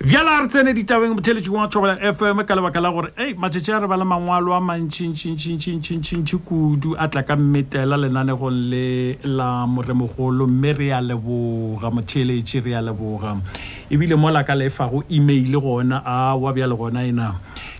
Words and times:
bjala 0.00 0.36
a 0.38 0.42
re 0.42 0.46
tsene 0.48 0.72
ditabeng 0.74 1.10
botheletse 1.12 1.50
wa 1.50 1.66
tšhobela 1.66 1.96
fm 1.98 2.44
ka 2.46 2.54
lebaka 2.54 2.78
la 2.80 2.90
gore 2.94 3.10
ei 3.18 3.34
matšhetši 3.34 3.72
a 3.74 3.78
re 3.82 3.88
ba 3.90 3.96
le 3.98 4.04
mangwalo 4.06 4.54
a 4.54 4.60
mantšhintšhintšhintšhintšhintšhintši 4.62 6.38
kudu 6.46 6.94
a 6.94 7.08
tla 7.10 7.22
ka 7.26 7.34
mmetela 7.34 7.98
lenanegong 7.98 8.60
le 8.70 9.18
la 9.26 9.66
moremogolo 9.66 10.46
mme 10.46 10.72
re 10.78 10.92
a 10.94 11.00
leboga 11.02 11.90
motheletše 11.90 12.62
re 12.62 12.78
a 12.78 12.80
leboga 12.80 13.34
ebile 13.90 14.14
mola 14.18 14.44
ka 14.44 14.52
lefago 14.54 15.02
email 15.10 15.56
gona 15.62 16.02
a 16.04 16.36
wa 16.36 16.52
bjale 16.52 16.76
gona 16.76 17.00
ena 17.10 17.28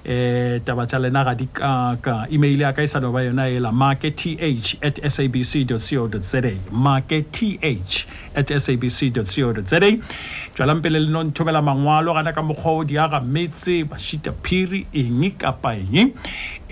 um 0.08 0.60
taba 0.64 0.82
tša 0.90 0.98
lena 1.04 1.20
ga 1.28 1.32
dikaka 1.40 2.14
email 2.32 2.60
ya 2.64 2.70
ka 2.72 2.80
e 2.80 2.86
sa 2.88 2.98
no 3.02 3.12
ba 3.12 3.20
yona 3.28 3.44
ela 3.56 3.70
marke 3.82 4.08
th 4.18 4.22
at 4.86 4.96
sabc 5.14 5.68
co 5.68 5.76
za 6.16 6.40
marke 6.72 7.16
th 7.34 7.38
at 8.38 8.48
sabc 8.66 9.00
co 9.12 9.52
za 9.60 9.80
tswelang 10.56 10.80
pele 10.82 10.98
le 11.04 11.10
nonthobela 11.12 11.60
mangwalo 11.60 12.14
gana 12.16 12.32
ka 12.32 12.40
mokgwao 12.40 12.86
di 12.88 12.96
aga 12.98 13.20
metse 13.20 13.84
bashita 13.84 14.32
phiri 14.42 14.86
eng 14.96 15.36
kapa 15.36 15.76
eng 15.76 16.16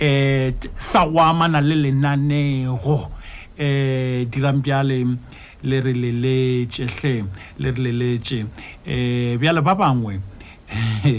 um 0.00 0.80
sa 0.80 1.04
wamana 1.04 1.60
le 1.60 1.76
lenanego 1.84 3.04
um 3.04 3.10
eh, 3.58 4.24
dirang 4.32 4.64
bjale 4.64 5.18
le 5.66 5.80
re 5.82 5.92
leletše 5.92 6.86
hle 6.96 7.12
le 7.58 7.70
re 7.70 7.82
leletše 7.82 8.42
um 8.42 8.48
eh, 8.86 9.36
bjale 9.38 9.60
ba 9.60 9.74
bangwe 9.74 10.16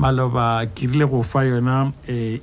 maloba 0.00 0.62
ke 0.70 0.86
rile 0.90 1.06
go 1.10 1.22
fa 1.26 1.42
yona 1.46 1.78
um 1.86 1.90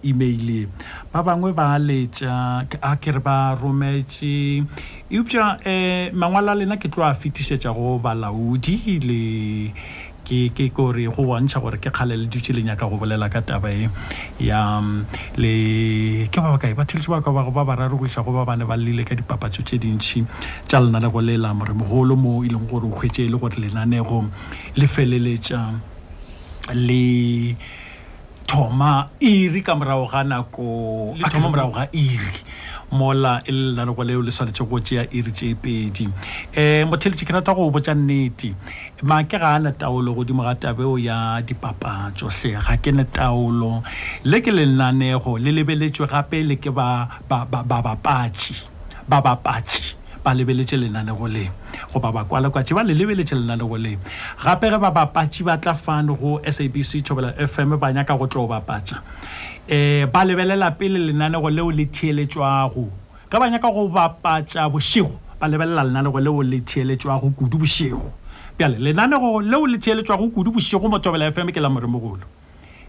email 0.04 0.68
ba 1.14 1.24
bangwe 1.28 1.52
ba 1.56 1.70
letša 1.80 2.36
a 2.82 2.92
ke 3.00 3.12
re 3.12 3.20
ba 3.24 3.38
rometše 3.56 4.64
eupša 5.12 5.46
um 5.66 6.20
mangwala 6.20 6.56
a 6.56 6.56
lena 6.60 6.78
ke 6.80 6.88
tlo 6.92 7.04
a 7.08 7.14
fetišetša 7.14 7.74
go 7.76 8.00
balaodi 8.04 8.80
le 9.08 9.20
ke 10.32 10.72
kore 10.74 11.04
go 11.12 11.24
bontšha 11.28 11.60
gore 11.60 11.76
ke 11.78 11.92
kgale 11.92 12.16
le 12.16 12.26
dutse 12.32 12.54
le 12.56 12.62
nyaka 12.64 12.88
go 12.90 12.96
bolela 12.98 13.28
ka 13.32 13.42
taba 13.42 13.68
e 13.70 13.90
ya 14.40 14.80
mm, 14.80 15.06
le 15.36 15.54
ke 16.32 16.40
ba 16.40 16.56
bakae 16.56 16.72
bathelisi 16.74 17.12
ba 17.12 17.20
ka 17.22 17.32
bago 17.36 17.52
ba 17.52 17.68
bararo 17.68 18.00
go 18.00 18.06
isa 18.08 18.24
go 18.24 18.32
ba 18.32 18.46
bane 18.48 18.64
ba 18.64 18.78
llele 18.80 19.04
ka 19.04 19.12
dipapatso 19.16 19.62
tse 19.68 19.76
dintšhi 19.76 20.24
tša 20.72 20.80
lena 20.80 21.00
le 21.04 21.10
go 21.12 21.20
lela 21.20 21.54
more 21.54 21.74
mogolo 21.76 22.16
mo 22.16 22.44
e 22.44 22.48
leng 22.48 22.68
gore 22.72 22.88
o 22.88 22.94
kgwetse 22.96 23.28
e 23.28 23.30
le 23.30 23.38
gore 23.38 23.60
lenanego 23.60 24.24
le 24.80 24.88
feleletša 24.88 25.60
le 26.80 27.02
thoma 28.48 29.12
iri 29.20 29.60
ka 29.62 29.76
morago 29.76 30.08
ga 30.08 30.24
nako 30.24 31.12
le 31.20 31.24
thoma 31.28 31.50
morago 31.52 31.72
ga 31.76 31.90
iri 31.92 32.32
mola 32.92 33.42
e 33.46 33.52
le 33.52 33.62
lenanego 33.72 34.04
leo 34.04 34.22
le 34.22 34.30
tshwanetse 34.32 34.64
go 34.68 34.80
tšea 34.80 35.08
iri 35.14 35.32
e 35.32 35.34
tše 35.34 35.46
e 35.50 35.56
pedi 35.56 36.06
um 36.06 36.14
eh, 36.54 36.84
mothelete 36.84 37.24
ke 37.26 37.32
rata 37.32 37.54
go 37.56 37.70
botsa 37.72 37.96
nnete 37.96 38.52
maake 39.04 39.40
ga 39.40 39.56
a 39.56 39.60
na 39.60 39.72
taolo 39.72 40.12
godimo 40.14 40.44
ga 40.44 40.56
tabeo 40.60 40.98
ya 41.00 41.40
dipapatsotlhe 41.42 42.52
ga 42.60 42.76
ke 42.84 42.92
ne 42.92 43.04
taolo 43.08 43.82
le 44.28 44.42
ke 44.44 44.52
le 44.52 44.66
lenanego 44.66 45.40
le 45.40 45.52
lebeletswe 45.56 46.08
gape 46.08 46.44
le 46.44 46.56
ke 46.60 46.68
babapatši 46.72 48.56
ba 49.08 49.22
bapatši 49.24 49.96
ba 50.24 50.36
lebeletše 50.36 50.76
lenanego 50.78 51.32
le 51.32 51.48
go 51.96 52.00
ba 52.04 52.12
ba 52.12 52.26
kwalakwatši 52.28 52.76
ba 52.76 52.84
le 52.84 52.92
lebeletše 52.92 53.40
lenanego 53.40 53.78
le 53.80 53.96
gape 54.44 54.68
ge 54.68 54.78
ba 54.78 54.92
bapatši 54.92 55.42
ba 55.48 55.56
tla 55.64 55.74
fane 55.74 56.12
go 56.12 56.42
sabc 56.44 57.00
tšhobela 57.08 57.40
fm 57.48 57.72
ba 57.80 57.94
nyaka 57.96 58.18
go 58.20 58.28
tlo 58.28 58.44
o 58.44 58.52
bapatša 58.52 59.00
eh 59.68 60.08
ba 60.12 60.26
lebelela 60.26 60.72
pele 60.72 60.98
lenanego 60.98 61.50
leo 61.50 61.70
le 61.72 61.86
thieletswago 61.86 62.90
ka 63.30 63.38
banya 63.40 63.60
ka 63.62 63.70
go 63.72 63.86
bapatsa 63.88 64.66
bosego 64.70 65.20
ba 65.40 65.46
lebelela 65.48 65.84
lenanego 65.86 66.18
leo 66.20 66.42
le 66.44 66.62
thieletswago 66.66 67.30
kudu 67.36 67.58
bosego 67.62 68.10
pjale 68.58 68.80
lenanego 68.80 69.42
leo 69.42 69.68
le 69.68 69.78
thieletswago 69.78 70.30
kudu 70.34 70.52
bosego 70.58 70.90
mo 70.90 70.98
tobela 70.98 71.30
fm 71.32 71.52
ke 71.54 71.62
la 71.62 71.70
moremogolo 71.70 72.26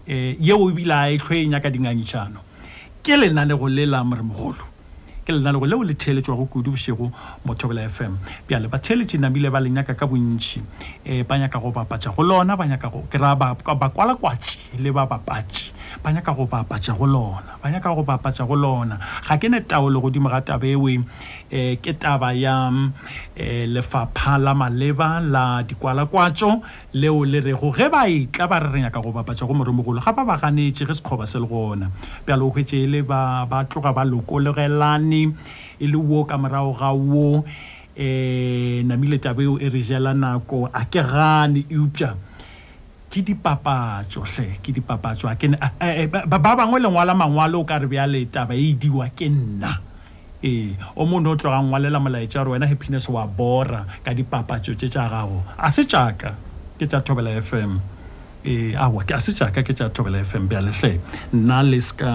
um 0.09 0.35
yeo 0.41 0.69
ebile 0.69 0.93
a 0.93 1.11
e 1.13 1.17
tlhoe 1.21 1.45
nyaka 1.47 1.69
dingangitšhano 1.69 2.41
ke 3.05 3.13
lenanego 3.17 3.69
le 3.69 3.85
la 3.85 4.01
moremogolo 4.03 4.72
ke 5.25 5.31
lenalego 5.31 5.65
leo 5.65 5.83
le 5.83 5.93
theeletswago 5.93 6.45
kudu 6.45 6.71
bosego 6.71 7.11
mo 7.45 7.53
thobela 7.55 7.87
fm 7.89 8.17
bjale 8.47 8.67
batheeletše 8.67 9.17
namile 9.17 9.49
ba 9.49 9.59
lenyaka 9.59 9.95
ka 9.95 10.05
bontšhi 10.07 10.59
um 10.59 10.65
eh, 11.05 11.23
ba 11.23 11.37
nyaka 11.39 11.59
go 11.59 11.71
bapatša 11.71 12.11
go 12.15 12.23
lona 12.23 12.57
ke 13.07 13.17
raya 13.17 13.35
bakwalakwatši 13.35 14.83
le 14.83 14.91
ba 14.91 15.07
bapatši 15.07 15.71
ba 16.03 16.11
nyaka 16.11 16.33
go 16.35 16.45
bapatša 16.45 16.93
go 16.99 17.05
lona 17.07 17.55
ba 17.63 17.71
nyaka 17.71 17.95
go 17.95 18.03
bapatša 18.03 18.43
go 18.45 18.55
lona 18.55 18.99
ga 19.23 19.39
ke 19.39 19.47
ne 19.47 19.61
taolo 19.63 20.01
godimo 20.03 20.29
ga 20.29 20.41
tabeo 20.41 20.89
e, 20.89 20.99
eh, 21.53 21.77
ke 21.77 21.93
taba 21.93 22.33
ya 22.33 22.65
eh, 23.37 23.69
lefapha 23.69 24.41
la 24.41 24.57
maleba 24.57 25.21
la 25.21 25.61
dikwalakwatso 25.61 26.65
leo 26.97 27.21
le 27.29 27.45
rego 27.45 27.69
ge 27.69 27.93
ba 27.93 28.09
etla 28.09 28.49
ba 28.49 28.57
re 28.57 28.69
re 28.73 28.79
nyaka 28.81 28.97
go 28.97 29.13
bapatsa 29.13 29.45
go 29.45 29.53
moremogolo 29.53 30.01
ga 30.01 30.09
ba 30.17 30.25
ba 30.25 30.41
ganetse 30.41 30.81
ge 30.89 30.93
sekgoba 30.97 31.29
se 31.29 31.37
le 31.37 31.45
gona 31.45 31.93
pjalo 32.25 32.49
o 32.49 32.49
hwetse 32.49 32.73
e 32.81 32.89
le 32.89 33.05
ba 33.05 33.45
tloga 33.69 33.93
ba 33.93 34.01
lokologelane 34.01 35.29
e 35.77 35.85
le 35.85 35.93
woo 35.95 36.25
ka 36.25 36.41
morago 36.41 36.73
ga 36.73 36.89
woo 36.89 37.45
um 37.45 37.45
eh, 37.93 38.81
namile 38.81 39.21
tabeo 39.21 39.61
e 39.61 39.69
re 39.69 39.81
jela 39.85 40.17
nako 40.17 40.73
a 40.73 40.89
ke 40.89 41.05
gane 41.05 41.69
eupša 41.69 42.17
ke 43.13 43.21
dipapatsotlhe 43.21 44.57
ke 44.57 44.73
dipapatso 44.73 45.29
ba 45.29 46.51
bangwe 46.57 46.81
lengwala 46.81 47.13
mangwalo 47.13 47.61
o 47.61 47.65
ka 47.65 47.77
re 47.77 47.85
bjale 47.85 48.25
taba 48.25 48.57
e 48.57 48.73
diwa 48.73 49.05
ke 49.13 49.29
nna 49.29 49.92
ee 50.43 50.75
o 50.95 51.05
mone 51.05 51.29
o 51.29 51.35
tloga 51.37 51.61
ngwalela 51.63 51.99
molaetsa 51.99 52.39
gore 52.43 52.51
wena 52.53 52.67
happiness 52.67 53.09
wa 53.09 53.23
bora 53.27 53.81
ka 54.03 54.11
dipapatso 54.13 54.75
tse 54.75 54.87
tsa 54.89 55.07
gago 55.09 55.39
a 55.57 55.71
se 55.71 55.83
jaaka 55.83 56.35
ke 56.77 56.85
tsa 56.87 56.99
thobela 57.01 57.31
fm 57.41 57.79
ee 58.45 58.75
aa 58.75 58.89
a 59.15 59.19
se 59.21 59.31
jaaka 59.31 59.63
ke 59.63 59.73
tsa 59.73 59.87
thobela 59.95 60.19
fm 60.27 60.43
bealetlhe 60.51 60.99
nna 61.33 61.61
le 61.71 61.79
seka 61.89 62.07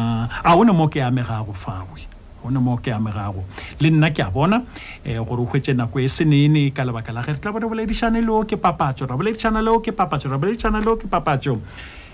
a 0.45 0.51
o 0.57 0.63
ne 0.65 0.73
mo 0.73 0.87
ke 0.93 1.01
amegago 1.09 1.55
fawe 1.65 2.01
o 2.45 2.51
ne 2.53 2.61
mo 2.61 2.77
ke 2.85 2.93
amegago 2.93 3.45
le 3.81 3.89
nna 3.91 4.11
ke 4.13 4.21
a 4.23 4.29
bona 4.31 4.61
um 5.09 5.25
gore 5.25 5.41
o 5.41 5.49
hwetse 5.49 5.73
nako 5.73 6.01
e 6.05 6.09
senene 6.09 6.69
ka 6.77 6.85
lebaka 6.85 7.13
la 7.17 7.25
ge 7.25 7.33
re 7.33 7.41
tla 7.41 7.49
bo 7.53 7.59
re 7.65 7.69
boledišane 7.73 8.21
leo 8.21 8.45
ke 8.45 8.61
papatso 8.61 9.09
ra 9.09 9.17
boledišana 9.17 9.65
leo 9.65 9.81
ke 9.81 9.93
papatso 9.97 10.29
ra 10.29 10.37
boledišana 10.37 10.85
leo 10.85 11.01
ke 11.01 11.09
papatso 11.09 11.57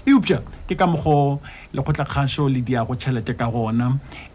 eupša 0.06 0.38
ke 0.68 0.74
ka 0.76 0.86
mokgwa 0.86 1.40
lekgotlakgašo 1.74 2.46
le 2.48 2.60
diago 2.60 2.94
tšhelete 2.96 3.32
ka 3.36 3.48
gona 3.50 3.88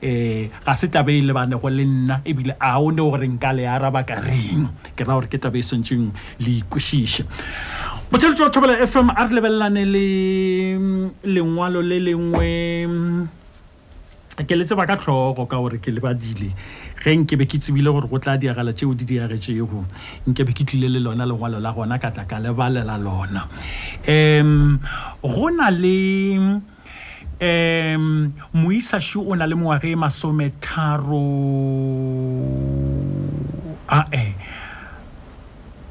um 0.04 0.48
ga 0.66 0.74
se 0.76 0.90
tabe 0.92 1.10
e 1.18 1.22
lebanego 1.22 1.70
le 1.70 1.86
nna 1.86 2.22
ebile 2.26 2.54
a 2.60 2.78
ne 2.82 3.02
gore 3.02 3.28
nka 3.30 3.52
le 3.54 3.68
araba 3.68 4.04
ka 4.04 4.18
reng 4.20 4.68
ke 4.98 5.04
ra 5.06 5.14
gore 5.14 5.28
ke 5.30 5.38
tabe 5.38 5.60
e 5.60 5.64
swantseng 5.66 6.10
le 6.40 6.52
ikwešiše 6.62 7.24
motšheletši 8.12 8.42
wa 8.44 8.50
thobela 8.50 8.76
fm 8.88 9.10
a 9.14 9.22
re 9.28 9.34
lebelelane 9.36 9.84
le 9.94 10.06
mm, 10.78 11.10
lengwalo 11.26 11.82
le 11.82 11.98
lengwe 12.00 12.50
mm, 12.90 13.39
ke 14.48 14.54
le 14.56 14.64
tseba 14.64 14.86
ka 14.88 14.96
tlhogo 14.96 15.46
ka 15.50 15.58
gore 15.60 15.80
ke 15.84 15.92
le 15.92 16.00
badile 16.04 16.52
ge 17.04 17.16
nkebe 17.18 17.44
ke 17.50 17.60
tsebile 17.60 17.92
gore 17.92 18.08
go 18.08 18.20
tla 18.20 18.38
diagala 18.38 18.72
tšeo 18.72 18.94
di 18.96 19.06
diage 19.08 19.40
diagetšego 19.40 19.82
nkebe 20.30 20.54
ke 20.56 20.64
tlile 20.68 20.90
le 20.96 21.00
lona 21.04 21.26
lengwalo 21.26 21.60
la 21.60 21.72
gona 21.72 21.98
ka 22.00 22.12
tla 22.12 22.24
ka 22.26 22.40
lebalela 22.40 22.98
lona 22.98 23.48
um 24.08 24.80
go 25.24 25.50
na 25.50 25.70
le 25.72 26.00
um 27.42 28.34
moisaši 28.54 29.20
o 29.20 29.36
na 29.36 29.46
le 29.48 29.56
moage 29.56 29.92
e 29.92 29.96
masometharo 29.96 31.24
ae 33.90 34.32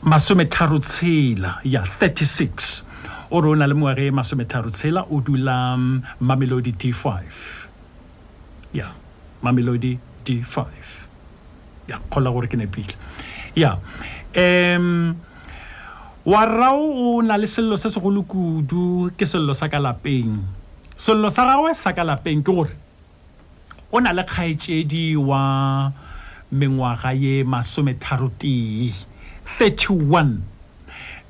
masometharo 0.02 0.78
tshela 0.80 1.60
ya 1.64 1.84
36 1.84 2.84
ore 3.30 3.48
o 3.52 3.54
na 3.54 3.66
le 3.66 3.74
moage 3.74 4.08
masometharo 4.10 4.70
tshela 4.70 5.04
o 5.10 5.20
dula 5.20 5.76
mm, 5.76 6.20
mamelodi 6.20 6.72
t 6.72 6.92
5 6.92 7.57
mamelodi 9.42 9.98
d5 10.26 10.66
ya 11.88 11.98
kgola 12.10 12.30
gore 12.30 12.48
ke 12.48 12.56
ne 12.56 12.66
pila 12.66 12.94
ya 13.54 13.78
um 14.36 15.14
warrao 16.26 16.82
o 16.82 17.22
na 17.22 17.36
le 17.38 17.46
selelo 17.46 17.76
se 17.78 17.88
segolo 17.88 18.22
kudu 18.22 19.10
ke 19.16 19.24
selelo 19.26 19.54
sa 19.54 19.68
ka 19.68 19.78
lapeng 19.78 20.42
selelo 20.96 21.30
sa 21.30 21.44
gagwe 21.48 21.72
sa 21.74 21.92
ka 21.92 22.04
lapeng 22.04 22.42
ke 22.42 22.52
gore 22.52 22.74
o 23.92 24.00
na 24.00 24.12
le 24.12 24.22
kgaetsedi 24.26 25.16
wa 25.16 25.42
mengwaga 26.52 27.12
ye 27.12 27.44
masometharotee 27.44 28.92
31 29.60 30.40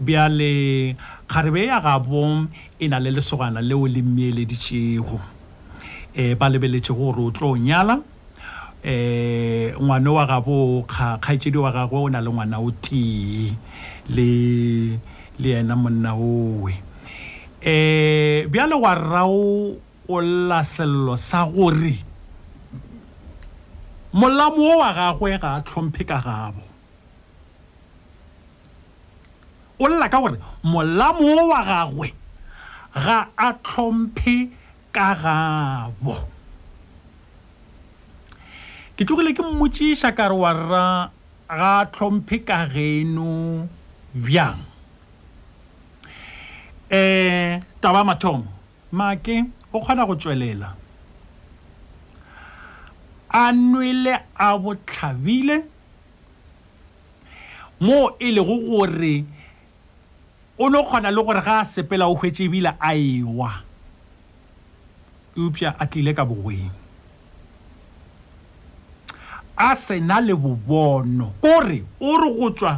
bjale 0.01 0.95
kgarebe 1.29 1.67
ya 1.67 1.81
gabo 1.81 2.47
e 2.81 2.89
na 2.89 2.99
le 2.99 3.11
lesogana 3.11 3.61
leo 3.61 3.87
le 3.87 4.03
mmieleditsego 4.03 5.38
eh 6.21 6.35
ba 6.39 6.47
lebeletse 6.53 6.91
go 6.99 7.07
rotlo 7.17 7.49
nyala 7.57 7.95
eh 8.83 9.71
ngwana 9.83 10.11
wa 10.17 10.25
gabo 10.31 10.57
kha 10.93 11.07
khaitsedi 11.25 11.59
wa 11.65 11.71
gagwe 11.77 11.99
o 12.07 12.09
na 12.13 12.19
le 12.25 12.31
ngwana 12.35 12.57
o 12.59 12.69
ti 12.85 13.03
le 14.15 14.29
le 15.41 15.49
ena 15.61 15.75
monna 15.83 16.11
owe 16.19 16.73
eh 17.73 18.47
bia 18.51 18.67
le 18.71 18.77
wa 18.85 18.93
rao 18.95 19.79
o 20.15 20.17
la 20.49 20.61
sello 20.75 21.15
sa 21.17 21.45
gore 21.47 21.95
molamo 24.19 24.63
o 24.75 24.75
wa 24.83 24.91
gagwe 24.99 25.39
ga 25.43 25.49
a 25.59 25.63
tlhomphe 25.67 26.03
ka 26.11 26.19
gabo 26.27 26.63
o 29.79 29.85
lla 29.87 30.11
ka 30.13 30.19
gore 30.19 30.39
molamo 30.67 31.27
o 31.41 31.43
wa 31.55 31.61
gagwe 31.71 32.09
ga 33.07 33.19
a 33.39 33.49
tlhomphe 33.65 34.58
ka 34.99 35.07
gabo 35.23 36.15
ke 38.99 39.03
tlogile 39.07 39.31
ke 39.39 39.43
mmotšiša 39.47 40.09
ka 40.19 40.25
re 40.35 40.37
wa 40.43 40.51
rra 40.61 40.87
ga 41.59 41.75
hlomphe 41.95 42.37
ka 42.49 42.59
geno 42.75 43.33
bjang 44.25 44.59
um 46.99 47.53
taba 47.83 48.01
mathomo 48.09 48.51
maake 48.99 49.37
o 49.75 49.79
kgona 49.85 50.03
go 50.09 50.15
tšwelela 50.19 50.71
a 53.31 53.45
nwele 53.55 54.15
a 54.35 54.49
botlhabile 54.63 55.57
mo 57.87 57.99
e 58.19 58.29
lego 58.37 58.57
gore 58.69 59.15
o 60.59 60.65
no 60.73 60.81
kgona 60.89 61.11
le 61.17 61.21
gore 61.27 61.39
ga 61.47 61.57
a 61.63 61.67
sepela 61.73 62.05
o 62.13 62.19
hwetše 62.19 62.45
ebile 62.51 62.71
a 62.75 62.91
ewa 62.99 63.68
eupša 65.41 65.69
a 65.79 65.85
tlile 65.91 66.11
ka 66.19 66.25
bogweng 66.31 66.69
a 69.57 69.69
sena 69.85 70.17
le 70.27 70.35
bobono 70.43 71.27
kore 71.43 71.79
o 72.01 72.11
re 72.23 72.31
go 72.39 72.49
tswa 72.59 72.73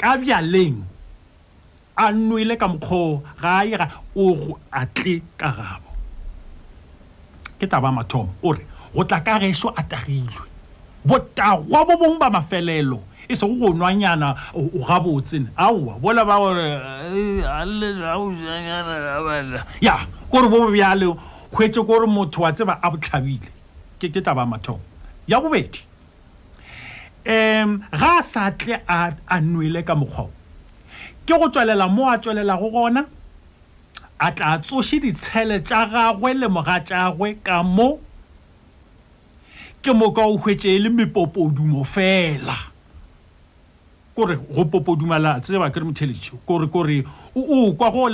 ka 0.00 0.10
bjaleng 0.20 0.78
a 2.02 2.12
nnoile 2.14 2.54
ka 2.60 2.66
mokgwao 2.70 3.10
ga 3.40 3.50
a 3.60 3.64
yega 3.68 3.86
o 4.16 4.34
go 4.42 4.52
a 4.78 4.86
tle 4.94 5.14
ka 5.40 5.48
gabo 5.58 5.90
ke 7.58 7.66
taba 7.66 7.92
mathomo 7.96 8.32
o 8.46 8.52
re 8.52 8.64
go 8.94 9.04
tla 9.04 9.18
ka 9.26 9.38
geso 9.42 9.72
a 9.76 9.82
tagilwe 9.82 10.46
botagwa 11.04 11.78
bo 11.86 11.94
bongwe 12.00 12.18
ba 12.18 12.30
mafelelo 12.30 12.98
e 13.28 13.34
sego 13.36 13.54
go 13.54 13.68
nwanyana 13.74 14.36
o 14.54 14.82
gabotsene 14.86 15.46
aowa 15.56 15.98
bola 15.98 16.22
ba 16.24 16.36
gore 16.38 16.72
eh, 17.42 17.98
ya 19.80 19.94
kore 20.30 20.48
bo 20.48 20.70
bjaleng 20.70 21.18
khwetse 21.52 21.86
gore 21.86 22.06
motho 22.16 22.40
wa 22.44 22.50
tseba 22.54 22.74
a 22.82 22.88
botlhabile 22.92 23.48
ke 24.00 24.06
ke 24.14 24.20
taba 24.24 24.44
mathong 24.48 24.80
ya 25.30 25.40
bobedi 25.44 25.84
um 27.28 27.84
ga 27.92 28.12
a 28.20 28.22
sa 28.22 28.50
tle 28.50 28.80
a 29.28 29.40
nwele 29.40 29.84
ka 29.86 29.94
mokgwao 29.94 30.30
ke 31.26 31.36
go 31.38 31.48
tswelela 31.48 31.88
mo 31.92 32.08
a 32.08 32.16
tswelela 32.18 32.56
go 32.60 32.70
gona 32.70 33.04
a 34.20 34.32
tla 34.32 34.56
tsoshe 34.64 34.96
ditshele 35.04 35.60
tša 35.66 35.80
gagwe 35.92 36.32
le 36.40 36.48
moga 36.48 36.80
tšagwe 36.88 37.28
ka 37.46 37.62
mo 37.62 37.98
ke 39.82 39.92
moka 39.92 40.24
o 40.24 40.36
hwetse 40.38 40.68
e 40.72 40.78
le 40.78 40.88
mepopodumo 40.90 41.84
fela 41.84 42.71
kore 44.14 44.36
go 44.36 44.64
popodumala 44.64 45.40
tseba 45.40 45.70
kere 45.70 45.84
mothelešhe 45.84 46.36
kore 46.46 46.66
kore 46.68 47.04
o 47.34 47.72
kwa 47.72 47.90
go 47.90 48.02
o 48.04 48.08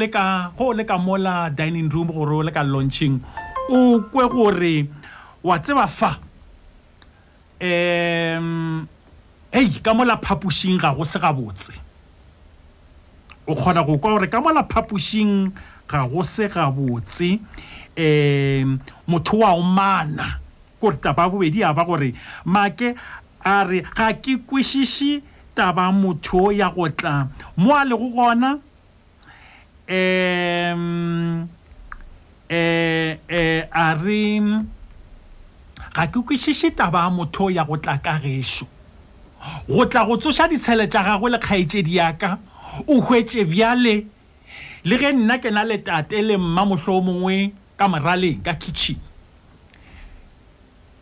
leka 0.72 0.98
mola 0.98 1.50
dining 1.50 1.88
room 1.88 2.06
gore 2.08 2.34
o 2.36 2.42
leka 2.42 2.62
launching 2.62 3.20
o 3.70 4.00
kwe 4.00 4.28
gore 4.30 4.86
wa 5.44 5.58
tseba 5.58 5.86
fa 5.86 6.16
um 7.60 8.86
ei 9.52 9.70
ka 9.82 9.94
mola 9.94 10.16
phapošing 10.16 10.78
ga 10.80 10.94
go 10.94 11.04
se 11.04 11.18
gabotse 11.18 11.72
o 13.46 13.54
kgona 13.54 13.82
go 13.82 13.98
kwa 13.98 14.12
gore 14.12 14.28
ka 14.28 14.40
mola 14.40 14.62
phapošing 14.62 15.50
ga 15.88 16.06
go 16.06 16.22
se 16.22 16.48
gabotse 16.48 17.40
um 17.98 18.78
motho 19.08 19.38
wa 19.38 19.50
omana 19.52 20.38
kore 20.80 20.96
taba 20.96 21.28
bobedi 21.28 21.64
a 21.66 21.74
ba 21.74 21.84
gore 21.84 22.14
make 22.44 22.94
a 23.44 23.64
re 23.66 23.82
ga 23.82 24.12
ke 24.14 24.38
kwešiše 24.46 25.27
taba 25.58 25.90
motho 25.92 26.52
ya 26.52 26.70
go 26.70 26.88
tla 26.88 27.26
mo 27.56 27.74
a 27.74 27.82
le 27.84 27.96
go 27.98 28.08
gona 28.14 28.50
um 29.90 31.50
um 32.50 32.50
a 32.50 33.88
re 34.04 34.22
ga 35.96 36.06
ke 36.14 36.18
kwešiše 36.22 36.70
taba 36.78 37.10
motho 37.10 37.48
ya 37.50 37.64
go 37.66 37.74
tla 37.76 37.98
ka 37.98 38.14
gešo 38.22 38.66
go 39.68 39.84
tla 39.84 40.04
go 40.06 40.16
tsoša 40.16 40.46
ditshele 40.48 40.86
tša 40.86 41.02
gagwe 41.06 41.30
le 41.30 41.38
kgaetsedi 41.38 41.96
yaka 41.98 42.38
o 42.86 43.00
hwetse 43.02 43.42
bjale 43.50 44.06
le 44.86 44.94
ge 44.98 45.10
nna 45.12 45.40
ke 45.42 45.50
na 45.50 45.64
le 45.66 45.82
tate 45.82 46.22
le 46.22 46.36
mma 46.38 46.64
mohlo 46.64 46.96
o 46.98 47.00
mongwe 47.02 47.50
ka 47.76 47.88
moraleng 47.88 48.44
ka 48.46 48.54
kitchen 48.54 48.96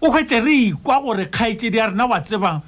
o 0.00 0.08
hwetse 0.08 0.40
re 0.40 0.56
ikwa 0.72 0.96
gore 1.02 1.26
kgaetsedi 1.28 1.76
ya 1.76 1.92
rena 1.92 2.06
wa 2.08 2.20
tsebang 2.20 2.62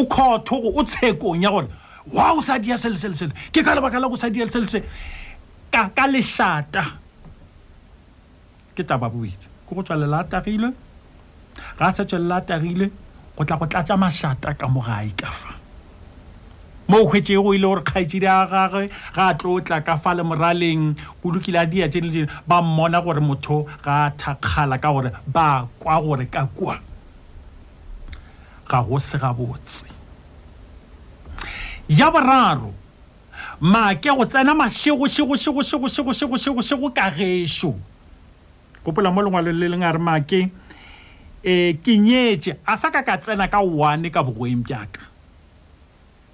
ukhotho 0.00 0.56
o 0.78 0.82
tshekong 0.90 1.38
ya 1.44 1.50
gone 1.50 1.68
wa 2.14 2.34
o 2.36 2.40
sa 2.40 2.54
dia 2.58 2.74
seleselesele 2.74 3.30
ke 3.54 3.60
ka 3.62 3.72
lebaka 3.78 4.00
la 4.02 4.08
go 4.08 4.16
sa 4.18 4.28
dia 4.28 4.46
seleselese 4.46 4.82
ka 5.70 5.88
ka 5.94 6.04
lešata 6.10 6.98
ke 8.74 8.82
taba 8.82 9.06
boitse 9.10 9.46
ke 9.66 9.70
go 9.74 9.82
tswalela 9.82 10.24
atagile 10.26 10.74
ga 11.78 11.86
a 11.86 11.92
setswelela 11.94 12.42
atagile 12.42 12.90
go 13.38 13.42
tla 13.46 13.56
go 13.56 13.66
tlatsa 13.70 13.94
mašata 13.96 14.58
ka 14.58 14.66
mo 14.66 14.80
gae 14.82 15.14
ka 15.14 15.30
fa 15.30 15.52
mo 16.90 17.06
hwetse 17.06 17.38
go 17.38 17.54
ile 17.54 17.66
gore 17.70 17.82
kgaetsedi 17.86 18.26
a 18.26 18.38
gagwe 18.50 18.90
ga 19.14 19.24
a 19.30 19.38
tlotla 19.38 19.78
ka 19.86 19.94
fa 20.02 20.16
le 20.18 20.22
moraleng 20.26 20.96
go 21.22 21.30
lokile 21.30 21.58
a 21.62 21.66
dia 21.66 21.86
tsene 21.88 22.10
le 22.14 22.22
ba 22.48 22.58
mmona 22.62 22.98
gore 23.06 23.20
motho 23.22 23.62
ga 23.86 24.08
a 24.10 24.10
thakgala 24.18 24.80
ka 24.82 24.88
gore 24.90 25.10
ba 25.30 25.46
kwa 25.78 25.94
gore 26.02 26.26
ka 26.26 26.42
kuang 26.58 26.89
ka 28.70 28.78
go 28.86 28.94
se 29.02 29.18
gabotse 29.18 29.84
ya 31.98 32.06
boraro 32.14 32.70
maake 33.58 34.06
go 34.14 34.22
tsena 34.30 34.54
mašegošegošegošegošegošegošegošego 34.54 36.86
ka 36.94 37.06
gešo 37.18 37.74
kopola 38.86 39.10
mo 39.10 39.20
lengwalo 39.26 39.50
le 39.50 39.66
leng 39.68 39.82
a 39.84 39.90
re 39.90 39.98
maake 39.98 40.40
um 41.44 41.72
ke 41.82 41.94
nyetse 41.98 42.54
a 42.62 42.76
sa 42.78 42.94
ka 42.94 43.02
ka 43.02 43.18
tsena 43.18 43.50
ka 43.50 43.58
one 43.58 44.06
ka 44.10 44.22
bogoeng 44.22 44.62
bjaka 44.62 45.02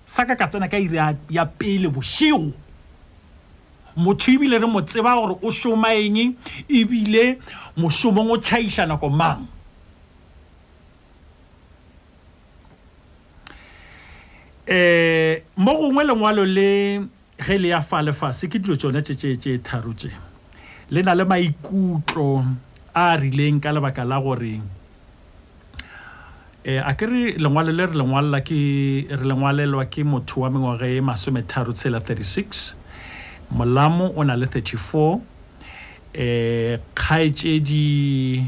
sa 0.05 0.29
ka 0.29 0.37
ka 0.37 0.45
tsena 0.53 0.69
ka 0.69 0.77
iri 0.77 1.01
ya 1.33 1.45
pele 1.59 1.89
bošego 1.89 2.53
motho 3.97 4.29
ebile 4.29 4.61
re 4.61 4.69
mo 4.69 4.85
tseba 4.85 5.17
gore 5.17 5.41
o 5.41 5.49
šomaeng 5.49 6.37
ebile 6.69 7.41
mošomong 7.77 8.29
o 8.29 8.37
tšhaiša 8.37 8.85
nako 8.87 9.09
mang 9.09 9.56
um 14.69 15.35
mo 15.57 15.73
gongwe 15.79 16.03
lengwalo 16.05 16.45
le 16.45 17.07
ge 17.39 17.59
le 17.59 17.69
ya 17.71 17.81
fa 17.83 18.03
lefase 18.03 18.49
ke 18.51 18.59
dilo 18.59 18.75
tsone 18.75 18.99
tse 18.99 19.63
tharo 19.63 19.95
tse 19.95 20.11
le 20.91 21.03
na 21.07 21.15
le 21.15 21.23
maikutlo 21.23 22.43
a 22.91 23.15
a 23.15 23.17
rileng 23.17 23.63
ka 23.63 23.71
lebaka 23.71 24.03
la 24.03 24.19
gore 24.19 24.59
um 26.67 26.83
a 26.83 26.91
ke 26.99 27.07
re 27.07 27.39
lengwalo 27.39 27.71
le 27.71 27.87
re 27.87 27.95
lengwalela 27.95 28.43
ke 28.43 28.59
re 29.15 29.23
lengwalelwa 29.23 29.87
ke 29.87 30.03
motho 30.03 30.43
wa 30.43 30.51
mengwage 30.51 30.99
e 30.99 31.01
masometharo 31.01 31.71
tshela 31.71 32.03
36 32.03 32.75
molamo 33.55 34.11
o 34.19 34.25
na 34.27 34.35
le 34.35 34.51
34 34.51 34.99
um 34.99 35.23
eh, 36.11 36.81
kgaetsedi 36.95 38.43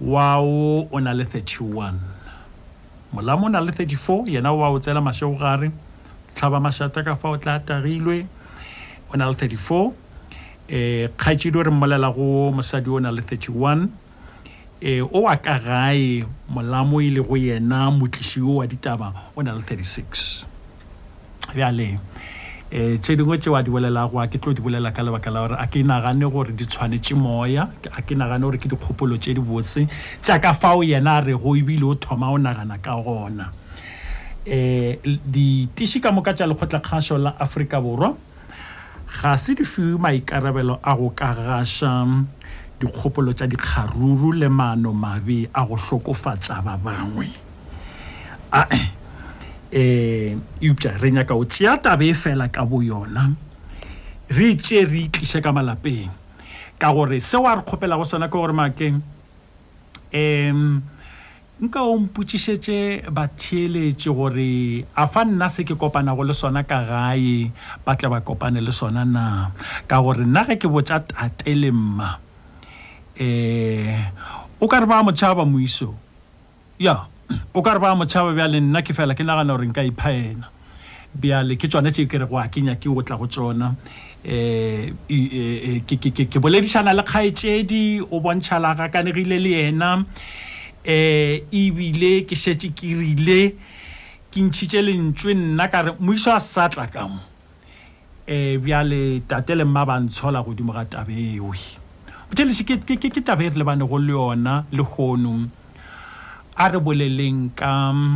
wao 0.00 0.84
o 0.92 1.00
na 1.00 1.12
le 1.16 1.24
31 1.24 2.20
molamo 3.12 3.44
na 3.52 3.60
le 3.60 3.72
34 3.76 4.26
yena 4.32 4.52
wa 4.56 4.68
o 4.72 4.80
tsela 4.80 5.00
mašego 5.00 5.36
gare 5.36 5.70
tlhaba 6.34 6.58
mašata 6.64 7.04
ka 7.06 7.12
fa 7.14 7.28
o 7.36 7.36
tla 7.38 7.60
tagilwe 7.60 8.24
o 9.12 9.16
na 9.16 9.28
le 9.28 9.36
34 9.36 9.56
um 9.70 9.92
kgaitsedi 11.20 11.56
o 11.60 11.62
re 11.62 11.70
mmolela 11.70 12.08
go 12.16 12.48
mosadi 12.56 12.88
o 12.88 12.96
na 13.04 13.10
le 13.12 13.20
31 13.20 13.52
um 13.52 13.90
eh, 14.80 15.04
o 15.04 15.28
wa 15.28 15.36
ka 15.36 15.58
gae 15.60 16.24
molamo 16.48 17.00
e 17.04 17.10
le 17.12 17.20
go 17.20 17.36
yena 17.36 17.90
motlisi 17.92 18.40
wa 18.40 18.64
ditaba 18.66 19.12
o 19.36 19.42
na 19.44 19.52
le 19.52 19.60
36 19.60 20.46
bjale 21.54 22.00
um 22.74 22.78
eh, 22.94 22.98
tše 23.02 23.16
dingwe 23.16 23.36
tšeo 23.38 23.54
a 23.58 23.62
di 23.62 23.70
bolelago 23.70 24.16
a 24.22 24.26
ke 24.28 24.38
tlo 24.40 24.52
di 24.54 24.62
bolela 24.62 24.92
ka 24.94 25.02
lebaka 25.02 25.30
la 25.30 25.40
gore 25.46 25.56
a 25.60 25.66
ke 25.66 25.84
nagane 25.84 26.30
gore 26.32 26.52
di 26.56 26.64
tshwanetse 26.64 27.14
moya 27.14 27.68
a 27.92 28.00
ke 28.02 28.14
nagane 28.16 28.40
gore 28.40 28.56
ke 28.56 28.66
dikgopolo 28.68 29.18
tše 29.20 29.34
di 29.34 29.40
botse 29.40 29.86
tšaka 30.24 30.54
fao 30.54 30.82
yena 30.82 31.18
a 31.18 31.22
rego 31.22 31.52
ebile 31.54 31.82
o 31.84 31.94
thoma 31.94 32.30
o 32.32 32.38
nagana 32.38 32.80
ka 32.80 32.96
gona 33.02 33.44
um 33.44 33.52
eh, 34.48 34.96
ditiši 35.04 36.00
ka 36.00 36.12
moka 36.12 36.32
tša 36.32 36.48
lekgotlakgašo 36.48 37.18
la 37.20 37.36
aforika 37.38 37.80
borwa 37.80 38.16
ga 39.20 39.36
se 39.36 39.54
di 39.54 39.64
fiwe 39.64 39.98
maikarabelo 40.00 40.78
a 40.82 40.96
go 40.96 41.10
ka 41.12 41.34
gaša 41.36 41.92
dikgopolo 42.80 43.36
tša 43.36 43.52
dikgaruru 43.52 44.32
le 44.32 44.48
maano 44.48 44.96
mabe 44.96 45.44
a 45.52 45.60
go 45.68 45.76
hlokofatša 45.76 46.64
ba 46.64 46.80
bangwe 46.80 47.28
ae 48.52 49.01
um 49.72 50.36
re 51.00 51.08
nyaka 51.10 51.32
o 51.34 51.44
tsea 51.46 51.80
tabe 51.80 52.12
e 52.12 52.14
fela 52.14 52.48
ka 52.52 52.64
bo 52.68 52.84
yona 52.84 53.32
re 54.28 54.54
tse 54.56 54.84
re 54.84 55.08
itlise 55.08 55.40
ka 55.40 55.48
malapeng 55.48 56.12
ka 56.76 56.92
gore 56.92 57.16
seo 57.24 57.48
a 57.48 57.56
re 57.56 57.62
kgopela 57.64 57.96
go 57.96 58.04
sona 58.04 58.28
ke 58.28 58.36
gore 58.36 58.52
makeng 58.52 59.00
um 60.12 60.84
nka 61.62 61.80
o 61.88 61.94
mputsisetse 62.04 63.08
batheeletse 63.08 64.12
gore 64.12 64.84
a 64.92 65.08
fa 65.08 65.24
nna 65.24 65.48
se 65.48 65.64
ke 65.64 65.72
kopanago 65.72 66.20
le 66.20 66.36
sona 66.36 66.68
ka 66.68 66.84
gae 66.84 67.48
ba 67.80 67.96
tle 67.96 68.12
ba 68.12 68.20
kopane 68.20 68.60
le 68.60 68.72
sona 68.76 69.08
na 69.08 69.56
ka 69.88 70.04
gore 70.04 70.20
nna 70.20 70.44
ge 70.52 70.60
ke 70.60 70.68
botsa 70.68 71.00
tate 71.00 71.56
le 71.56 71.72
mma 71.72 72.12
um 73.16 74.60
o 74.60 74.68
ka 74.68 74.84
re 74.84 74.86
ba 74.86 75.00
motšhaba 75.00 75.48
moiso 75.48 75.96
ya 76.76 76.92
yeah 76.92 77.02
o 77.54 77.62
ka 77.62 77.72
re 77.74 77.80
ba 77.80 77.94
motšhaba 77.94 78.34
bjale 78.36 78.60
nna 78.60 78.82
ke 78.82 78.92
fela 78.96 79.14
ke 79.14 79.24
nagana 79.24 79.52
gore 79.56 79.66
nka 79.68 79.82
ipha 79.84 80.10
ena 80.12 80.46
bjale 81.14 81.56
ke 81.58 81.68
tsone 81.68 81.90
tse 81.92 82.06
kere 82.06 82.26
go 82.26 82.38
akenya 82.40 82.70
eh, 82.76 82.80
eh, 82.80 82.80
eh, 82.80 82.80
ke 82.80 82.88
otla 82.90 83.16
go 83.18 83.26
tsona 83.26 83.66
um 83.68 83.74
ke 86.30 86.38
boledišana 86.42 86.92
le 86.94 87.02
kgaetsedi 87.02 88.00
o 88.00 88.20
bontšha 88.20 88.58
la 88.60 88.72
gakanegile 88.74 89.38
le 89.40 89.52
ena 89.68 89.94
um 89.96 90.06
ebile 90.84 92.22
ke 92.26 92.36
šertse 92.36 92.68
ke 92.74 92.86
rile 93.00 93.42
ke 94.32 94.40
ntšhitše 94.40 94.80
lentswe 94.82 95.34
nna 95.34 95.68
kare 95.68 95.92
moiso 96.00 96.32
a 96.32 96.40
sa 96.40 96.68
tla 96.68 96.86
ka 96.86 97.08
mo 97.08 97.18
um 98.28 98.58
bjale 98.62 99.20
tate 99.28 99.54
le 99.54 99.64
mma 99.64 99.84
ba 99.86 99.98
ntshola 100.00 100.42
godimo 100.42 100.72
ga 100.72 100.84
tabe 100.84 101.12
ewe 101.34 101.58
botšhelešeke 102.30 103.20
tabe 103.24 103.44
e 103.46 103.48
re 103.50 103.54
le 103.58 103.64
bane 103.64 103.86
go 103.88 103.98
le 103.98 104.12
yona 104.12 104.64
le 104.72 104.82
kgonong 104.84 105.48
a 106.58 106.64
re 106.68 106.78
boleleng 106.78 107.48
ka 107.56 107.92
mm, 107.92 108.10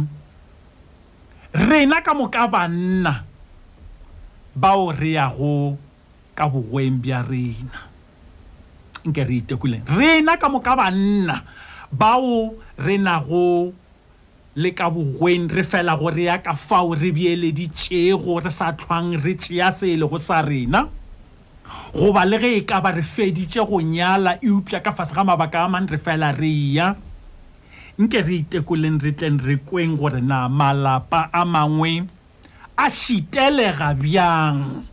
rena 1.57 1.99
ka 2.05 2.13
moka 2.13 2.45
banna 2.51 3.25
bao 4.53 4.93
re 4.93 5.17
yago 5.17 5.77
ka 6.37 6.45
bogweng 6.49 7.01
bja 7.01 7.25
rena 7.25 7.79
nke 9.09 9.23
re 9.25 9.35
itekuleng 9.41 9.85
rena 9.89 10.37
ka 10.37 10.53
moka 10.53 10.77
banna 10.77 11.41
bao 11.89 12.53
re 12.77 12.97
nago 13.01 13.73
le 14.57 14.71
ka 14.77 14.93
bogweng 14.93 15.49
re 15.49 15.65
fela 15.65 15.97
go 15.97 16.13
re 16.13 16.29
ya 16.29 16.37
ka 16.45 16.53
fao 16.53 16.93
re 16.93 17.09
beeleditšego 17.13 18.37
re 18.45 18.51
sa 18.53 18.73
tlhwang 18.77 19.17
re 19.17 19.33
tšea 19.33 19.73
sele 19.73 20.05
go 20.05 20.21
sa 20.21 20.45
rena 20.45 20.85
goba 21.95 22.25
le 22.29 22.37
ge 22.37 22.53
e 22.61 22.63
ka 22.69 22.81
ba 22.85 22.93
re 22.93 23.01
feditše 23.05 23.65
go 23.65 23.81
nyala 23.81 24.37
eupša 24.45 24.85
ka 24.85 24.93
fase 24.93 25.17
ga 25.17 25.25
mabaka 25.25 25.65
a 25.65 25.69
mangwe 25.73 25.97
re 25.97 25.99
fela 26.01 26.29
re 26.37 26.53
ya 26.77 26.93
nke 27.97 28.19
re 28.21 28.45
itekoleng 28.45 29.01
re 29.01 29.13
tleng 29.17 29.41
re 29.41 29.57
kweng 29.57 29.97
gore 29.97 30.21
na 30.21 30.53
malapa 30.53 31.33
a 31.33 31.49
mangwe 31.49 32.05
a 32.77 32.87
šitelega 32.93 33.97
bjang 33.97 34.85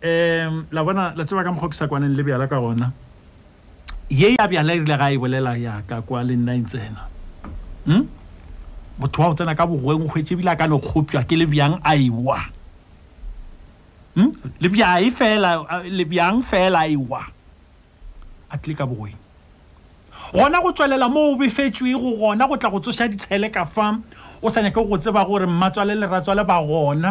um 0.00 0.54
la 0.72 0.80
bona 0.80 1.12
la 1.12 1.22
tseba 1.28 1.44
ka 1.44 1.52
mokgwa 1.52 1.68
ke 1.68 1.76
sa 1.76 1.88
kwaneng 1.88 2.16
le 2.16 2.24
bjala 2.24 2.48
ka 2.48 2.56
gona 2.56 2.88
ye 4.08 4.32
ya 4.32 4.48
bjala 4.48 4.72
e 4.72 4.80
rile 4.80 4.96
ga 4.96 5.12
e 5.12 5.20
bolela 5.20 5.52
yaka 5.60 6.00
kwa 6.02 6.24
le 6.24 6.40
nna 6.40 6.56
e 6.56 6.60
ntsena 6.64 7.04
m 7.84 7.92
hmm? 7.92 8.04
motho 9.04 9.20
wa 9.20 9.28
go 9.28 9.36
tsena 9.36 9.52
ka 9.52 9.68
bogoeng 9.68 10.08
o 10.08 10.08
kgwetse 10.08 10.32
ebile 10.40 10.48
a 10.48 10.56
ka 10.56 10.64
lekgopjwa 10.72 11.20
ke 11.28 11.36
le 11.36 11.44
bjang 11.52 11.76
a 11.84 11.92
ewa 12.00 12.40
m 14.16 14.24
hmm? 14.24 14.32
lebjae 14.64 15.12
fela 15.12 15.84
lebjang 15.84 16.40
fela 16.40 16.88
a 16.88 16.88
ewa 16.88 17.28
a 18.48 18.56
tlile 18.56 18.72
ka 18.80 18.88
bogoeng 18.88 19.20
gona 20.34 20.58
go 20.62 20.70
tswelela 20.72 21.08
mo 21.14 21.20
o 21.30 21.36
befetswego 21.36 22.10
gona 22.20 22.44
go 22.48 22.56
tla 22.56 22.70
go 22.70 22.80
tsoša 22.82 23.06
ditshele 23.08 23.48
ka 23.54 23.64
fa 23.64 23.86
o 24.42 24.48
sa 24.52 24.60
nyake 24.60 24.74
go 24.88 24.96
tseba 24.98 25.22
gore 25.28 25.46
mmatswale 25.46 25.94
leratswale 25.94 26.42
ba 26.50 26.56
gona 26.68 27.10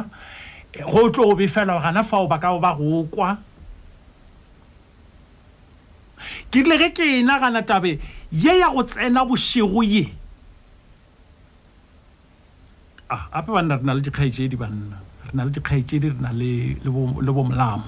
go 0.92 1.02
tlo 1.14 1.24
o 1.32 1.36
befelwa 1.40 1.80
gana 1.84 2.04
fao 2.04 2.28
ba 2.28 2.38
kao 2.44 2.60
ba 2.60 2.72
go 2.76 3.04
kwa 3.14 3.38
ke 6.52 6.62
rile 6.68 6.78
ge 6.78 6.90
ke 6.92 7.04
enagana 7.24 7.64
tabe 7.64 8.00
ye 8.32 8.60
ya 8.60 8.68
go 8.76 8.84
tsena 8.84 9.24
bošego 9.26 9.82
ye 9.88 10.04
a 13.08 13.16
ape 13.40 13.50
banna 13.56 13.76
re 13.80 13.84
na 13.84 13.94
le 13.94 14.02
dikgaetsedi 14.04 14.56
banna 14.60 15.00
re 15.26 15.32
na 15.34 15.44
le 15.48 15.52
dikgaetsedi 15.56 16.12
re 16.12 16.18
na 16.20 16.30
le 16.36 17.32
bomolamo 17.32 17.88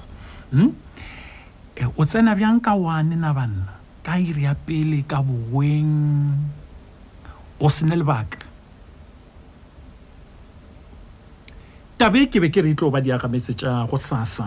um 0.52 0.72
hmm? 0.72 0.74
e, 1.76 1.84
o 1.98 2.04
tsena 2.08 2.32
bjang 2.34 2.60
ka 2.64 2.72
wane 2.74 3.16
na 3.20 3.32
banna 3.36 3.75
ka 4.06 4.22
iri 4.22 4.46
ya 4.46 4.54
pele 4.54 5.02
ka 5.02 5.18
boweng 5.18 6.30
o 7.58 7.66
se 7.66 7.82
ne 7.82 7.98
lebaka 7.98 8.38
tabe 11.98 12.30
ke 12.30 12.38
be 12.38 12.46
ke 12.54 12.62
re 12.62 12.70
e 12.70 12.78
tlo 12.78 12.86
ba 12.94 13.02
diagametse 13.02 13.50
tša 13.58 13.90
go 13.90 13.98
sasa 13.98 14.46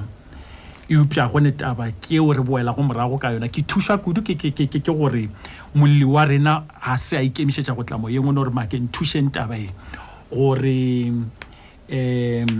eupša 0.87 1.27
gone 1.27 1.51
taba 1.59 1.91
keo 1.99 2.31
re 2.31 2.39
boela 2.39 2.71
go 2.71 2.87
morago 2.87 3.19
ka 3.19 3.35
yona 3.35 3.51
ke 3.51 3.67
thuša 3.67 3.99
kudu 3.99 4.23
ke 4.23 4.39
gore 4.79 5.27
molli 5.75 6.07
wa 6.07 6.23
rena 6.23 6.63
ga 6.79 6.95
se 6.95 7.19
a 7.19 7.23
ikemišetša 7.27 7.75
go 7.75 7.83
tlamo 7.83 8.07
yengwe 8.07 8.31
ne 8.31 8.31
e. 8.31 8.39
gore 8.39 8.55
makeng 8.55 8.87
thušeng 8.95 9.27
tabae 9.27 9.67
gore 10.31 11.11
um 11.11 12.51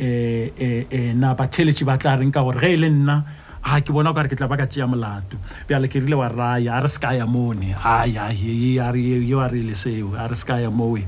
e, 0.00 1.12
na 1.12 1.36
batheletše 1.36 1.84
ba 1.84 2.00
tla 2.00 2.16
reng 2.16 2.32
ka 2.32 2.40
gore 2.40 2.56
ge 2.56 2.72
e 2.72 2.80
le 2.80 2.88
nna 2.88 3.16
ha 3.62 3.74
ke 3.84 3.90
bona 3.94 4.10
o 4.10 4.14
kare 4.16 4.26
ke 4.30 4.34
tla 4.38 4.48
ba 4.50 4.56
ka 4.58 4.66
tšea 4.66 4.86
molato 4.90 5.38
bjale 5.70 5.86
ke 5.90 6.02
rile 6.02 6.18
wa 6.18 6.28
raya 6.28 6.74
a 6.76 6.82
re 6.82 6.90
se 6.90 6.98
ka 6.98 7.14
ya 7.14 7.26
mone 7.26 7.74
ayayo 7.78 8.82
a 9.38 9.48
re 9.48 9.62
le 9.62 9.74
seo 9.78 10.14
a 10.18 10.26
re 10.26 10.34
se 10.34 10.44
ka 10.46 10.56
ya 10.58 10.68
moe 10.70 11.06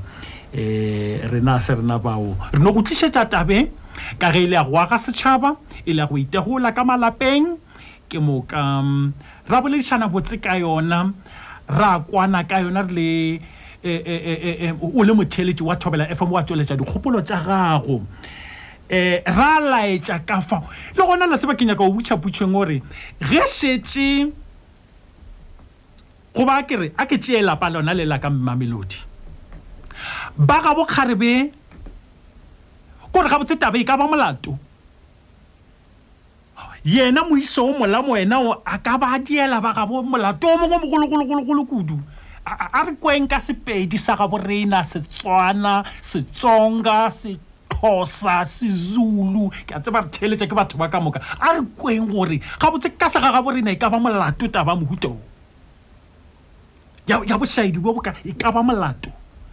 um 0.55 1.31
rena 1.31 1.59
se 1.59 1.75
rena 1.75 1.99
bao 1.99 2.31
re 2.55 2.59
no 2.63 2.71
go 2.71 2.79
tlišetša 2.79 3.27
tabeng 3.27 3.67
ka 4.19 4.31
ge 4.31 4.47
ile 4.47 4.55
e 4.55 4.57
ya 4.57 4.63
go 4.63 4.79
aga 4.79 4.95
setšhaba 4.95 5.57
e 5.83 5.91
le 5.91 5.99
ya 5.99 6.07
go 6.07 6.15
itegola 6.15 6.71
ka 6.71 6.87
malapeng 6.87 7.59
ke 8.07 8.15
moka 8.23 8.55
mm, 8.55 9.11
ra 9.51 9.57
boledišana 9.59 10.07
botse 10.07 10.39
ka 10.39 10.55
yona 10.55 11.11
ra 11.67 11.99
kwana 12.07 12.47
ka 12.47 12.63
yona 12.63 12.87
re 12.87 12.93
le 12.95 13.11
eh, 13.83 14.71
eh, 14.71 14.73
o 14.81 15.03
le 15.03 15.11
motheletse 15.13 15.61
wa 15.61 15.75
thobela 15.75 16.07
fm 16.07 16.31
wa 16.31 16.41
tsweletša 16.47 16.79
dikgopolo 16.79 17.19
tša 17.21 17.35
gago 17.43 17.99
um 18.89 19.17
ra 19.25 19.59
laetša 19.59 20.19
ka 20.25 20.41
fao 20.41 20.63
le 20.97 21.03
gona 21.05 21.25
la 21.25 21.37
se 21.37 21.47
bakeng 21.47 21.69
yaka 21.69 21.81
o 21.83 21.89
butšhaputšheng 21.91 22.53
gore 22.53 22.81
ge 23.19 23.41
setse 23.49 24.29
goba 26.35 26.61
kere 26.67 26.93
a 26.97 27.05
ke 27.09 27.17
tšee 27.17 27.41
lapa 27.41 27.69
leona 27.69 27.93
lela 27.93 28.19
ka 28.21 28.29
mmamelodi 28.29 29.01
ba 30.37 30.61
ga 30.61 30.75
bokgarebe 30.77 31.49
kore 33.09 33.29
ga 33.29 33.37
botse 33.41 33.57
taba 33.57 33.77
e 33.77 33.83
ka 33.85 33.97
ba 33.97 34.05
molato 34.05 34.53
yena 36.85 37.25
moiso 37.25 37.65
o 37.65 37.73
molamo 37.73 38.13
wena 38.13 38.37
o 38.37 38.61
a 38.61 38.77
ka 38.77 38.97
ba 39.01 39.17
diela 39.17 39.57
ba 39.65 39.73
gabo 39.73 40.03
molato 40.05 40.45
o 40.45 40.57
mongwe 40.61 40.77
mogologologologolo 40.85 41.65
kudu 41.65 41.97
a 42.45 42.85
re 42.85 42.93
kweng 43.01 43.25
ka 43.25 43.41
sepedi 43.41 43.97
sa 43.97 44.13
gaborena 44.13 44.85
setswana 44.85 45.81
setsonga 46.05 47.09
se 47.09 47.33
sexhosa 47.85 48.37
sezulu 48.45 49.49
ke 49.67 49.73
a 49.75 49.79
tseba 49.79 49.99
re 50.03 50.09
theletsa 50.13 50.45
ke 50.49 50.53
batho 50.57 50.75
ba 50.81 50.87
ka 50.89 50.99
moka 51.01 51.21
a 51.39 51.49
re 51.59 51.65
kweng 51.77 52.09
gore 52.09 52.37
ga 52.61 52.69
botse 52.73 52.89
ka 52.97 53.07
sega 53.13 53.29
ga 53.35 53.41
borena 53.45 53.71
e 53.71 53.75
ka 53.77 53.87
ba 53.93 53.97
molato 54.01 54.45
e 54.45 54.49
taba 54.49 54.73
mohuto 54.75 55.11
ya 57.07 57.37
bosaedi 57.37 57.77
bo 57.81 57.93
boka 57.93 58.15
e 58.25 58.33
ka 58.33 58.49
ba 58.51 58.61
molato 58.65 59.09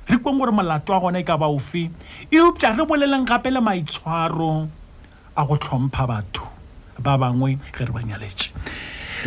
re 0.08 0.16
kweng 0.16 0.38
gore 0.40 0.52
molato 0.52 0.92
wa 0.92 0.98
gona 1.04 1.20
e 1.20 1.24
ka 1.26 1.36
ba 1.36 1.46
ofe 1.46 1.90
eupša 2.32 2.72
re 2.76 2.84
boleleng 2.88 3.24
gape 3.28 3.50
le 3.52 3.60
maitshwaro 3.60 4.68
a 5.36 5.40
go 5.44 5.54
tlhompha 5.56 6.06
batho 6.08 6.44
ba 7.02 7.18
bangwe 7.20 7.58
ge 7.76 7.84
re 7.84 7.92
ba 7.92 8.00
nyaletse 8.02 8.48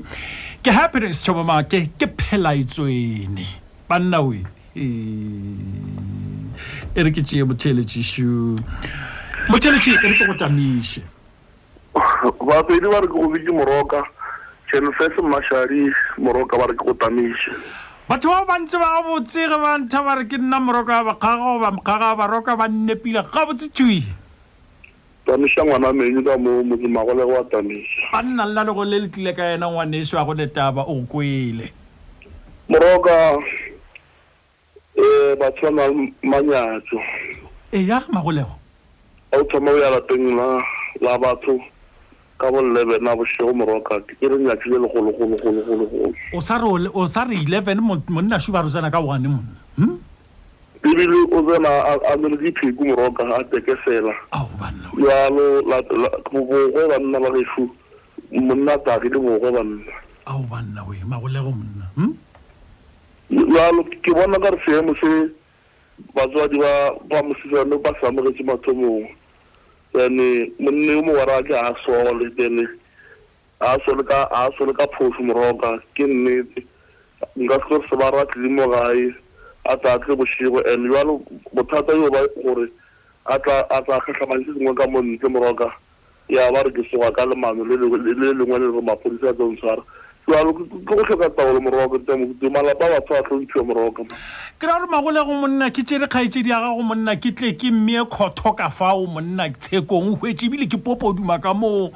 ke 0.61 0.71
happiness 0.75 1.23
thobomake 1.23 1.87
ke 1.95 2.07
phelaetswene 2.11 3.45
banna 3.87 4.19
oe 4.19 4.43
e 4.75 4.87
re 7.07 7.11
ke 7.15 7.21
tee 7.23 7.43
motheletse 7.43 8.03
su 8.03 8.59
motheletse 9.47 9.91
e 9.95 9.97
re 10.09 10.13
ke 10.19 10.25
go 10.27 10.33
tamise 10.43 11.01
bapedi 12.43 12.87
ba 12.91 12.99
re 12.99 13.07
ke 13.07 13.13
go 13.15 13.29
bike 13.31 13.51
moroka 13.55 14.03
chenfes 14.71 15.15
mašari 15.35 15.83
moroka 16.17 16.57
ba 16.57 16.65
re 16.71 16.75
ke 16.79 16.83
go 16.87 16.93
tamiše 16.95 17.51
batho 18.07 18.31
ba 18.31 18.41
bantsi 18.55 18.79
ba 18.79 18.87
gabotse 19.03 19.43
ge 19.51 19.57
bantha 19.59 19.99
ba 20.01 20.13
re 20.15 20.23
ke 20.25 20.39
nna 20.39 20.59
moroka 20.63 20.95
a 20.95 21.03
bakgaga 21.03 21.43
goba 21.43 21.69
mokgaga 21.75 22.07
a 22.15 22.15
baroka 22.19 22.55
ba 22.55 22.67
nnepile 22.71 23.19
gabotse 23.35 23.67
thui 23.75 24.01
tamiša 25.27 25.63
ngwana 25.67 25.91
menyu 25.93 26.23
ka 26.23 26.37
mo 26.39 26.63
motsemagolego 26.63 27.33
wa 27.35 27.43
tamiša 27.51 28.15
a 28.15 28.19
nna 28.23 28.47
lla 28.47 28.63
le 28.63 28.71
go 28.71 28.83
le 28.87 28.97
letlile 29.05 29.35
ka 29.35 29.51
yena 29.51 29.67
ngwaneso 29.67 30.15
a 30.19 30.23
go 30.25 30.33
netaba 30.39 30.87
o 30.87 30.95
kwele 31.03 31.67
moroka 32.71 33.37
um 34.95 35.35
batho 35.39 35.67
ba 35.67 35.75
na 35.75 35.83
manyatso 36.23 36.95
ee 37.75 37.85
ya 37.91 37.99
magolego 38.09 38.55
a 39.35 39.35
o 39.37 39.43
thoma 39.51 39.71
o 39.75 39.83
ya 39.83 39.89
lapeng 39.99 40.31
la 41.03 41.17
batho 41.19 41.59
ka 42.41 42.49
bo 42.49 42.59
leven 42.65 43.05
a 43.07 43.13
bosego 43.15 43.53
moroka 43.53 44.01
e 44.17 44.25
re 44.25 44.33
nyatsi 44.41 44.73
le 44.73 44.77
legologologologologolo 44.81 46.09
o 46.97 47.05
sa 47.07 47.21
re 47.25 47.37
eleven 47.37 47.77
monna 48.09 48.39
shuba 48.41 48.59
a 48.59 48.61
rosana 48.65 48.89
ka 48.89 48.97
one 48.99 49.27
monna 49.29 49.55
hm? 49.77 49.93
ebile 50.81 51.15
o 51.37 51.41
tsena 51.45 51.69
a 52.01 52.15
nele 52.17 52.37
dipheku 52.41 52.81
moroka 52.83 53.21
a 53.29 53.45
teke 53.53 53.77
fela 53.85 54.09
jalo 54.97 55.61
boge 56.33 56.59
banna 56.89 57.17
ba 57.21 57.29
gefo 57.29 57.63
monna 58.33 58.73
tagi 58.81 59.09
le 59.13 59.19
boge 59.21 59.49
banna 59.53 59.85
ao 60.25 60.41
banna 60.49 60.81
e 60.97 61.05
magolego 61.05 61.53
monna 61.53 61.85
hm? 61.93 62.11
jalo 63.53 63.85
ke 64.01 64.09
bona 64.17 64.37
ka 64.41 64.49
re 64.49 64.57
seemo 64.65 64.97
se 64.97 65.29
batswadi 66.17 66.57
ba 66.57 67.21
mosisane 67.21 67.77
ba 67.77 67.93
samogetse 68.01 68.41
mathomongwe 68.41 69.13
then 69.93 70.17
monni 70.59 70.93
um, 70.93 70.99
o 70.99 71.01
mogwara 71.03 71.35
wa 71.35 71.43
ke 71.43 71.51
a 71.51 71.75
sole 71.85 72.21
then 72.37 72.65
a 73.59 73.77
sole 73.85 74.01
ka 74.03 74.27
a 74.31 74.49
sole 74.57 74.73
ka 74.73 74.87
phofu 74.97 75.19
moroka 75.23 75.79
ke 75.95 76.03
nnete 76.07 76.63
nka 77.37 77.55
se 77.61 77.67
gore 77.69 77.87
se 77.89 77.95
ba 77.97 78.09
ra 78.11 78.23
tlile 78.31 78.49
mo 78.49 78.67
gae 78.71 79.11
a 79.65 79.75
tla 79.77 79.97
tle 79.99 80.15
boshego 80.15 80.63
and 80.73 80.87
jalo 80.91 81.19
bothata 81.53 81.91
yo 81.93 82.09
ba 82.09 82.23
gore 82.43 82.67
a 83.25 83.37
tla 83.39 83.67
a 83.69 83.81
tla 83.85 83.99
kgatlhamang 83.99 84.45
se 84.47 84.51
sengwe 84.55 84.75
ka 84.75 84.87
mo 84.87 85.01
ntle 85.01 85.29
moroka 85.29 85.67
ya 86.29 86.51
ba 86.51 86.63
re 86.63 86.71
ke 86.71 86.87
sewa 86.89 87.11
ka 87.11 87.25
lemano 87.25 87.65
le 87.67 87.75
lengwe 87.77 87.99
le 88.59 88.69
re 88.71 88.81
mapodisa 88.81 89.29
a 89.35 89.35
tsontshwara 89.35 89.83
ke 90.25 90.31
go 90.85 91.03
tlhoka 91.03 91.29
taolo 91.29 91.59
morwakotemomalapa 91.59 92.85
a 92.85 93.01
batho 93.01 93.13
ba 93.13 93.21
tlhokiwa 93.23 93.65
morwaka 93.65 94.03
ke 94.59 94.65
ra 94.67 94.77
gore 94.77 94.89
magole 94.89 95.21
go 95.25 95.33
monna 95.33 95.71
ke 95.71 95.81
tsere 95.83 96.07
kgaetsedi 96.07 96.49
ya 96.49 96.59
gago 96.61 96.81
monna 96.83 97.15
ke 97.15 97.33
tle 97.35 97.53
ke 97.57 97.71
mme 97.71 98.05
kgotho 98.05 98.53
ka 98.55 98.69
fao 98.69 99.05
monna 99.05 99.49
tshekong 99.49 100.17
hwetse 100.21 100.45
ebile 100.45 100.67
ke 100.69 100.77
popoduma 100.77 101.41
ka 101.41 101.53
moo 101.53 101.89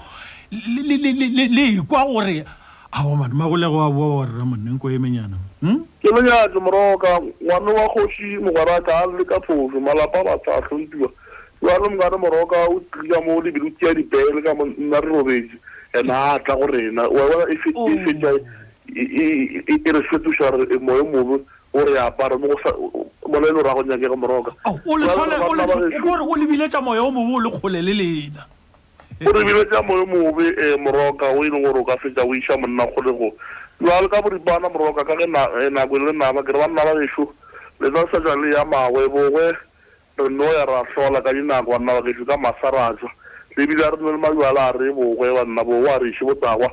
le 0.52 1.66
ekwa 1.78 2.06
gore 2.06 2.46
aomadimagolego 2.92 3.80
a 3.86 3.92
boa 3.92 4.26
warra 4.26 4.46
monnenko 4.46 4.90
e 4.90 4.98
menyana 4.98 5.38
hm? 5.62 5.86
ke 6.02 6.10
menyatse 6.12 6.58
moroka 6.60 7.20
ngwane 7.44 7.72
wa 7.72 7.88
kgosi 7.90 8.42
mogaraka 8.42 9.04
a 9.04 9.06
le 9.06 9.26
ka 9.26 9.38
phoso 9.46 9.80
malapa 9.80 10.20
a 10.20 10.24
batho 10.26 10.52
a 10.58 10.62
tlhokiwa 10.62 11.12
jale 11.62 11.86
mongane 11.88 12.18
moroka 12.18 12.58
o 12.70 12.80
tlia 12.92 13.22
mo 13.22 13.42
lebelo 13.42 13.70
tea 13.80 13.94
dipele 13.94 14.42
ka 14.42 14.56
monna 14.56 15.00
re 15.02 15.10
robetse 15.14 15.58
ena 16.00 16.34
a 16.34 16.40
tla 16.40 16.56
go 16.56 16.68
rena 16.68 17.04
e 17.08 18.28
re 19.68 20.02
fetosa 20.10 20.52
re 20.52 20.78
moye 20.80 21.04
mobe 21.04 21.46
o 21.74 21.80
re 21.86 21.98
apara 22.00 22.38
mole 22.38 23.46
le 23.46 23.60
o 23.60 23.64
raya 23.64 23.76
go 23.76 23.84
nyakega 23.84 24.16
moroka 24.16 24.52
oh, 24.66 24.80
o 24.86 26.36
lebiletsa 26.36 26.82
moya 26.82 27.02
o 27.04 27.12
mobe 27.12 27.36
o 27.36 27.40
le 27.40 27.50
kgole 27.52 27.82
le 27.82 27.94
lena 27.94 28.46
o 29.26 29.32
lebiletsa 29.34 29.82
moye 29.82 30.06
mobe 30.06 30.46
um 30.76 30.82
moroka 30.84 31.26
o 31.30 31.44
e 31.44 31.50
leng 31.50 31.64
gore 31.66 31.80
o 31.80 31.86
ka 31.86 31.98
fetsa 31.98 32.22
o 32.26 32.34
iša 32.36 32.58
monna 32.58 32.86
kgolego 32.88 33.32
lwa 33.82 34.02
le 34.02 34.08
ka 34.10 34.22
boripana 34.22 34.70
moroka 34.70 35.04
ka 35.04 35.16
ge 35.18 35.24
eh, 35.26 35.70
nako 35.72 35.96
e 35.96 36.00
le 36.00 36.12
naba 36.14 36.44
ke 36.44 36.52
re 36.52 36.60
banna 36.60 36.84
ba 36.86 36.94
beso 36.96 37.32
le 37.80 37.90
tsa 37.92 38.06
sa 38.12 38.20
jang 38.24 38.42
le 38.44 38.54
ya 38.56 38.66
mawe 38.66 39.08
bowe 39.10 39.46
re 40.18 40.30
no 40.30 40.44
ya 40.44 40.66
ra 40.66 40.84
tlhola 40.94 41.22
ka 41.22 41.34
dinako 41.34 41.72
banna 41.76 41.94
ba 42.00 42.02
geso 42.08 42.24
ka 42.26 42.38
masaratswa 42.38 43.10
ebile 43.58 43.84
a 43.84 43.90
re 43.92 43.98
na 44.02 44.12
le 44.12 44.18
majala 44.18 44.64
a 44.72 44.78
re 44.78 44.92
bogwe 44.92 45.28
banna 45.36 45.64
boo 45.64 45.88
a 45.88 45.98
re 46.00 46.10
ise 46.12 46.24
botakwa 46.28 46.68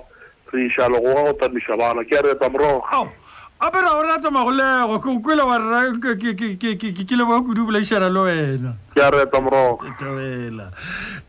re 0.52 0.66
iša 0.68 0.88
le 0.90 0.98
goga 1.00 1.22
go 1.32 1.32
tamiša 1.38 1.74
bana 1.78 2.02
ke 2.02 2.12
a 2.12 2.20
reetsa 2.26 2.48
morogo 2.50 2.82
apera 3.62 3.90
gore 3.94 4.10
a 4.10 4.18
tsamagolego 4.18 4.98
ke 4.98 5.08
okele 5.14 5.44
wa 5.46 5.56
rra 5.58 5.80
ke 6.58 7.14
le 7.14 7.24
bokudu 7.24 7.62
bolaišana 7.70 8.10
le 8.10 8.20
wena 8.26 8.70
ke 8.94 8.98
a 9.00 9.08
reetsa 9.14 9.38
morogo 9.40 9.86
etela 9.86 10.66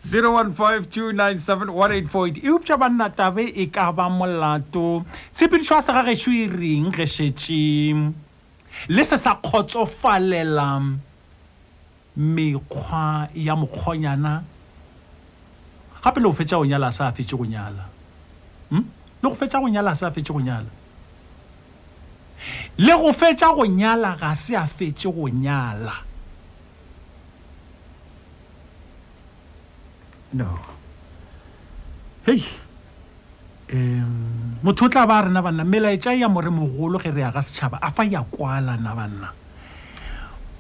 zero 0.01 0.31
one 0.33 0.49
five 0.53 0.89
two 0.89 1.13
nine 1.13 1.37
seven 1.37 1.69
one 1.71 1.91
eight 1.91 2.09
four 2.09 2.27
eight 2.27 2.41
eupša 2.41 2.75
banna 2.77 3.13
tabe 3.13 3.45
e 3.45 3.67
ka 3.69 3.91
ba 3.93 4.09
molato 4.09 5.05
tshepidišwa 5.37 5.83
sa 5.85 6.01
gagešo 6.01 6.33
e, 6.33 6.33
e 6.33 6.47
reng 6.49 6.89
gešetše 6.89 8.11
le 8.89 9.03
se 9.05 9.17
sa 9.17 9.37
kgotsofalela 9.37 10.81
mekgwa 12.17 13.29
ya 13.37 13.53
mokgonyana 13.55 14.49
gape 16.03 16.19
le 16.19 16.23
go 16.27 16.33
fetsa 16.33 16.55
go 16.57 16.63
nyala 16.65 16.91
sa 16.91 17.11
fetse 17.11 17.35
go 17.35 17.43
nyala 17.45 17.83
m 18.71 18.75
hmm? 18.75 18.83
le 19.21 19.29
go 19.29 19.33
fetsa 19.35 19.59
go 19.59 19.67
nyala 19.67 19.95
sa 19.95 20.11
fetse 20.11 20.31
go 20.31 20.39
nyala 20.39 20.69
le 22.77 22.93
go 22.99 23.13
fetsa 23.13 23.53
go 23.55 23.65
nyala 23.65 24.15
ga 24.19 24.35
se 24.35 24.55
a 24.55 24.65
fetse 24.65 25.07
go 25.09 25.27
nyala 25.29 25.93
no 30.33 30.49
hei 32.27 32.39
um 33.73 34.59
motho 34.63 34.85
o 34.85 34.89
tla 34.89 35.07
ba 35.07 35.21
rena 35.23 35.39
banna 35.41 35.63
melaetsa 35.63 36.11
e 36.13 36.19
ya 36.19 36.27
more 36.27 36.49
mogolo 36.51 36.99
ge 36.99 37.11
re 37.11 37.21
ya 37.23 37.31
ga 37.31 37.39
setšhaba 37.39 37.79
a 37.81 37.89
fa 37.91 38.03
ya 38.03 38.21
kwala 38.27 38.75
na 38.77 38.91
banna 38.95 39.31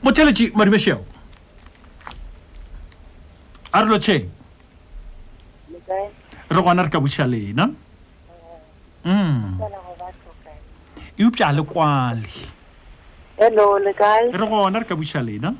motheletse 0.03 0.53
madimešeo 0.55 1.03
a 3.73 3.81
re 3.83 3.87
lotšheng 3.91 4.25
re 5.87 6.61
gona 6.61 6.83
re 6.83 6.89
ka 6.89 6.99
buša 6.99 7.27
lena 7.29 7.67
mm. 9.03 9.59
eupša 11.17 11.51
le 11.51 11.61
kwale 11.63 12.29
elo 13.37 13.77
le 13.83 13.91
kae 13.93 14.31
re 14.31 14.45
gona 14.47 14.79
re 14.79 14.85
ka 14.85 14.95
buša 14.95 15.19
lena 15.25 15.51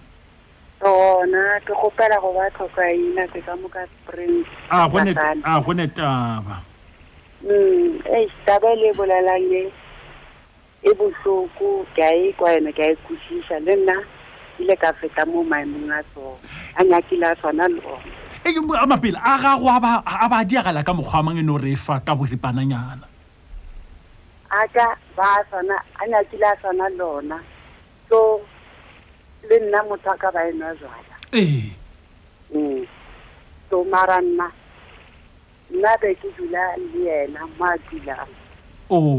gona 0.80 1.60
ke 1.66 1.74
gopela 1.76 2.16
go 2.24 2.32
ba 2.34 2.48
tlhoka 2.56 2.84
ina 2.92 3.28
ke 3.28 3.40
ka 3.44 3.56
moka 3.60 3.84
springa 3.88 4.88
gone 5.66 5.88
taba 5.92 6.62
mm, 7.44 7.92
taba 8.48 8.68
e 8.72 8.76
le 8.80 8.88
e 8.90 8.94
bolelang 8.96 9.52
e 9.52 9.64
e 10.84 10.90
bosoko 10.96 11.84
ke 11.96 12.04
a 12.04 12.12
e 12.16 12.34
kwa 12.38 12.52
yone 12.52 12.72
ke 12.72 12.84
a 12.84 12.92
e 12.92 12.98
kosiša 13.08 13.60
le 13.68 13.76
nna 13.76 13.96
ile 14.60 14.76
ka 14.78 14.94
feta 14.94 15.26
mo 15.26 15.44
maemong 15.44 15.92
a 15.92 16.00
tsona 16.14 16.38
a 16.80 16.84
nyakile 16.84 17.26
a 17.26 17.36
tshwana 17.36 17.68
le 17.68 17.82
one 17.82 18.23
Eh, 18.46 18.54
mapele 18.60 19.16
a 19.24 19.38
gago 19.40 19.70
a 19.70 20.28
ba 20.28 20.44
diagala 20.44 20.84
ka 20.84 20.92
mokgwa 20.94 21.20
a 21.20 21.24
mange 21.24 21.42
ne 21.42 21.48
gore 21.52 21.72
e 21.72 21.76
fa 21.76 21.96
ka 22.06 22.14
boripananyana 22.14 23.08
a 24.52 24.62
ka 24.76 24.88
ba 25.16 25.24
a 25.24 25.42
sana 25.50 25.78
a 25.96 26.04
ne 26.08 26.18
a 26.20 26.24
kile 26.30 26.44
a 26.50 26.56
sana 26.62 26.88
lona 27.00 27.40
so 28.10 28.42
le 29.50 29.56
nna 29.64 29.80
motho 29.88 30.10
a 30.12 30.18
ka 30.22 30.30
ba 30.36 30.42
enwa 30.52 30.76
jala 30.82 31.06
ee 31.32 31.72
eh. 32.52 32.56
mm. 32.56 32.84
so 33.70 33.84
mara 33.92 34.20
nna 34.22 34.48
nna 35.72 35.92
be 36.04 36.10
ke 36.22 36.28
dula 36.38 36.60
le 36.94 37.12
ena 37.24 37.48
mo 37.58 37.64
a 37.64 37.78
dulang 37.88 38.34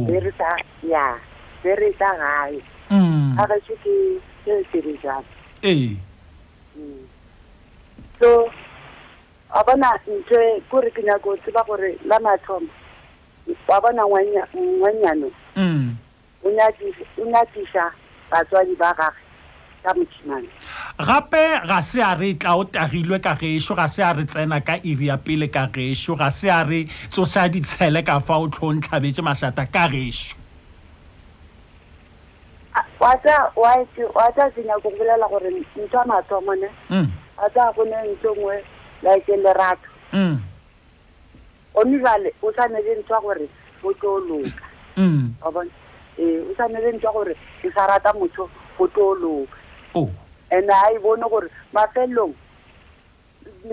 be 0.06 0.20
re 0.20 0.32
sa 0.38 0.50
ya 0.84 1.16
be 1.64 1.70
re 1.80 1.90
sa 1.98 2.10
gae 2.20 2.60
mm. 2.92 3.40
a 3.40 3.44
gese 3.66 3.94
ke 4.44 4.52
sere 4.72 4.92
jalo 5.02 5.32
ee 5.64 5.86
eh. 5.96 6.76
mm. 6.76 7.00
so 8.20 8.50
ga 9.54 9.62
bona 9.62 9.90
ntshe 10.10 10.40
kore 10.70 10.90
ke 10.90 11.02
nyako 11.06 11.32
o 11.36 11.36
tseba 11.38 11.62
gore 11.66 11.90
la 12.10 12.18
mathomo 12.18 12.66
wa 13.68 13.76
bona 13.80 14.02
ngwanyano 14.02 15.30
mm. 15.56 15.96
o 16.42 17.24
nyakisa 17.32 17.84
batswadi 18.30 18.74
ba 18.74 18.90
gage 18.98 19.22
ka 19.82 19.94
mothimane 19.94 20.48
gape 21.08 21.44
ga 21.68 21.78
se 21.86 22.02
a 22.02 22.10
re 22.18 22.32
tla 22.34 22.56
o 22.58 22.64
tagilwe 22.66 23.20
ka 23.22 23.36
geso 23.40 23.78
ga 23.78 23.86
se 23.86 24.02
a 24.02 24.10
re 24.12 24.24
tsena 24.26 24.58
ka 24.60 24.74
iria 24.82 25.18
pele 25.22 25.46
ka 25.46 25.70
geso 25.70 26.18
ga 26.18 26.30
se 26.34 26.50
a 26.50 26.62
re 26.66 26.88
tsosa 27.14 27.46
ditshele 27.48 28.02
ka 28.02 28.18
fa 28.20 28.40
o 28.42 28.50
tlho 28.50 28.72
ntlhabetse 28.74 29.22
mashata 29.22 29.70
ka 29.70 29.86
geso 29.88 30.34
wa 32.98 33.14
tsa 33.22 34.50
senyako 34.54 34.90
go 34.90 34.98
bolela 34.98 35.30
gore 35.30 35.46
ntho 35.54 35.78
mm. 35.78 36.02
a 36.02 36.06
mathomone 36.10 36.68
a 37.38 37.46
tsa 37.54 37.70
gone 37.76 37.94
ntse 38.18 38.30
ngwe 38.34 38.56
like 39.04 39.26
lerato 39.44 39.76
mm. 40.20 40.36
one 41.74 41.92
jale 42.04 42.30
o 42.42 42.46
tshwanele 42.52 42.92
ntshwa 43.00 43.20
gore 43.26 43.48
o 43.84 43.92
tlo 43.92 44.08
o 44.08 44.20
loka 44.20 45.64
e 46.24 46.40
o 46.48 46.52
tshwanele 46.56 46.92
ntshwa 46.96 47.12
gore 47.16 47.34
ke 47.62 47.68
sa 47.74 47.86
rata 47.90 48.12
motho 48.18 48.48
o 48.80 48.86
tlo 48.88 49.08
o 49.10 49.14
loka 49.14 50.08
and-e 50.56 50.72
a 50.72 50.92
e 50.94 50.98
bone 51.04 51.22
gore 51.34 51.48
mafelelong 51.76 52.32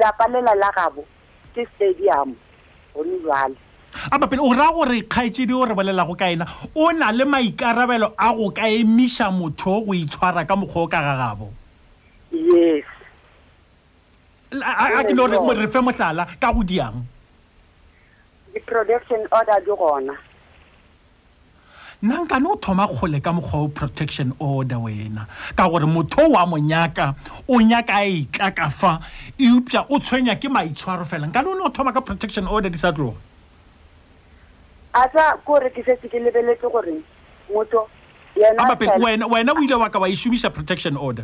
lapalela 0.02 0.56
la 0.64 0.70
gabo 0.80 1.06
ke 1.56 1.66
stadium 1.76 2.36
one 3.00 3.14
jale 3.26 3.56
abapele 4.12 4.42
o 4.44 4.52
raya 4.60 4.74
gore 4.78 4.98
kgaetsedi 5.02 5.54
o 5.56 5.64
re 5.66 5.74
bolelago 5.76 6.18
ka 6.20 6.26
ena 6.36 6.46
o 6.76 6.92
na 6.92 7.12
le 7.12 7.26
maikarabelo 7.26 8.14
a 8.18 8.30
go 8.38 8.52
ka 8.52 8.68
emiša 8.82 9.32
motho 9.40 9.80
o 9.80 9.82
go 9.88 9.94
itshwara 10.04 10.44
ka 10.48 10.56
mokgwa 10.60 10.84
o 10.84 10.88
ka 10.92 11.00
ga 11.00 11.16
gabo 11.24 11.48
yes 12.32 12.86
ke 14.52 14.58
le 14.58 15.38
gore 15.40 15.60
re 15.60 15.68
fe 15.72 15.80
motlala 15.80 16.26
ka 16.42 16.52
go 16.52 16.62
diang 16.62 16.98
di-production 18.54 19.24
order 19.32 19.60
di 19.66 19.72
gona 19.72 20.16
nnankane 22.04 22.46
o 22.52 22.56
thoma 22.58 22.88
kgole 22.88 23.22
ka 23.24 23.32
mokgwa 23.32 23.60
o 23.64 23.68
protection 23.70 24.34
order 24.40 24.76
wena 24.80 25.24
ka 25.56 25.70
gore 25.72 25.86
motho 25.88 26.20
o 26.28 26.36
a 26.36 26.46
mo 26.46 26.58
nyaka 26.58 27.16
o 27.48 27.60
nyaka 27.62 27.94
a 27.96 28.04
etla 28.04 28.52
ka 28.52 28.70
fa 28.70 29.00
eupša 29.40 29.86
o 29.90 30.00
tshwenya 30.00 30.36
ke 30.36 30.50
maitshwaro 30.52 31.06
fela 31.08 31.28
nkane 31.28 31.48
o 31.48 31.54
ne 31.56 31.64
o 31.66 31.70
thoma 31.70 31.94
ka 31.94 32.02
protection 32.02 32.48
order 32.48 32.70
di 32.70 32.78
sa 32.78 32.92
tloga 32.92 33.16
asa 34.94 35.38
kore 35.48 35.70
ke 35.72 35.84
setse 35.86 36.10
ke 36.12 36.20
lebeletse 36.20 36.68
gore 36.72 36.92
motho 37.54 37.88
wena 38.36 39.26
o 39.56 39.64
ile 39.64 39.76
wa 39.76 39.90
ka 39.90 40.00
wa 40.00 40.10
e 40.12 40.16
shomisa 40.16 40.52
protection 40.52 40.98
order 40.98 41.24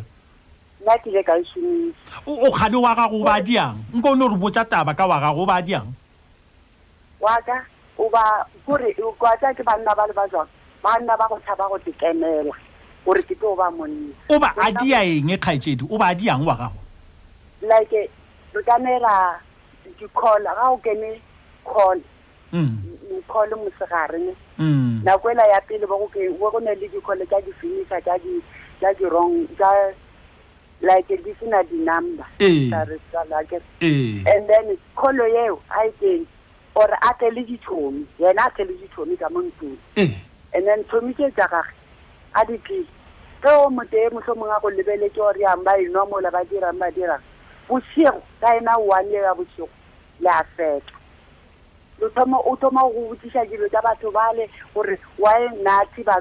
nna 0.88 0.98
kile 0.98 1.22
ka 1.22 1.36
nsomisa 1.36 1.96
o 2.26 2.50
kgane 2.52 2.76
wa 2.80 2.94
gago 2.96 3.20
o 3.20 3.24
ba 3.24 3.40
diang 3.40 3.76
nke 3.94 4.08
o 4.08 4.14
ne 4.14 4.24
o 4.24 4.28
re 4.28 4.36
botsa 4.36 4.64
taba 4.64 4.94
ka 4.94 5.06
wa 5.06 5.20
gago 5.20 5.42
o 5.42 5.46
ba 5.46 5.60
diang 5.62 5.92
waka 7.20 7.64
oba 7.98 8.44
kore 8.66 8.94
kwa 9.18 9.36
tsa 9.36 9.52
ke 9.52 9.62
banna 9.62 9.94
ba 9.94 10.06
le 10.08 10.12
ba 10.16 10.24
jang 10.32 10.48
banna 10.82 11.16
ba 11.18 11.26
go 11.28 11.38
tshaba 11.44 11.68
go 11.68 11.78
tekemela 11.78 12.54
gore 13.04 13.22
ke 13.22 13.34
tlo 13.36 13.52
o 13.52 13.56
ba 13.56 13.70
monna 13.70 14.14
o 14.30 14.38
ba 14.38 14.52
a 14.56 14.72
dia 14.80 15.04
eng 15.04 15.28
e 15.30 15.36
kgaetsedi 15.36 15.84
o 15.90 15.98
ba 15.98 16.08
a 16.14 16.14
diang 16.14 16.44
wa 16.46 16.56
gago 16.56 16.80
like 17.68 18.08
re 18.54 18.62
kamela 18.64 19.36
di-call 20.00 20.42
ga 20.44 20.72
o 20.72 20.76
kene 20.80 21.20
call 21.64 22.00
mm. 22.52 22.76
call 23.28 23.50
mosegareng 23.52 24.32
mm. 24.58 25.04
nako 25.04 25.30
ela 25.30 25.44
ya 25.52 25.60
pele 25.60 25.84
bo 25.86 26.08
go 26.50 26.58
ne 26.60 26.74
le 26.74 26.88
di-call 26.88 27.18
tsa 27.28 27.40
di-finisa 27.44 28.00
tsa 28.00 28.94
di-wrong 28.96 29.44
tsa 29.58 29.70
like 30.80 31.08
di 31.08 31.34
sena 31.40 31.62
di-number 31.64 32.24
and 32.38 32.70
then 33.80 34.78
kgolo 34.94 35.26
yeo 35.28 35.60
a 35.70 35.84
e 35.88 35.92
teng 36.00 36.26
or 36.74 36.88
a 36.90 37.10
tle 37.18 37.30
le 37.34 37.42
ditšhomi 37.42 38.04
yena 38.22 38.46
a 38.46 38.50
tle 38.54 38.64
le 38.64 38.72
ditšhomi 38.82 39.18
ka 39.18 39.26
mo 39.34 39.42
ntlong 39.42 39.74
eh. 39.98 40.14
and 40.54 40.66
then 40.66 40.84
tšhomi 40.86 41.12
ke 41.18 41.26
tsa 41.34 41.48
gage 41.50 41.74
a 42.38 42.46
ditlile 42.46 42.86
ke 43.42 43.50
o 43.58 43.66
motee 43.70 44.06
motlho 44.14 44.36
mongwe 44.38 44.54
a 44.54 44.60
go 44.62 44.68
lebeletse 44.70 45.18
ore 45.18 45.40
yang 45.42 45.62
ba 45.64 45.74
enwa 45.82 46.06
mola 46.06 46.30
ba 46.30 46.44
dirang 46.50 46.78
ba 46.78 46.90
dirang 46.94 47.22
bosego 47.66 48.22
ka 48.40 48.54
ena 48.54 48.78
one 48.78 49.10
le 49.10 49.18
ya 49.26 49.34
bosego 49.34 49.68
le 50.22 50.30
a 50.30 50.44
feta 50.56 50.94
o 52.00 52.56
thoma 52.60 52.80
go 52.82 53.14
botsiša 53.14 53.44
dilo 53.50 53.68
tsa 53.68 53.82
batho 53.82 54.10
bale 54.12 54.48
gore 54.74 54.98
wy 55.18 55.48
nati 55.62 56.02
ba 56.02 56.20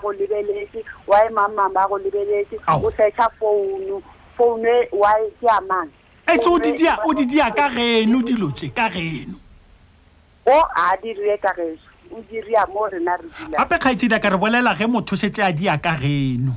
go 0.00 0.12
lebeletse 0.12 0.82
wy 1.06 1.28
mang 1.32 1.54
mang 1.54 1.72
ba 1.72 1.86
go 1.88 1.96
lebeletse 1.98 2.54
o 2.68 2.90
setšha 2.90 3.28
founu 3.38 4.02
founu 4.36 4.66
e 4.68 4.88
wy 4.92 5.30
ke 5.40 5.46
a 5.48 5.60
mang 5.60 5.90
etse 6.28 6.48
o 6.48 6.56
e 6.56 7.14
di 7.14 7.26
dia 7.26 7.50
ka 7.50 7.68
geno 7.68 8.22
dilo 8.22 8.50
tse 8.52 8.68
ka 8.68 8.88
geno 8.88 9.36
o 10.46 10.62
a 10.74 10.96
dirie 11.02 11.36
ka 11.40 11.52
geso 11.56 11.84
o 12.12 12.22
diria 12.30 12.64
mo 12.68 12.88
rena 12.88 13.16
re 13.16 13.28
dula 13.28 13.58
gape 13.58 13.76
kgaetsedi 13.78 14.14
a 14.14 14.18
ka 14.20 14.30
re 14.30 14.36
bolela 14.38 14.74
ge 14.74 14.86
motho 14.86 15.16
setse 15.16 15.42
a 15.42 15.52
dia 15.52 15.76
ka 15.78 15.96
geno 16.00 16.56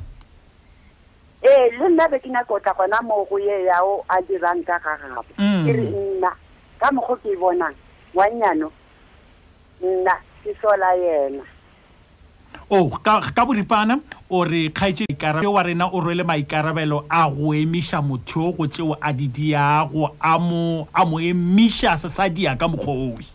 ee 1.44 1.70
le 1.76 1.88
nna 1.92 2.08
be 2.08 2.18
ke 2.18 2.32
nako 2.32 2.58
tla 2.60 2.72
gona 2.74 3.02
mo 3.04 3.24
go 3.28 3.38
ye 3.38 3.64
yao 3.68 4.04
a 4.08 4.22
dirang 4.24 4.64
ka 4.64 4.80
gagabo 4.80 5.24
mm. 5.36 5.64
ke 5.68 5.72
re 5.72 5.86
nna 5.92 6.32
ka 6.80 6.88
mokgo 6.92 7.16
ke 7.20 7.28
e 7.36 7.36
bonang 7.36 7.76
ngwanyano 8.14 8.70
nna 9.82 10.14
ke 10.44 10.50
sola 10.62 10.94
yena 10.94 11.42
o 12.70 12.88
ka 13.02 13.42
boripana 13.44 13.98
ore 14.30 14.70
kgaetsekarae 14.70 15.46
wa 15.50 15.62
rena 15.62 15.90
o 15.90 16.00
rwele 16.00 16.22
maikarabelo 16.22 17.04
a 17.10 17.26
go 17.28 17.50
emiša 17.54 17.98
motho 18.02 18.44
yo 18.46 18.52
go 18.54 18.66
tseo 18.66 18.94
a 19.02 19.12
di 19.12 19.26
diago 19.26 20.14
a 20.22 20.38
mo 20.38 20.86
emiša 21.18 21.96
se 21.98 22.08
sa 22.08 22.28
dia 22.30 22.54
ka 22.56 22.68
mokgwaoi 22.70 23.26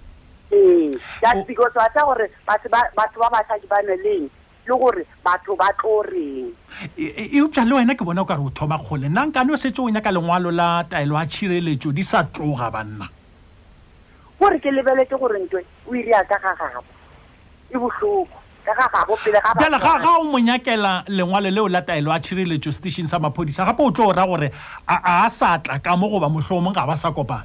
ebecause 1.30 1.78
wata 1.80 2.00
gore 2.06 2.32
batho 2.48 2.70
ba 2.70 3.30
basadi 3.30 3.68
ba 3.68 3.84
ne 3.84 3.96
leng 4.00 4.32
le 4.64 4.76
gore 4.80 5.04
batho 5.24 5.60
ba 5.60 5.68
tlo 5.76 6.02
reng 6.08 6.56
eopša 6.98 7.62
e, 7.62 7.66
e 7.68 7.68
le 7.68 7.74
wena 7.76 7.96
ke 8.00 8.04
bona 8.08 8.24
o 8.24 8.26
kare 8.26 8.40
o 8.42 8.50
thoma 8.50 8.80
kgole 8.80 9.12
nnankane 9.12 9.52
o 9.52 9.60
setse 9.60 9.82
o 9.84 9.92
nyaka 9.92 10.12
lengwalo 10.12 10.52
la 10.56 10.88
taelo 10.88 11.20
a 11.20 11.28
tšhireletso 11.28 11.92
di 11.92 12.02
sa 12.02 12.24
tloga 12.24 12.72
banna 12.72 13.19
gore 14.40 14.58
ke 14.64 14.72
lebeleke 14.72 15.20
gore 15.20 15.38
ntwe 15.46 15.62
o 15.88 15.92
iri 15.96 16.12
ya 16.16 16.24
ka 16.24 16.40
ga 16.40 16.56
gabo 16.56 16.86
e 17.70 17.78
botlhoko 17.78 18.26
ka 18.66 18.74
ga 18.80 18.88
gabo 18.88 19.14
pele 19.20 19.40
gaele 19.56 19.78
ga 19.80 20.18
o 20.20 20.24
monyakela 20.24 21.04
lengwalo 21.08 21.50
le 21.52 21.60
o 21.60 21.68
lataelo 21.68 22.12
a 22.12 22.18
tshireletso 22.20 22.72
station 22.72 23.06
sa 23.08 23.20
maphodisa 23.20 23.66
gape 23.68 23.84
o 23.84 23.92
tlo 23.92 24.08
o 24.10 24.14
raya 24.16 24.28
gore 24.28 24.52
a 24.88 25.28
sa 25.32 25.58
tla 25.60 25.80
ka 25.84 25.96
mo 26.00 26.08
goba 26.10 26.30
motlhomong 26.32 26.74
ga 26.74 26.88
ba 26.88 26.96
sa 26.96 27.12
kopana 27.12 27.44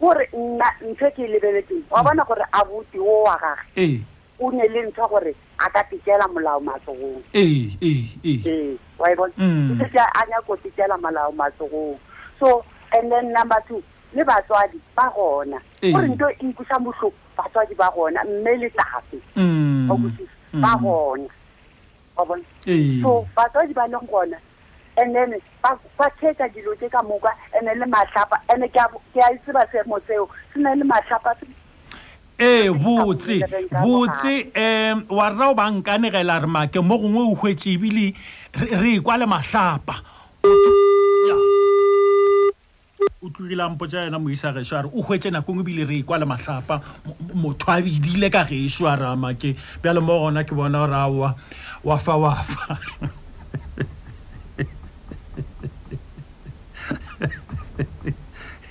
gore 0.00 0.30
nna 0.32 0.70
ntshe 0.86 1.10
ke 1.18 1.26
e 1.26 1.32
lebeletseng 1.34 1.82
wa 1.90 2.02
bona 2.02 2.22
mm. 2.22 2.28
gore 2.30 2.44
a 2.52 2.62
boti 2.64 2.98
o 3.02 3.22
wa 3.26 3.34
gage 3.34 3.66
ee 3.76 3.98
o 4.38 4.50
ne 4.52 4.68
le 4.68 4.86
ntshwa 4.86 5.08
gore 5.08 5.34
a 5.58 5.66
ka 5.74 5.82
tikela 5.90 6.28
molao 6.30 6.60
matsogong 6.62 7.18
ee 7.34 7.74
ee 7.82 8.78
wa 9.02 9.10
e 9.10 9.14
bona 9.18 9.32
ke 9.34 9.42
mm. 9.42 9.82
a 9.82 10.22
nyako 10.30 10.56
tikela 10.62 10.94
molao 10.98 11.32
matsogong 11.34 11.98
so 12.38 12.62
and 12.94 13.10
then 13.10 13.32
number 13.34 13.58
two 13.66 13.82
le 14.14 14.24
batswadi 14.24 14.78
ba 14.96 15.08
gona 15.14 15.58
gore 15.92 16.08
ntho 16.14 16.26
e 16.30 16.46
ikusa 16.50 16.78
botlhoko 16.78 17.14
batswadi 17.36 17.74
ba 17.74 17.88
gona 17.94 18.24
mme 18.24 18.54
le 18.62 18.70
tate 18.70 19.18
mm. 19.36 19.88
ba 20.60 20.76
gona 20.76 21.22
mm. 21.22 21.28
wa 22.16 22.24
bona 22.26 22.42
so 23.02 23.26
batswadi 23.36 23.72
ba 23.74 23.86
leng 23.88 24.06
gona 24.06 24.38
and 24.96 25.14
then 25.14 25.34
ba 25.62 25.78
thetsa 26.20 26.48
dilo 26.54 26.74
tse 26.76 26.88
ka 26.88 27.02
moka 27.02 27.32
and 27.54 27.66
le 27.66 27.86
matlhapa 27.86 28.38
and 28.48 28.64
ke 28.72 29.18
a 29.20 29.26
itseba 29.34 29.64
e 29.64 29.68
seemo 29.72 30.00
seo 30.06 30.28
se 30.54 30.60
na 30.60 30.74
le 30.74 30.84
matlhapa 30.84 31.34
ee 32.38 32.70
botse 32.70 33.40
botse 33.82 34.48
um 34.54 35.04
wa 35.08 35.28
rra 35.30 35.50
o 35.50 35.54
bankanegela 35.54 36.40
re 36.40 36.46
make 36.46 36.80
mo 36.80 36.98
gongwe 36.98 37.22
o 37.32 37.34
hwetse 37.34 37.72
ebile 37.74 38.14
re 38.54 38.94
ikwa 38.96 39.14
e 39.14 39.18
le 39.18 39.26
mahlapa 39.26 39.96
o 43.22 43.28
tlogilampo 43.30 43.86
tsa 43.88 44.00
yena 44.04 44.18
moisa 44.20 44.52
geso 44.52 44.74
e 44.76 44.78
a 44.78 44.82
re 44.82 44.90
o 44.92 45.02
hwetse 45.02 45.30
nakong 45.32 45.60
ebile 45.62 45.84
re 45.88 45.96
e 45.98 46.02
kwa 46.02 46.18
le 46.18 46.24
matlhapa 46.26 46.76
motho 47.34 47.70
a 47.70 47.80
bedile 47.82 48.30
ka 48.30 48.44
geso 48.44 48.86
a 48.86 48.94
re 48.96 49.06
amake 49.06 49.56
bjalo 49.82 50.00
mo 50.00 50.18
gona 50.20 50.44
ke 50.44 50.54
bona 50.54 50.78
gore 50.78 50.94
aa 50.94 51.34
wafa 51.84 52.14
wafa 52.16 52.78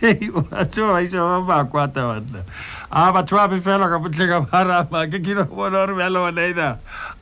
batsebaisa 0.01 1.25
ba 1.41 1.65
makwata 1.65 2.01
banna 2.13 2.41
a 2.91 3.11
batho 3.11 3.35
ba 3.35 3.49
befelwa 3.49 3.89
ka 3.89 3.97
botlheka 3.99 4.45
ba 4.45 4.63
re 4.63 4.73
amake 4.85 5.19
ke 5.21 5.33
no 5.33 5.45
bona 5.45 5.85
gore 5.85 5.93
bjalo 5.97 6.19
bona 6.29 6.41
ena 6.45 6.67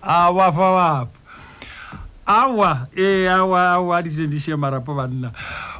a 0.01 0.27
wafa 0.31 0.69
wafa 0.71 1.22
awa 2.27 2.87
ee 2.97 3.25
eh, 3.25 3.33
awa 3.35 3.69
awa 3.71 4.01
dijendišhe 4.01 4.55
marapo 4.55 4.95
banna 4.95 5.31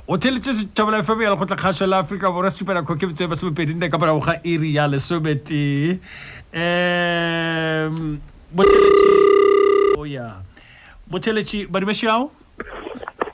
go 0.08 0.17
theletse 0.17 0.51
setšhabela 0.53 1.01
fame 1.03 1.23
ya 1.23 1.29
le 1.32 1.38
gotla 1.38 1.56
kgaso 1.56 1.86
la 1.88 1.99
aforika 2.03 2.32
borwa 2.32 2.49
stupena 2.51 2.84
coke 2.84 3.06
bitse 3.08 3.27
ba 3.29 3.36
semopedi 3.36 3.73
nne 3.73 3.89
ka 3.89 3.97
morago 3.97 4.19
ga 4.19 4.36
iri 4.43 4.75
ya 4.75 4.88
lesomete 4.88 5.99
um 6.53 8.19
botheletše 8.51 9.95
oya 9.97 10.25
oh, 10.25 10.43
botheletše 11.08 11.67
badumeši 11.67 12.08
ao 12.08 12.32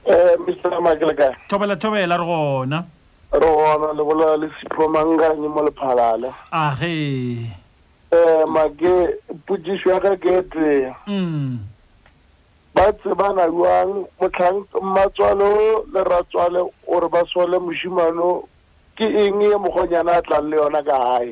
eh, 0.05 1.35
thobela 1.49 1.75
thobela 1.75 2.15
re 2.17 2.25
gona 2.25 2.83
re 3.33 3.39
gona 3.49 3.93
le 3.97 4.03
bolela 4.05 4.35
le 4.37 4.47
sipho 4.61 4.85
manganye 4.89 5.47
mo 5.49 5.65
lephalale 5.65 6.29
age 6.51 7.41
um 8.13 8.13
eh, 8.13 8.45
make 8.45 8.85
potšišo 9.49 9.89
ya 9.89 9.99
ka 9.99 10.13
ketee 10.17 10.93
e 11.07 11.11
mm. 11.11 11.59
ba 12.75 12.85
tseba 12.99 13.27
na 13.37 13.45
ruang 13.53 13.91
motlhang 14.21 14.59
mmatswalo 14.85 15.47
le 15.93 16.01
ratswale 16.11 16.61
ore 16.93 17.07
ba 17.13 17.21
sole 17.33 17.57
moshimano 17.65 18.45
ke 18.97 19.05
eng 19.23 19.39
e 19.41 19.49
mogonyana 19.63 20.11
a 20.21 20.21
tlang 20.25 20.47
le 20.51 20.55
yona 20.59 20.81
ka 20.89 20.93
gae 21.03 21.29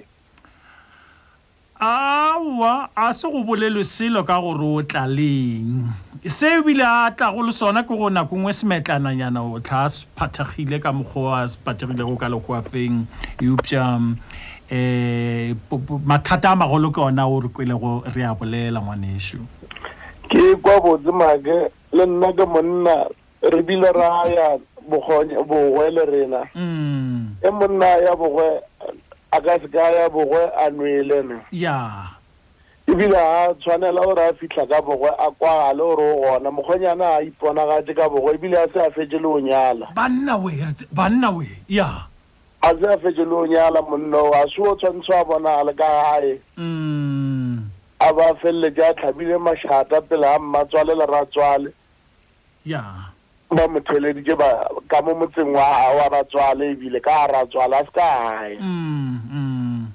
aowa 1.88 2.74
a 3.04 3.14
se 3.20 3.26
go 3.34 3.40
bolelwe 3.48 3.84
selo 3.96 4.20
ka 4.30 4.36
gore 4.46 4.66
o 4.78 4.82
tlaleng 4.90 5.70
se 6.38 6.46
ebile 6.58 6.82
a 7.06 7.14
tlago 7.18 7.42
le 7.48 7.54
sona 7.60 7.86
ke 7.88 7.94
go 8.00 8.10
nako 8.10 8.34
ngwe 8.42 8.52
semetlananyana 8.58 9.40
o 9.46 9.62
tlha 9.66 9.86
a 9.88 9.94
sephathegile 9.94 10.82
ka 10.84 10.90
mokgwa 10.92 11.46
a 11.46 12.04
go 12.04 12.16
ka 12.18 12.28
lekoapeng 12.34 12.98
eupša 13.46 13.84
um 13.96 14.18
eh, 14.70 15.54
mathata 16.06 16.52
a 16.58 16.58
magolo 16.58 16.90
ke 16.92 16.98
yona 17.00 17.30
o 17.30 17.40
re 17.46 17.50
go 17.54 18.04
re 18.16 18.24
a 18.26 18.34
bolela 18.34 18.82
ngwaneso 18.82 19.38
ke 20.30 20.56
kwa 20.56 20.80
botse 20.82 21.12
make 21.14 21.72
le 21.92 22.06
nna 22.06 22.34
ke 22.34 22.46
monna 22.46 22.96
re 23.42 23.62
bile 23.64 23.92
ra 23.96 24.28
ya 24.28 24.58
bogwe 25.46 25.90
le 25.92 26.06
rena 26.06 26.42
mm. 26.56 27.36
e 27.44 27.50
monna 27.52 27.86
ya 27.88 28.16
bogwe 28.16 28.44
a 29.32 29.42
ka 29.42 29.60
seka 29.62 29.92
ya 29.96 30.10
bogwe 30.10 30.40
a 30.60 30.70
nwele 30.70 31.22
ne 31.24 31.38
ebile 32.88 33.18
a 33.18 33.54
tshwanela 33.54 34.02
gore 34.02 34.22
a 34.24 34.34
fitlha 34.34 34.66
ka 34.68 34.82
bogwe 34.82 35.10
a 35.20 35.32
kwagale 35.32 35.84
gore 35.84 36.04
o 36.12 36.20
gona 36.22 36.52
mokgonyana 36.52 37.06
a 37.16 37.22
iponagate 37.22 37.94
ka 37.94 38.10
bogwe 38.10 38.34
ebile 38.34 38.58
a 38.58 38.68
se 38.74 38.80
a 38.80 38.92
fetse 38.92 39.20
le 39.20 39.28
o 39.28 39.40
nyala 39.40 39.88
banna 39.96 40.36
we 40.38 40.54
ya 41.70 42.08
a 42.62 42.70
se 42.70 42.88
a 42.88 42.98
fetse 43.00 43.24
le 43.26 43.36
o 43.36 43.46
nyala 43.48 43.82
monna 43.82 44.18
o 44.18 44.32
a 44.32 44.44
se 44.48 44.62
o 44.62 44.76
tshwanetse 44.76 45.16
a 45.20 45.24
bonagale 45.24 45.74
ka 45.74 45.88
gae 45.88 46.40
mm 46.58 47.64
a 48.00 48.14
ba 48.14 48.34
feleletse 48.42 48.84
a 48.90 48.94
tlhabile 48.94 49.38
mašhata 49.38 50.02
pele 50.02 50.26
a 50.28 50.40
mmatswale 50.40 50.96
le 50.96 51.06
ratswale 51.06 51.74
ya 52.66 53.10
ba 53.50 53.68
motheleditse 53.68 54.38
ka 54.88 55.02
mo 55.02 55.14
motseng 55.16 55.54
wa 55.56 55.94
wa 55.98 56.10
ratswale 56.10 56.72
ebile 56.72 57.00
ka 57.00 57.26
a 57.26 57.28
ratswale 57.28 57.74
a 57.76 57.82
se 57.86 57.92
ka 57.94 58.04
gae 58.04 58.58
mm, 58.60 59.20
mm. 59.32 59.88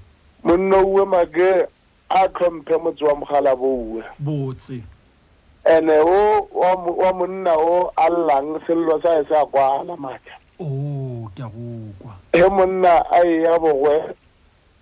monna 0.43 0.77
uwe 0.83 1.05
make 1.07 1.69
a 2.11 2.29
tlhomphe 2.29 2.75
motse 2.83 3.05
wa 3.05 3.15
mogala 3.15 3.55
bouwe 3.57 4.03
botse 4.19 4.83
ene 5.77 5.95
o 6.01 6.49
wa 6.99 7.13
monna 7.13 7.55
o 7.55 7.93
a 7.97 8.11
llang 8.11 8.59
sello 8.67 9.01
sae 9.03 9.23
se 9.29 9.37
a 9.37 9.47
kwala 9.47 9.97
maka 9.97 10.35
o 10.59 10.65
oh, 10.65 11.31
ke 11.37 11.43
a 11.43 11.47
go 11.47 11.93
kwa 12.03 12.15
e 12.33 12.43
monna 12.51 13.05
a 13.13 13.23
e 13.27 13.43
ya 13.43 13.59
bogwe 13.59 14.15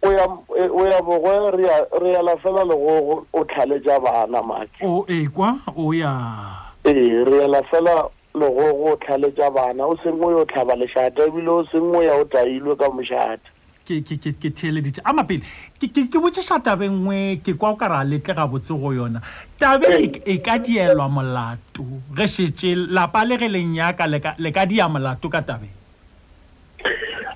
o 0.03 0.81
ya 0.89 1.03
bogwe 1.03 1.57
re 2.01 2.13
ela 2.13 2.37
fela 2.39 2.65
legogo 2.65 3.27
o 3.33 3.45
tlhaletsa 3.45 4.01
bana 4.03 4.43
maki 4.43 4.83
o 4.85 5.05
e 5.09 5.27
kwa 5.29 5.61
o 5.77 5.93
ya 5.93 6.57
ee 6.87 7.21
re 7.25 7.45
ela 7.45 7.63
fela 7.65 8.09
legogo 8.35 8.93
o 8.93 8.97
tlhaletsa 8.97 9.51
bana 9.53 9.87
o 9.87 9.97
sengwe 9.99 10.33
yo 10.33 10.41
o 10.41 10.45
tlhaba 10.45 10.75
lešata 10.75 11.23
ebile 11.27 11.49
o 11.51 11.65
sengwe 11.67 12.05
ya 12.07 12.15
o 12.17 12.25
tailwe 12.25 12.77
ka 12.77 12.89
mošata 12.89 13.45
ke 13.85 14.49
theeleditše 14.51 15.03
a 15.05 15.13
mapele 15.13 15.43
ke 15.79 16.17
botsesa 16.19 16.57
tabe 16.65 16.89
nngwe 16.89 17.37
ke 17.45 17.53
kwa 17.55 17.71
o 17.71 17.77
ka 17.77 17.89
ra 17.89 18.01
letlega 18.05 18.49
botse 18.49 18.73
go 18.73 18.93
yona 18.97 19.21
tabe 19.61 19.85
e, 19.91 20.23
e 20.25 20.39
ka 20.41 20.57
dielwa 20.59 21.09
molato 21.09 21.85
ge 22.17 22.25
setse 22.27 22.73
lapa 22.89 23.21
le 23.25 23.37
ge 23.37 23.49
lengyaka 23.53 24.07
le 24.39 24.49
ka 24.53 24.65
dia 24.67 24.89
molato 24.89 25.29
ka 25.29 25.43
tabe 25.45 25.69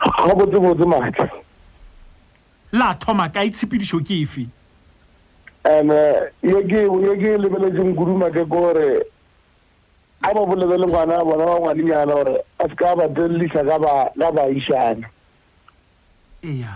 ga 0.01 0.33
botsebotse 0.35 0.89
matlha 0.89 1.44
la 2.75 2.95
thoma 2.99 3.29
ka 3.31 3.45
itshepedišo 3.47 3.99
ke 4.03 4.15
efe 4.27 4.45
um 5.71 5.91
ye 6.43 6.63
ke 6.65 7.39
lebeletseng 7.45 7.95
kuduma 7.95 8.31
ke 8.35 8.43
kore 8.51 8.89
a 10.23 10.33
ba 10.35 10.43
bolelele 10.47 10.83
ngwana 10.87 11.23
bona 11.25 11.47
ba 11.47 11.57
ngwanenyana 11.61 12.13
gore 12.19 12.37
a 12.59 12.69
se 12.69 12.75
ka 12.75 12.97
ba 12.99 13.07
telelisa 13.15 13.63
ka 13.63 13.79
baišana 14.35 15.07
eya 16.43 16.75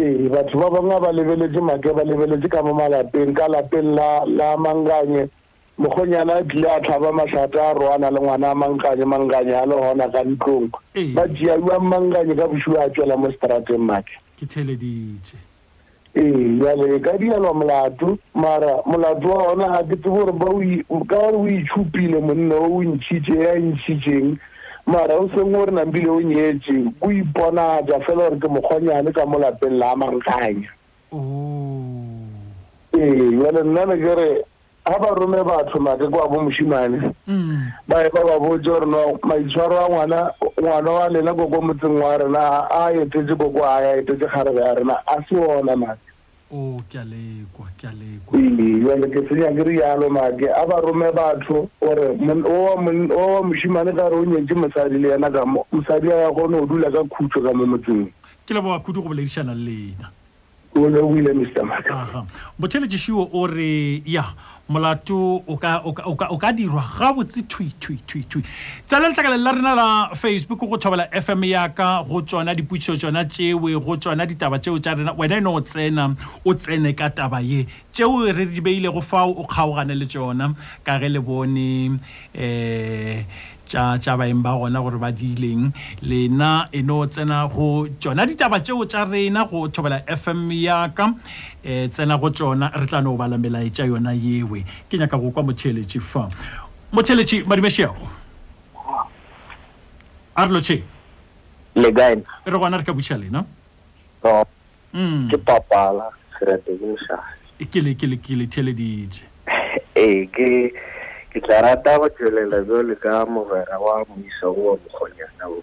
ee 0.00 0.28
batho 0.32 0.56
ba 0.64 0.70
bangwe 0.72 0.98
ba 1.04 1.12
lebeletse 1.12 1.60
make 1.60 1.92
ba 1.92 2.04
lebeletse 2.04 2.48
ka 2.48 2.62
mo 2.64 2.72
malapeng 2.74 3.36
ka 3.36 3.52
lapeng 3.52 3.92
la 4.38 4.56
mangkanye 4.56 5.28
mokgonyana 5.76 6.40
a 6.40 6.44
tlile 6.48 6.70
a 6.72 6.80
tlhaba 6.80 7.12
mašata 7.12 7.68
a 7.68 7.74
roana 7.76 8.08
le 8.10 8.16
ngwana 8.20 8.48
a 8.50 8.54
mankanye 8.56 9.04
mankanye 9.04 9.52
a 9.60 9.66
le 9.68 9.76
gona 9.76 10.08
ka 10.12 10.24
ntlong 10.24 10.72
ba 11.14 11.28
jeaiwang 11.28 11.84
mankanye 11.92 12.32
ka 12.34 12.46
bosiwa 12.48 12.80
a 12.88 12.88
tswela 12.88 13.16
mo 13.20 13.28
seterateng 13.30 13.84
make 13.84 14.10
ke 14.38 14.46
theleditse 14.46 15.36
ee 16.16 16.44
jale 16.60 16.94
e 16.96 17.00
ka 17.00 17.12
dialwa 17.18 17.54
molato 17.54 18.18
mara 18.34 18.72
molato 18.86 19.28
wa 19.28 19.48
ona 19.52 19.68
ga 19.72 19.82
kete 19.88 20.08
gore 20.14 20.32
ka 21.08 21.16
gore 21.16 21.36
o 21.36 21.46
itshupile 21.48 22.20
monna 22.26 22.54
o 22.54 22.68
o 22.78 22.82
ntšhitše 22.92 23.34
ya 23.44 23.52
ntšhitšeng 23.70 24.36
mara 24.86 25.14
o 25.20 25.28
seng 25.34 25.52
gore 25.56 25.72
nambile 25.76 26.08
o 26.10 26.20
nyetse 26.20 26.72
ko 27.00 27.06
iponatsa 27.20 28.00
fela 28.06 28.24
gore 28.28 28.40
ke 28.40 28.48
mokgonyane 28.56 29.12
ka 29.16 29.26
molapeng 29.26 29.78
la 29.82 29.90
mankganya 29.96 30.70
ee 32.98 33.30
jale 33.42 33.60
nna 33.64 33.82
ne 33.88 33.96
kere 34.04 34.28
ha 34.86 34.96
ba 34.98 35.08
rome 35.14 35.40
batho 35.42 35.78
maake 35.80 36.06
kwa 36.08 36.28
bo 36.28 36.42
moshimane 36.46 37.02
mm. 37.26 37.70
ba 37.90 38.06
e 38.06 38.10
ba 38.14 38.22
ba 38.24 38.38
botse 38.38 38.62
gore 38.64 38.86
no 38.86 39.18
maitshwaro 39.26 39.82
a 39.82 39.86
ngwana 39.90 40.30
ngwana 40.60 40.90
wa 40.90 41.08
lena 41.08 41.34
ko 41.34 41.46
ko 41.50 41.58
motseng 41.60 41.98
wa 42.02 42.14
rena 42.22 42.70
a 42.70 42.92
etetse 42.94 43.34
ko 43.36 43.50
ko 43.50 43.64
a 43.66 43.82
ya 43.82 43.90
etetse 43.98 44.24
garebe 44.30 44.60
ya 44.62 44.74
rena 44.78 44.94
a 45.06 45.18
se 45.28 45.34
ona 45.34 45.74
maake 45.76 46.06
o 46.54 46.78
ke 46.88 46.98
a 46.98 47.04
ee, 47.04 48.18
ke 48.26 49.64
rialo 49.66 50.06
make 50.08 50.46
a 50.54 50.62
ba 50.70 50.78
rome 50.80 51.10
batho 51.10 51.66
gore 51.82 52.14
o 52.46 52.76
wa 52.78 53.42
moshimane 53.42 53.90
ka 53.90 54.06
re 54.08 54.14
o 54.14 54.24
nyetse 54.24 54.54
mosadi 54.54 54.98
le 55.02 55.08
yena 55.18 55.30
ka 55.34 55.42
mosadi 55.44 56.12
a 56.12 56.14
ya 56.14 56.30
kgone 56.30 56.60
o 56.62 56.66
dula 56.66 56.90
ka 56.94 57.02
khutso 57.10 57.42
ka 57.42 57.50
mo 57.52 57.66
motseng 57.74 58.06
ke 58.46 58.54
leboga 58.54 58.78
kudu 58.86 59.02
go 59.02 59.08
boledišana 59.10 59.50
le 59.52 59.98
lena 59.98 60.10
o 60.78 60.86
lebogile 60.88 61.34
mr 61.34 61.64
maaka 61.66 62.22
botheletše 62.58 63.10
o 63.34 63.46
re 63.50 64.02
ya 64.06 64.30
molato 64.68 65.42
o 65.46 65.56
ka 66.36 66.50
dirwa 66.52 66.82
gabotse 66.98 67.42
thuithuithuithui 67.46 68.42
tsala 68.86 69.08
letlakale 69.10 69.36
la 69.38 69.52
rena 69.52 69.74
la 69.74 70.10
facebook 70.14 70.58
go 70.58 70.76
thobela 70.76 71.06
fm 71.12 71.44
yaka 71.44 72.02
go 72.02 72.20
tsona 72.22 72.52
dipuiso 72.54 72.96
tsona 72.96 73.24
tseo 73.24 73.60
go 73.78 73.96
tsona 73.96 74.26
ditaba 74.26 74.58
tseo 74.58 74.78
tsa 74.78 74.94
rena 74.94 75.14
wena 75.14 75.38
e 75.38 75.40
ne 75.40 75.48
o 75.48 75.60
tsena 75.60 76.16
o 76.44 76.54
tsene 76.54 76.92
ka 76.96 77.08
taba 77.14 77.38
ye 77.40 77.66
tseo 77.92 78.26
re 78.32 78.46
di 78.46 78.60
beilego 78.60 79.00
fao 79.00 79.30
o 79.30 79.46
kgaogane 79.46 79.94
le 79.94 80.06
tsona 80.06 80.52
ka 80.82 80.98
ge 80.98 81.08
le 81.08 81.20
bone 81.22 81.98
um 82.34 83.24
tša 83.72 84.12
baemba 84.20 84.52
gona 84.58 84.80
gore 84.82 84.98
ba 84.98 85.10
dileng 85.12 85.74
lena 86.02 86.68
e 86.72 86.82
no 86.82 87.06
tsena 87.06 87.48
go 87.50 87.86
tsona 88.00 88.26
ditaba 88.26 88.60
tseo 88.62 88.84
tša 88.86 89.04
rena 89.10 89.44
go 89.44 89.68
thobela 89.68 90.02
f 90.06 90.28
m 90.30 90.50
yaka 90.52 91.04
um 91.04 91.20
e, 91.64 91.88
tsena 91.88 92.18
go 92.20 92.30
tsona 92.30 92.70
re 92.74 92.86
tla 92.86 93.00
no 93.00 93.12
go 93.16 93.18
balamelae 93.18 93.70
tša 93.70 93.84
yona 93.86 94.12
yewe 94.14 94.64
ke 94.88 94.96
nyaka 94.98 95.16
go 95.18 95.30
kwa 95.30 95.42
motšheletše 95.42 96.00
fa 96.00 96.30
motšheletše 96.92 97.44
madimešeago 97.46 98.06
a 100.36 100.46
re 100.46 100.50
lotšhe 100.52 100.78
legaena 101.76 102.22
e 102.46 102.50
re 102.50 102.58
gona 102.58 102.76
re 102.78 102.84
ka 102.84 102.92
buša 102.92 103.18
lena 103.20 103.44
mm. 104.94 105.28
ke 105.30 105.36
papala 105.42 106.10
seretekeleša 106.38 107.18
e 107.58 107.64
ke 107.66 107.80
le 107.82 107.92
ke 107.94 108.06
le 108.06 108.16
ke 108.16 108.36
le 108.36 108.46
theleditše 108.46 109.24
ee 109.96 110.26
ke 110.26 110.46
ke 111.36 111.40
tla 111.44 111.60
rata 111.60 111.98
go 112.00 112.08
tswelela 112.08 112.64
bjole 112.64 112.96
ka 112.96 113.26
mogwera 113.28 113.76
wa 113.76 114.00
moisa 114.08 114.48
wo 114.48 114.80
mokgonyana 114.80 115.44
o 115.52 115.60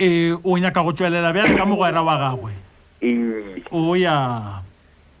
ee 0.00 0.32
o 0.40 0.56
nyaka 0.56 0.80
go 0.80 0.92
tswelela 0.96 1.28
bjale 1.28 1.52
ka 1.60 1.66
mogwera 1.68 2.00
wa 2.00 2.16
gagwe 2.16 2.52
ee. 3.04 3.60
o 3.68 3.92
ya 3.96 4.16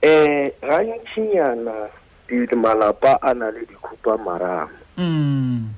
eh, 0.00 0.52
gantsinyana 0.64 1.92
malapa 2.56 3.20
a 3.20 3.34
na 3.34 3.50
le 3.52 3.60
dikhupa 3.68 4.16
marama 4.16 4.72
hmm. 4.96 5.68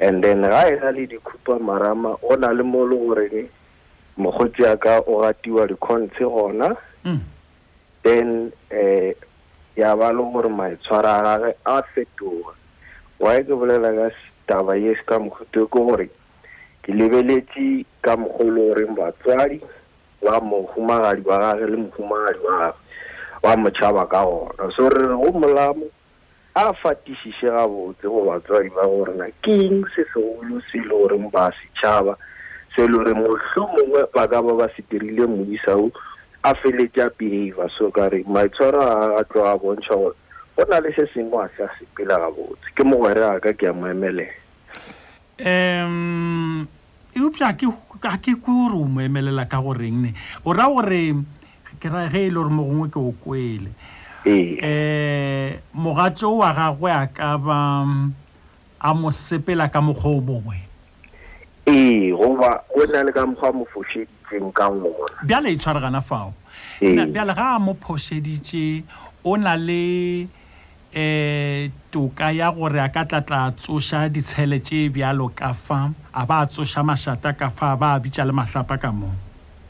and 0.00 0.20
then 0.22 0.42
ga 0.44 0.68
e 0.68 0.76
na 0.76 0.92
le 0.92 1.08
dikhupa 1.08 1.56
marama 1.56 2.20
o 2.20 2.36
na 2.36 2.52
le 2.52 2.60
mo 2.62 2.84
e 2.84 2.88
le 2.92 2.96
goreng 3.00 3.48
mogotsi 4.20 4.60
ya 4.62 4.76
ka 4.76 5.00
o 5.08 5.24
gatiwa 5.24 5.64
dikhontshe 5.72 6.24
gona 6.28 6.76
hmm. 7.00 7.20
then 8.04 8.52
um 8.68 9.12
ya 9.72 9.96
ba 9.96 10.12
le 10.12 10.20
gore 10.28 10.52
maitshwaro 10.52 11.08
a 11.08 11.22
gage 11.40 11.56
a 11.64 11.82
fetoga 11.96 12.52
why 13.24 13.40
ke 13.40 13.56
bolela 13.56 13.88
ka 13.96 14.06
taba 14.50 14.76
yes 14.76 15.00
ka 15.08 15.16
mogote 15.16 15.56
ke 15.56 15.64
gore 15.72 16.06
ke 16.84 16.90
lebeletse 16.92 17.68
ka 18.04 18.12
mogolo 18.20 18.64
goreng 18.68 18.92
batswadi 18.98 19.58
wa 20.20 20.36
mofumagadi 20.44 21.24
wa 21.24 21.36
gage 21.40 21.64
le 21.72 21.76
mofumagadi 21.84 22.38
wa 22.48 22.54
gage 22.60 22.76
wa 23.44 23.52
motšhaba 23.64 24.04
ka 24.12 24.20
gona 24.28 24.68
so 24.76 24.92
re 24.92 25.08
re 25.08 25.16
go 25.16 25.32
molamo 25.40 25.88
a 26.52 26.64
fatisise 26.82 27.48
ga 27.48 27.64
botse 27.64 28.04
go 28.12 28.20
batswadi 28.28 28.68
ba 28.76 28.84
gorena 28.92 29.32
ke 29.40 29.56
eng 29.68 29.88
se 29.96 30.04
segolo 30.12 30.60
se 30.68 30.84
e 30.84 30.84
le 30.84 30.92
goreng 30.92 31.26
ba 31.32 31.48
setšhaba 31.62 32.20
se 32.76 32.84
e 32.84 32.88
le 32.92 32.92
gore 32.98 33.12
motlhomongwe 33.24 34.04
ba 34.12 34.28
ka 34.28 34.44
ba 34.44 34.52
ba 34.60 34.68
sedirile 34.76 35.24
moisao 35.32 35.88
a 36.44 36.52
feletse 36.60 37.00
a 37.00 37.08
behavior 37.16 37.72
so 37.72 37.88
kare 37.88 38.20
maitshwaro 38.28 39.16
a 39.16 39.24
tloa 39.24 39.56
a 39.56 39.56
bontšha 39.64 39.96
gore 39.96 40.18
go 40.56 40.64
na 40.68 40.78
le 40.78 40.92
se 40.94 41.06
sengwe 41.14 41.44
a 41.44 41.48
sa 41.56 41.66
se 41.78 41.84
pela 41.96 42.16
gabotse 42.18 42.66
ke 42.74 42.82
mogwere 42.86 43.22
a 43.22 43.40
ke 43.42 43.66
a 43.66 43.72
mo 43.72 43.86
emelela 43.86 44.24
um 45.42 46.66
eupša 47.14 47.52
ga 48.00 48.12
ke 48.22 48.34
kwe 48.38 48.54
gore 48.54 48.76
o 48.78 48.84
mo 48.86 49.00
emelela 49.02 49.46
ka 49.50 49.58
goreng 49.60 49.98
ne 50.02 50.10
o 50.46 50.52
ra 50.54 50.68
gore 50.70 51.24
ke 51.82 51.88
ra 51.90 52.06
ge 52.08 52.26
e 52.26 52.30
le 52.30 52.38
gore 52.38 52.54
mogongwe 52.54 52.88
ke 52.94 52.98
o 53.02 53.10
kwele 53.18 53.70
um 54.24 54.58
eh, 54.62 55.58
mogatso 55.74 56.30
wa 56.38 56.52
gagwe 56.54 56.90
a 56.92 57.06
ka 57.10 57.36
ba 57.38 57.58
a 58.80 58.94
mo 58.94 59.10
sepela 59.10 59.66
ka 59.72 59.82
mokgwa 59.82 60.10
o 60.14 60.20
bongwe 60.22 60.56
ee 61.66 62.12
goba 62.14 62.62
go 62.70 62.86
na 62.92 63.02
le 63.02 63.10
ka 63.10 63.26
mokgwa 63.26 63.50
a 63.50 63.58
mo 63.58 63.66
fošeditseng 63.74 64.52
ka 64.54 64.70
ngona 64.70 65.18
bjale 65.26 65.50
e 65.50 65.56
tshwaregana 65.58 65.98
fao 66.00 66.30
bjale 66.80 67.34
ga 67.34 67.56
a 67.56 67.58
mo 67.58 67.74
phošeditše 67.74 68.82
o 69.26 69.34
na 69.36 69.58
le 69.58 70.30
eh 70.94 71.70
toka 71.90 72.30
ya 72.30 72.50
gore 72.54 72.78
a 72.78 72.86
ka 72.88 73.02
tla 73.04 73.20
tla 73.26 73.50
tsoša 73.50 74.06
ditshele 74.14 74.62
tše 74.62 74.88
bjalo 74.94 75.26
ka 75.34 75.50
fa 75.52 75.90
a 76.14 76.22
ba 76.22 76.46
a 76.46 76.46
tsoša 76.46 76.86
mašata 76.86 77.34
ka 77.34 77.50
fa 77.50 77.74
a 77.74 77.76
ba 77.76 77.98
a 77.98 77.98
bitša 77.98 78.22
le 78.22 78.32
mahlapa 78.32 78.78
ka 78.78 78.94
moo 78.94 79.10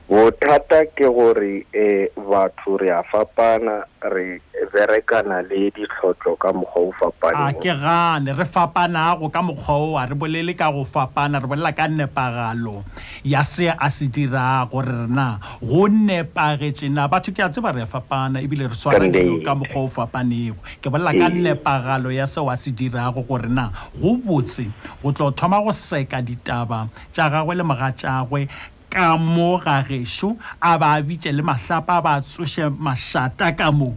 bothata 0.05 0.85
ke 0.93 1.09
gore 1.09 1.65
eh 1.73 2.13
batho 2.13 2.77
re 2.79 2.93
a 2.93 3.01
fapana 3.09 3.89
re 4.05 4.37
berekana 4.71 5.41
le 5.49 5.73
ditlhotlo 5.75 6.37
ka 6.39 6.53
mokgwa 6.53 6.93
o 6.93 6.93
fapaneng 7.01 7.49
a 7.51 7.53
ke 7.57 7.73
gane 7.73 8.31
re 8.37 8.45
fapana 8.45 9.17
go 9.19 9.29
ka 9.33 9.41
mokgwa 9.43 9.75
o 9.81 9.97
a 9.97 10.05
re 10.07 10.13
bolele 10.15 10.53
ka 10.55 10.69
go 10.71 10.85
fapana 10.85 11.41
re 11.41 11.49
bolela 11.49 11.73
ka 11.75 11.89
nepagalo 11.89 12.85
ya 13.25 13.41
se 13.43 13.67
a 13.73 13.89
se 13.91 14.05
dira 14.07 14.69
gore 14.71 14.93
rena 15.09 15.41
go 15.65 15.89
nepagetse 15.89 16.93
na 16.93 17.09
batho 17.09 17.33
ke 17.33 17.41
a 17.41 17.49
tseba 17.49 17.73
re 17.73 17.83
a 17.83 17.89
fapana 17.89 18.45
ebile 18.45 18.69
re 18.71 18.77
swana 18.77 19.09
ka 19.43 19.55
mokgwa 19.57 19.89
o 19.89 19.89
fapanego 19.89 20.61
ke 20.85 20.93
bolela 20.93 21.17
ka 21.17 21.33
nepagalo 21.33 22.13
ya 22.13 22.29
seo 22.29 22.53
a 22.53 22.57
se 22.61 22.69
dirago 22.71 23.25
gore 23.25 23.49
na 23.49 23.73
go 23.97 24.15
botse 24.21 24.69
go 25.03 25.11
tlo 25.17 25.33
thoma 25.33 25.65
go 25.65 25.73
seka 25.73 26.21
ditaba 26.21 26.93
tša 27.11 27.33
gagwe 27.33 27.57
le 27.57 27.65
moga 27.65 27.89
tšagwe 27.97 28.47
ka 28.95 29.19
mo 29.19 29.59
ga 29.59 29.83
gešo 29.83 30.39
a 30.63 30.79
ba 30.79 30.95
bitse 31.03 31.27
le 31.35 31.43
mahlapa 31.43 31.99
ba 31.99 32.15
tsoše 32.23 32.71
mašata 32.71 33.51
ka 33.59 33.75
mo 33.75 33.91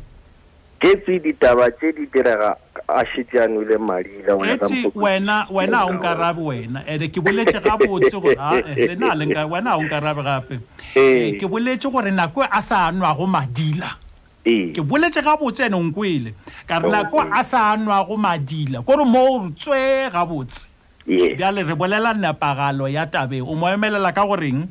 ke 0.82 0.92
tse 1.06 1.22
ditaba 1.22 1.70
tse 1.78 1.92
di 1.98 2.06
direga 2.14 2.58
a 2.90 3.06
šetse 3.06 3.38
anoile 3.46 3.78
madilawena 3.78 5.46
ao 5.78 5.94
nkarabe 5.94 6.42
wena 6.50 6.80
ande 6.90 7.08
ke 7.14 7.22
boletse 7.22 7.62
gabotse 7.62 8.18
gorewena 8.18 9.70
ao 9.72 9.82
nkarabe 9.86 10.22
gape 10.26 10.56
ke 11.38 11.46
boletse 11.46 11.86
gore 11.94 12.10
nako 12.12 12.42
a 12.50 12.62
sa 12.66 12.90
nwago 12.92 13.28
madila 13.30 13.94
ke 14.74 14.82
boletse 14.82 15.22
gabotse 15.22 15.64
ane 15.70 15.78
nkwele 15.78 16.34
ka 16.66 16.82
re 16.82 16.90
nako 16.90 17.22
a 17.22 17.44
sa 17.46 17.78
nwago 17.78 18.18
madila 18.18 18.82
kore 18.82 19.06
moo 19.06 19.46
tswe 19.54 20.10
gabotse 20.10 20.66
bjale 21.08 21.62
re 21.64 21.76
bolela 21.78 22.14
nepagalo 22.18 22.90
ya 22.90 23.06
tabeng 23.06 23.46
o 23.48 23.54
moemelela 23.56 24.10
ka 24.12 24.26
goreng 24.26 24.66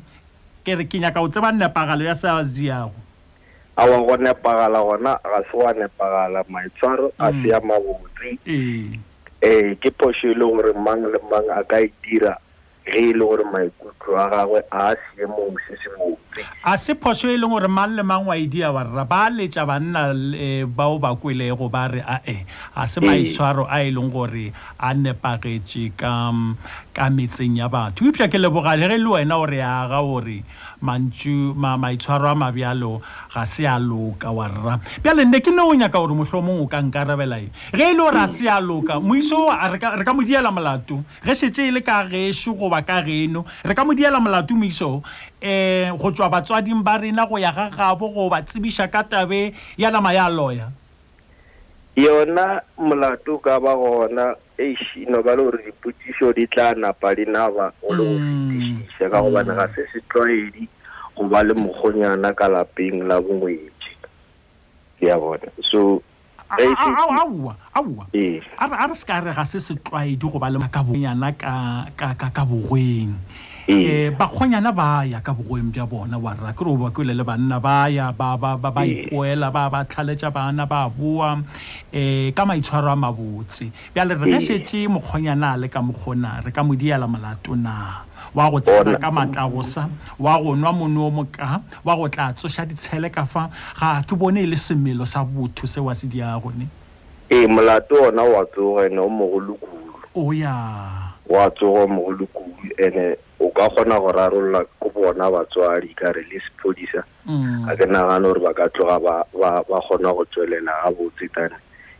ke 0.67 0.75
re 0.75 0.83
ke 0.83 0.99
nyaka 0.99 1.23
o 1.23 1.31
tseba 1.31 1.55
nnepagalo 1.55 2.03
ya 2.03 2.11
sa 2.11 2.43
diago 2.43 2.91
awa 3.79 4.03
go 4.03 4.13
nepagala 4.19 4.83
gona 4.83 5.15
ga 5.23 5.39
se 5.47 5.55
wa 5.55 5.71
nepagala 5.71 6.43
maitshwaro 6.51 7.07
a 7.15 7.31
se 7.31 7.47
ya 7.47 7.59
mm. 7.63 7.67
mabotse 7.71 8.29
um 8.43 8.89
ke 9.79 9.89
phoso 9.95 10.27
e 10.27 10.35
le 10.35 10.43
gore 10.43 10.75
mang 10.75 11.07
le 11.07 11.19
mang 11.31 11.47
a 11.47 11.63
ka 11.71 11.79
e 11.79 11.87
dira 12.03 12.35
ge 12.87 13.11
e 13.11 13.13
le 13.13 13.19
gore 13.19 13.43
maikutlo 13.43 14.15
a 14.17 14.25
gagwe 14.31 14.61
a 14.71 14.95
a 14.95 14.95
siemong 15.11 15.57
se 15.67 15.75
se 15.75 15.89
botse 15.97 16.41
a 16.63 16.77
se 16.77 16.95
phoso 16.95 17.27
e 17.29 17.37
leng 17.37 17.51
gore 17.51 17.67
mang 17.67 17.91
le 17.95 18.03
mang 18.03 18.25
wa 18.27 18.35
edia 18.37 18.71
warra 18.71 19.03
ba 19.03 19.27
letsa 19.29 19.65
banna 19.67 20.11
um 20.15 20.67
bao 20.71 20.95
ba 20.99 21.11
kwelego 21.19 21.67
ba 21.69 21.87
re 21.91 22.01
ae 22.01 22.37
a 22.75 22.87
se 22.87 23.01
maitshwaro 23.03 23.67
a 23.67 23.83
e 23.87 23.91
leng 23.91 24.11
gore 24.11 24.53
a 24.79 24.89
nepagetse 24.95 25.91
mm, 25.91 26.55
ka 26.95 27.05
metseng 27.11 27.59
ya 27.59 27.67
batho 27.67 28.07
ephia 28.07 28.31
ke 28.31 28.39
lebogale 28.39 28.87
ge 28.87 28.95
le 28.97 29.09
wena 29.11 29.35
o 29.37 29.45
re 29.45 29.59
aga 29.59 29.99
gore 29.99 30.39
mantšu 30.81 31.53
maitshwaro 31.55 32.27
a 32.29 32.35
mabjalo 32.35 33.01
ga 33.33 33.45
se 33.45 33.65
a 33.65 33.77
loka 33.79 34.31
wa 34.33 34.47
rra 34.47 34.79
pjale 35.01 35.25
nne 35.25 35.41
ke 35.41 35.49
neo 35.49 35.73
nyaka 35.75 35.97
gore 35.97 36.13
motlho 36.13 36.41
mongwe 36.41 36.65
o 36.65 36.67
ka 36.67 36.81
nkarabelae 36.81 37.49
ge 37.73 37.81
e 37.83 37.87
le 37.93 37.97
gore 37.99 38.17
a 38.21 38.27
se 38.27 38.47
a 38.47 38.59
loka 38.61 38.99
moiso 39.01 39.49
re 39.71 39.79
ka 40.05 40.13
mo 40.13 40.21
diela 40.21 40.51
molato 40.51 41.01
ge 41.25 41.33
setse 41.33 41.67
e 41.67 41.71
le 41.71 41.81
ka 41.81 42.05
geso 42.05 42.53
goba 42.53 42.81
ka 42.85 43.01
geno 43.01 43.45
re 43.65 43.73
ka 43.73 43.83
mo 43.85 43.93
diela 43.93 44.19
molato 44.19 44.53
moiso 44.53 45.01
um 45.01 45.01
eh, 45.41 45.89
go 45.97 46.11
tswa 46.13 46.29
batswading 46.29 46.83
ba 46.83 46.97
rena 47.01 47.25
go 47.25 47.37
ya 47.37 47.51
ga 47.51 47.69
gabo 47.73 48.09
go 48.13 48.29
ba 48.29 48.41
tsebiša 48.41 48.87
ka 48.91 49.01
tabe 49.03 49.53
ya 49.77 49.89
nama 49.89 50.13
ya 50.13 50.29
loya 50.29 50.69
yona 51.97 52.61
molato 52.77 53.39
ka 53.41 53.57
ba 53.59 53.73
gona 53.73 54.35
eshi 54.57 55.05
no 55.05 55.21
ba 55.21 55.37
lori 55.37 55.69
dipotšišo 55.69 56.33
di 56.33 56.49
tla 56.49 56.73
napa 56.73 57.13
di 57.13 57.25
naba 57.29 57.69
go 57.79 57.93
le 57.93 58.01
go 58.09 58.13
fetišiša 58.17 59.05
mm. 59.07 59.11
ka 59.13 59.19
gobane 59.21 59.51
ga 59.57 59.65
se 59.73 59.81
se 59.93 59.99
tlwaedi 60.09 60.63
go 61.15 61.23
ba 61.29 61.39
le 61.45 61.53
mogonyana 61.53 62.29
ka 62.33 62.45
lapeng 62.49 62.97
la 63.05 63.15
bongwetši 63.21 63.93
ke 64.97 65.05
a 65.13 65.17
bona 65.21 65.49
so 65.69 66.01
a 66.49 66.57
re 66.57 66.65
se 68.97 69.05
ka 69.11 69.21
re 69.23 69.29
ga 69.37 69.45
se 69.45 69.61
se 69.61 69.73
tlwaedi 69.85 70.17
go 70.25 70.41
ba 70.41 70.49
le 70.49 70.57
ka 70.73 70.81
bongyana 70.81 71.29
ka 72.35 72.43
bogweng 72.49 73.13
eh 73.69 74.07
ba 74.15 74.27
khonyana 74.31 74.71
ba 74.79 75.03
ya 75.05 75.19
ka 75.19 75.31
bogoeng 75.35 75.73
ja 75.75 75.83
bona 75.85 76.15
wa 76.17 76.31
rra 76.33 76.53
ke 76.55 76.63
re 76.63 76.71
o 76.71 76.77
ba 76.79 76.87
kwele 76.89 77.11
le 77.17 77.23
banna 77.27 77.59
ba 77.61 77.89
ya 77.91 78.13
ba 78.15 78.37
ba 78.39 78.55
ba 78.55 78.71
ba 78.71 78.81
ipoela 78.87 79.51
ba 79.51 79.67
ba 79.69 79.83
tlhaletsa 79.83 80.31
bana 80.31 80.63
ba 80.65 80.87
bua 80.89 81.35
eh 81.91 82.31
ka 82.31 82.45
maitshwaro 82.47 82.87
a 82.87 82.95
mabotse 82.95 83.67
ya 83.93 84.05
le 84.07 84.15
re 84.15 84.39
setse 84.39 84.87
mo 84.87 84.99
khonyana 85.03 85.59
le 85.59 85.67
ka 85.67 85.81
mogona 85.83 86.39
re 86.45 86.51
ka 86.55 86.63
modiala 86.63 87.07
malato 87.07 87.55
na 87.59 88.03
wa 88.33 88.49
go 88.49 88.59
tsena 88.59 88.97
ka 89.03 89.11
matlabosa 89.11 89.89
wa 90.17 90.39
go 90.39 90.55
nwa 90.55 90.71
mono 90.73 91.07
o 91.07 91.11
moka 91.11 91.61
wa 91.83 91.95
go 91.95 92.07
tla 92.07 92.31
tsoša 92.31 92.63
ditshele 92.65 93.11
ka 93.11 93.25
fa 93.25 93.49
ga 93.79 93.99
ke 94.07 94.15
bone 94.15 94.37
e 94.37 94.45
le 94.47 94.55
semelo 94.55 95.03
sa 95.03 95.27
botho 95.27 95.67
se 95.67 95.79
wa 95.83 95.91
se 95.93 96.07
di 96.07 96.21
a 96.21 96.39
gone 96.39 96.67
ee 97.29 97.47
molato 97.47 97.99
ona 98.07 98.23
wa 98.23 98.43
tsoga 98.45 98.85
ene 98.87 98.99
o 99.03 99.09
mogolokulu 99.11 99.91
o 100.15 100.21
oh, 100.23 100.31
ya 100.31 100.47
yeah 100.55 101.06
wa 101.29 101.49
tsogo 101.51 101.87
mogolokudu 101.87 102.71
and-e 102.79 103.17
o 103.39 103.49
ka 103.51 103.69
kgona 103.69 103.99
go 103.99 104.11
rarolola 104.11 104.61
ko 104.79 104.89
bona 104.89 105.29
batswadi 105.31 105.93
kare 105.95 106.23
le 106.23 106.39
sepodisa 106.39 107.03
mm. 107.27 107.67
ga 107.67 107.75
ke 107.75 107.85
nagana 107.87 108.23
gore 108.27 108.39
ba 108.39 108.53
ka 108.55 108.69
tloga 108.71 109.23
ba 109.35 109.79
kgona 109.83 110.13
go 110.15 110.23
tswelela 110.31 110.71
ga 110.83 110.89
botse 110.95 111.27
tane 111.35 111.55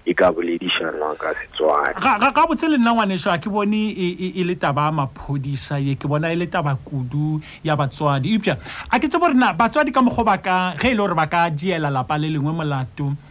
e 0.07 0.13
ka 0.15 0.31
boledišanwa 0.31 1.11
ka 1.19 1.35
setswana 1.35 2.31
ga 2.31 2.47
botse 2.47 2.71
le 2.71 2.79
nnangwaneswa 2.79 3.35
ke 3.37 3.51
bone 3.51 3.91
e, 3.91 4.07
e, 4.15 4.27
e 4.39 4.43
le 4.47 4.55
taba 4.55 4.87
ya 4.87 4.91
maphodisa 4.95 5.75
e 5.79 5.95
ke 5.99 6.07
bona 6.07 6.31
e 6.31 6.35
le 6.39 6.47
taba 6.47 6.75
kudu 6.79 7.41
ya 7.67 7.75
batswadi 7.75 8.37
upša 8.39 8.55
a 8.87 8.95
ke 8.99 9.11
tse 9.11 9.19
borena 9.19 9.51
batswadi 9.51 9.91
ka 9.91 10.01
mokgwa 10.01 10.23
ba 10.23 10.37
ka 10.39 10.55
ge 10.79 10.87
e 10.95 10.95
le 10.95 11.03
gore 11.03 11.13
ba 11.15 11.27
ka 11.27 11.49
jeela 11.51 11.91
lapa 11.91 12.17
le 12.17 12.31
lengwe 12.31 12.53
molato 12.55 13.11
mm 13.11 13.26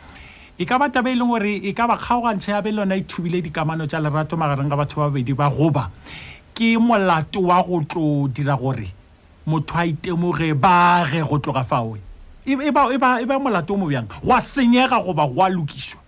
e 0.59 0.65
ka 0.65 0.79
ba 0.81 0.89
taba 0.89 1.13
e 1.13 1.15
leng 1.15 1.29
gore 1.29 1.53
e 1.61 1.71
ka 1.77 1.85
ba 1.87 1.99
kgaogantšha 2.01 2.53
ya 2.57 2.61
be 2.65 2.71
e 2.71 2.73
le 2.73 2.81
yona 2.81 2.97
e 2.97 3.05
thubile 3.05 3.43
dikamano 3.45 3.85
tsa 3.87 4.01
lerato 4.01 4.41
magareng 4.41 4.73
ga 4.73 4.77
batho 4.77 4.97
ba 5.05 5.13
babedi 5.13 5.37
ba 5.37 5.53
goba 5.53 5.91
ke 6.57 6.81
molato 6.81 7.45
wa 7.45 7.61
go 7.63 7.85
tlo 7.85 8.25
dira 8.33 8.57
gore 8.57 8.89
motho 9.45 9.77
a 9.77 9.85
itemoge 9.85 10.57
baage 10.57 11.21
go 11.29 11.37
tloga 11.37 11.61
fawe 11.61 12.01
e, 12.49 12.53
e, 12.57 12.71
e 12.73 12.97
ba 13.27 13.37
molato 13.39 13.77
o 13.77 13.77
mobjang 13.77 14.09
gwa 14.25 14.41
senyega 14.41 14.97
goba 15.05 15.29
go 15.29 15.45
a 15.45 15.49
lokišwa 15.53 16.01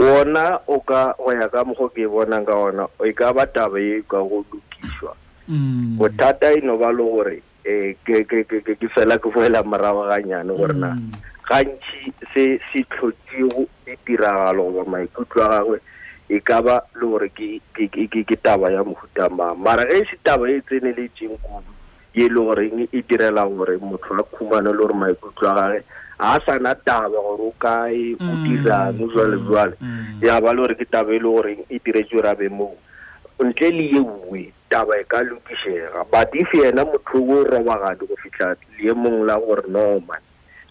ona 0.00 0.56
o 0.72 0.80
ka 0.80 1.12
go 1.20 1.36
ya 1.36 1.44
ka 1.52 1.60
mokgo 1.60 1.92
ke 1.92 2.08
e 2.08 2.08
bonang 2.08 2.48
ka 2.48 2.56
ona 2.56 2.88
e 3.04 3.12
ka 3.12 3.28
ba 3.36 3.44
taba 3.44 3.76
e 3.76 4.00
ka 4.08 4.24
go 4.24 4.40
lokišwa 4.40 5.12
mm. 5.52 6.00
bothata 6.00 6.48
e 6.48 6.64
no 6.64 6.80
ba 6.80 6.88
le 6.96 7.04
gore 7.04 7.36
um 7.68 7.92
ke 8.08 8.88
fela 8.96 9.20
ke 9.20 9.28
foela 9.28 9.60
moragoganyane 9.60 10.56
gorena 10.56 10.96
mm 10.96 11.35
gantsi 11.46 12.10
se 12.34 12.58
se 12.74 12.80
tlhotsego 12.90 13.64
ditiragalo 13.86 14.66
goba 14.74 14.82
maikutlo 14.90 15.38
a 15.44 15.48
gagwe 15.54 15.78
e 16.28 16.40
ka 16.42 16.58
ba 16.62 16.82
le 16.98 17.06
gore 17.06 17.28
ke 17.30 18.36
taba 18.42 18.70
ya 18.74 18.82
mohuta 18.82 19.30
mang 19.30 19.54
mara 19.62 19.86
ge 19.86 20.02
se 20.10 20.16
taba 20.26 20.50
e 20.50 20.58
tseneletseng 20.66 21.38
kudu 21.38 21.72
ye 22.18 22.26
e 22.26 22.28
le 22.28 22.40
goreng 22.42 22.88
e 22.90 22.98
direla 23.06 23.46
gore 23.46 23.78
motho 23.78 24.14
a 24.18 24.22
khumane 24.26 24.74
le 24.74 24.74
gore 24.74 24.94
maikutlo 24.94 25.46
a 25.46 25.54
gagwe 25.54 25.80
ga 26.18 26.28
sana 26.46 26.74
taba 26.82 27.14
gore 27.14 27.42
o 27.46 27.54
kae 27.58 28.18
o 28.18 28.26
mm, 28.26 28.42
dirang 28.42 28.98
jwale 29.14 29.36
mm, 29.38 29.46
jwale 29.46 29.74
mm. 29.80 30.20
ya 30.26 30.42
ba 30.42 30.50
le 30.50 30.58
gore 30.66 30.74
ke 30.74 30.84
taba 30.90 31.14
e 31.14 31.18
le 31.22 31.30
goreng 31.30 31.62
e 31.70 31.78
diretse 31.78 32.18
rabe 32.18 32.50
moo 32.50 32.74
ntle 33.38 33.70
le 33.70 33.84
ye 33.94 34.00
uwe 34.02 34.50
taba 34.68 34.98
e 34.98 35.04
ka 35.06 35.22
lokisega 35.22 36.02
but 36.10 36.34
if 36.34 36.50
ena 36.58 36.82
motho 36.82 37.22
o 37.22 37.46
robagadi 37.46 38.02
go 38.02 38.16
fitlha 38.18 38.56
leemong 38.82 39.22
la 39.22 39.38
gore 39.38 39.70
norman 39.70 40.18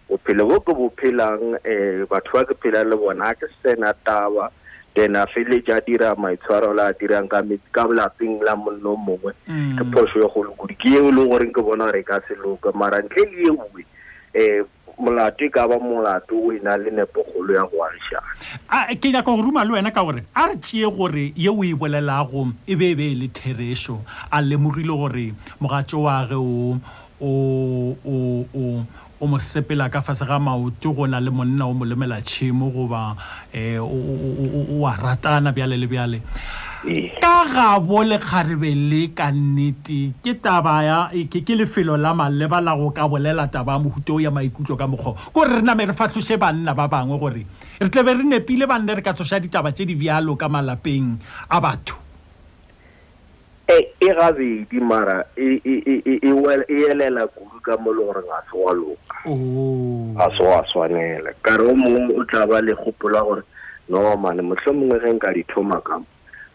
bophelo 0.09 0.45
bo 0.47 0.59
ke 0.61 0.71
bophelang 0.73 1.41
um 1.55 1.57
eh, 1.63 2.05
batho 2.09 2.31
ba 2.41 2.45
ke 2.49 2.53
phelang 2.61 2.89
le 2.91 2.95
bona 3.01 3.31
a 3.31 3.33
ke 3.33 3.47
sena 3.61 3.91
taba 4.05 4.49
then 4.95 5.15
a 5.15 5.25
feleletse 5.27 5.69
a 5.73 5.81
dira 5.81 6.13
maitshwaro 6.15 6.73
le 6.77 6.83
a 6.89 6.93
dirang 6.93 7.27
ka 7.27 7.41
metsi 7.41 7.65
ka 7.71 7.85
lapeng 7.89 8.37
la 8.45 8.55
monno 8.55 8.95
mongwe 9.05 9.33
mm. 9.47 9.77
ke 9.79 9.83
phoso 9.93 10.21
ye 10.23 10.27
golokodi 10.35 10.75
ke 10.77 10.89
eo 10.97 11.09
e 11.09 11.11
leng 11.15 11.29
goreng 11.29 11.51
ke 11.53 11.61
bona 11.61 11.85
gore 11.89 11.99
e 11.99 12.03
ka 12.03 12.19
seloka 12.29 12.71
mara 12.75 13.01
ntle 13.01 13.25
le 13.25 13.37
eue 13.43 13.57
um 13.57 13.77
eh, 14.33 14.61
molato 14.99 15.43
e 15.43 15.49
ka 15.49 15.67
ba 15.67 15.79
molato 15.81 16.37
o 16.37 16.53
e 16.53 16.59
na 16.63 16.77
le 16.77 16.93
nepogolo 16.95 17.55
ya 17.57 17.65
go 17.65 17.81
agišana 17.81 18.29
a 18.69 18.95
ke 18.95 19.09
nyaka 19.11 19.25
go 19.33 19.41
ruma 19.41 19.65
le 19.65 19.73
wena 19.73 19.91
ka 19.93 20.03
gore 20.05 20.21
a 20.35 20.47
re 20.47 20.55
tseye 20.55 20.85
gore 20.95 21.33
ye 21.35 21.49
o 21.49 21.59
e 21.65 21.73
bolelago 21.73 22.53
e 22.67 22.75
be 22.77 22.93
e 22.93 22.95
be 22.95 23.09
e 23.09 23.15
le 23.15 23.27
thereso 23.33 23.99
a 24.31 24.37
lemogile 24.39 24.93
gore 24.93 25.33
mogatso 25.59 26.05
wa 26.05 26.21
ge 26.29 26.37
o 26.37 26.45
o 29.21 29.27
mo 29.27 29.37
sepela 29.39 29.89
ka 29.89 30.01
fase 30.01 30.25
ga 30.27 30.37
maoto 30.39 30.91
go 30.93 31.05
na 31.05 31.19
le 31.23 31.31
monna 31.31 31.65
o 31.67 31.73
mo 31.73 31.85
lemela 31.85 32.19
tšhimo 32.21 32.67
goba 32.73 33.15
um 33.15 33.15
eh, 33.53 33.77
oa 33.79 34.91
ratana 34.97 35.53
bjale 35.55 35.77
le 35.79 35.87
bjale 35.87 36.19
ka 37.23 37.47
gabo 37.47 38.03
lekgarebe 38.03 38.75
le 38.75 39.07
ka 39.15 39.31
nnete 39.31 40.11
ke 40.19 40.35
tabaya 40.35 41.09
e, 41.15 41.23
ke 41.31 41.55
lefelo 41.55 41.95
la 41.95 42.13
maleba 42.13 42.59
la 42.59 42.75
go 42.75 42.91
ka 42.91 43.07
bolela 43.07 43.47
taba 43.47 43.79
mohuto 43.79 44.19
o 44.19 44.19
ya 44.19 44.29
maikutlo 44.31 44.75
ka 44.75 44.85
mokgwao 44.87 45.31
ko 45.31 45.39
re 45.47 45.55
re 45.55 45.61
name 45.63 45.85
re 45.87 45.93
fatlhose 45.95 46.35
banna 46.37 46.75
ba 46.75 46.87
bangwe 46.91 47.17
gore 47.17 47.45
re 47.79 47.89
tlebe 47.89 48.13
re 48.19 48.23
nepile 48.23 48.67
banne 48.67 48.95
re 48.99 49.01
ka 49.01 49.13
tsosa 49.13 49.39
ditaba 49.39 49.71
tse 49.71 49.85
di 49.85 49.95
bjalo 49.95 50.35
ka 50.35 50.49
malapeng 50.51 51.15
a 51.49 51.61
batho 51.61 51.95
e 53.67 53.81
e 53.99 54.09
gabedi 54.13 54.77
mara 54.77 55.23
e, 55.35 55.57
e, 55.63 56.01
e 56.03 56.81
elela 56.91 57.25
kudu 57.27 57.57
ka 57.63 57.77
mo 57.81 57.91
le 57.95 58.03
gore 58.05 58.21
ga 58.21 58.43
se 58.45 58.53
wa 58.53 58.73
loko 58.75 59.04
Oh. 59.27 60.13
a 60.19 60.29
se 60.37 60.43
a 60.53 60.61
tshwanele 60.69 61.33
kare 61.41 61.63
o 61.65 61.73
mongwe 61.73 62.13
o 62.21 62.23
tla 62.29 62.45
ba 62.45 62.61
legopola 62.61 63.25
gore 63.25 63.41
nomane 63.89 64.41
motlho 64.45 64.69
mongwe 64.77 64.99
ge 65.01 65.09
nka 65.17 65.29
dithoma 65.33 65.81
ka 65.81 65.95
mo 65.97 66.05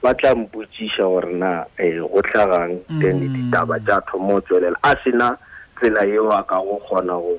ba 0.03 0.15
tla 0.15 0.31
mpotsiša 0.39 1.03
gore 1.11 1.35
na 1.35 1.67
um 1.83 2.07
go 2.07 2.23
tlhagang 2.23 2.79
then 3.03 3.19
mm. 3.27 3.35
ditaba 3.35 3.75
tsa 3.83 3.99
thomo 4.07 4.39
o 4.39 4.41
tswelela 4.47 4.79
a 4.87 4.95
sena 5.03 5.35
tsela 5.83 6.07
eo 6.15 6.31
a 6.31 6.43
ka 6.47 6.63
go 6.63 6.79
kgona 6.87 7.15
go 7.19 7.33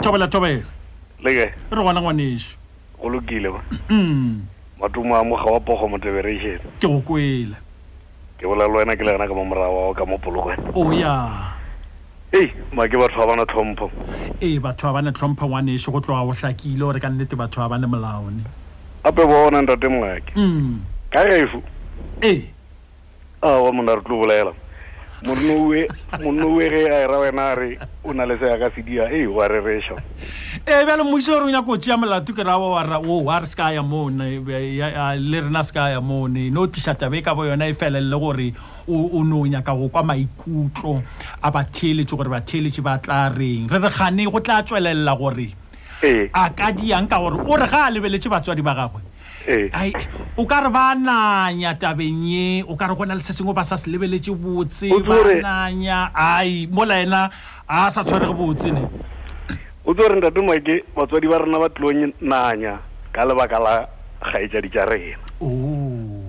thobela 0.01 0.27
thobela 0.27 0.61
re 1.23 1.53
gona 1.69 2.01
ngwaneso 2.01 2.55
go 2.99 3.21
ba 3.27 3.61
matumo 4.79 5.15
a 5.17 5.23
moga 5.23 5.43
wa 5.51 5.59
pogo 5.59 5.87
motebereišene 5.91 6.59
ke 6.79 6.87
go 6.87 6.99
kwele 7.03 7.55
ke 8.39 8.47
bola 8.47 8.67
le 8.67 8.73
wena 8.73 8.95
ke 8.95 9.03
le 9.03 9.11
gona 9.17 9.27
ka 9.27 9.33
mo 9.35 9.43
morago 9.45 9.93
ka 9.95 10.05
mo 10.07 10.15
polokwane 10.17 10.63
o 10.75 10.93
ya 10.93 10.99
yeah. 10.99 11.52
ei 12.33 12.49
make 12.77 12.97
batho 12.97 13.17
ba 13.21 13.25
bana 13.31 13.45
tlhompho 13.51 13.85
ee 14.47 14.59
batho 14.65 14.83
ba 14.89 14.93
bane 14.97 15.11
tlhompho 15.13 15.45
ngwaneso 15.47 15.89
e 15.89 15.91
go 15.93 15.99
tloga 16.01 16.25
go 16.25 16.33
tlakile 16.33 16.79
gore 16.83 16.99
ka 16.99 17.09
nnete 17.09 17.35
batho 17.37 17.61
ba 17.61 17.69
bane 17.73 17.85
molaone 17.87 18.41
gape 19.05 19.23
bona 19.29 19.61
ntate 19.61 19.87
moake 19.89 20.33
hmm. 20.33 20.81
ka 21.13 21.19
refo 21.29 21.61
ee 22.29 22.39
a 23.41 23.49
wa 23.63 23.71
mona 23.73 23.95
re 23.95 24.01
tlo 24.01 24.15
bolaelang 24.21 24.57
monnouwe 25.23 25.87
ge 26.69 26.89
a 26.89 27.03
era 27.03 27.17
wena 27.17 27.51
a 27.51 27.55
re 27.55 27.79
o 28.03 28.13
na 28.13 28.25
le 28.25 28.37
seyaka 28.37 28.71
sedia 28.75 29.07
ee 29.11 29.25
wa 29.25 29.47
rereša 29.47 29.95
ee 30.67 30.81
eh, 30.81 30.85
bjale 30.85 31.03
moiso 31.03 31.31
gore 31.31 31.43
o 31.45 31.49
nyako 31.51 31.77
tsea 31.77 31.97
molato 31.97 32.33
ke 32.35 32.43
raba 32.43 32.59
wara 32.75 32.99
o 32.99 33.29
a 33.31 33.39
re 33.39 33.47
se 33.47 33.55
ka 33.55 33.71
ya 33.71 33.81
mone 33.83 34.39
le 34.41 35.41
rena 35.41 35.63
se 35.63 35.71
ka 35.73 35.89
ya 35.89 36.01
mone 36.01 36.49
no 36.51 36.67
tlišatabe 36.67 37.17
e 37.17 37.21
ka 37.23 37.33
bo 37.35 37.45
yona 37.45 37.67
e 37.67 37.73
felelele 37.73 38.19
gore 38.19 38.53
o 38.87 39.23
ne 39.23 39.33
o 39.33 39.45
nyaka 39.47 39.71
go 39.73 39.87
kwa 39.89 40.03
maikutlo 40.03 41.01
a 41.41 41.51
batheeletse 41.51 42.15
gore 42.15 42.29
batheeletse 42.29 42.81
ba 42.83 42.99
tla 42.99 43.29
reng 43.31 43.71
re 43.71 43.79
re 43.79 43.89
gane 43.89 44.27
go 44.27 44.39
tla 44.39 44.61
tswelelela 44.63 45.15
gore 45.15 45.55
a 46.35 46.49
ka 46.51 46.71
diang 46.71 47.07
ka 47.07 47.17
gore 47.19 47.39
o 47.39 47.55
re 47.57 47.67
ga 47.69 47.87
a 47.87 47.91
lebeletse 47.91 48.27
batswadi 48.29 48.61
ba 48.61 48.75
gagwe 48.75 49.12
Eh. 49.43 49.67
ai 49.75 49.91
o 50.39 50.47
ka 50.47 50.63
re 50.63 50.69
ba 50.71 50.95
nanya 50.95 51.75
tabeng 51.75 52.23
e 52.31 52.63
o 52.63 52.77
ka 52.79 52.87
re 52.87 52.95
go 52.95 53.03
na 53.03 53.11
le 53.15 53.23
se 53.27 53.35
sengwe 53.35 53.51
ba 53.51 53.67
sa 53.67 53.75
se 53.75 53.91
lebeletse 53.91 54.31
botse 54.31 54.87
bananya 55.03 56.07
ai 56.15 56.63
mola 56.71 56.95
ena 57.03 57.21
a 57.67 57.91
sa 57.91 58.07
tshwarege 58.07 58.31
botse 58.31 58.71
ne 58.71 58.87
o 59.83 59.91
tse 59.91 59.99
gore 59.99 60.15
ntatemoa 60.15 60.63
ke 60.63 60.87
batswadi 60.95 61.27
ba 61.27 61.43
rena 61.43 61.59
ba 61.59 61.67
tlilong 61.75 62.15
nanya 62.23 62.79
ka 63.11 63.27
lebaka 63.27 63.59
la 63.59 63.75
gaetsadi 64.31 64.71
tsa 64.71 64.87
rena 64.87 65.19
oh. 65.43 66.23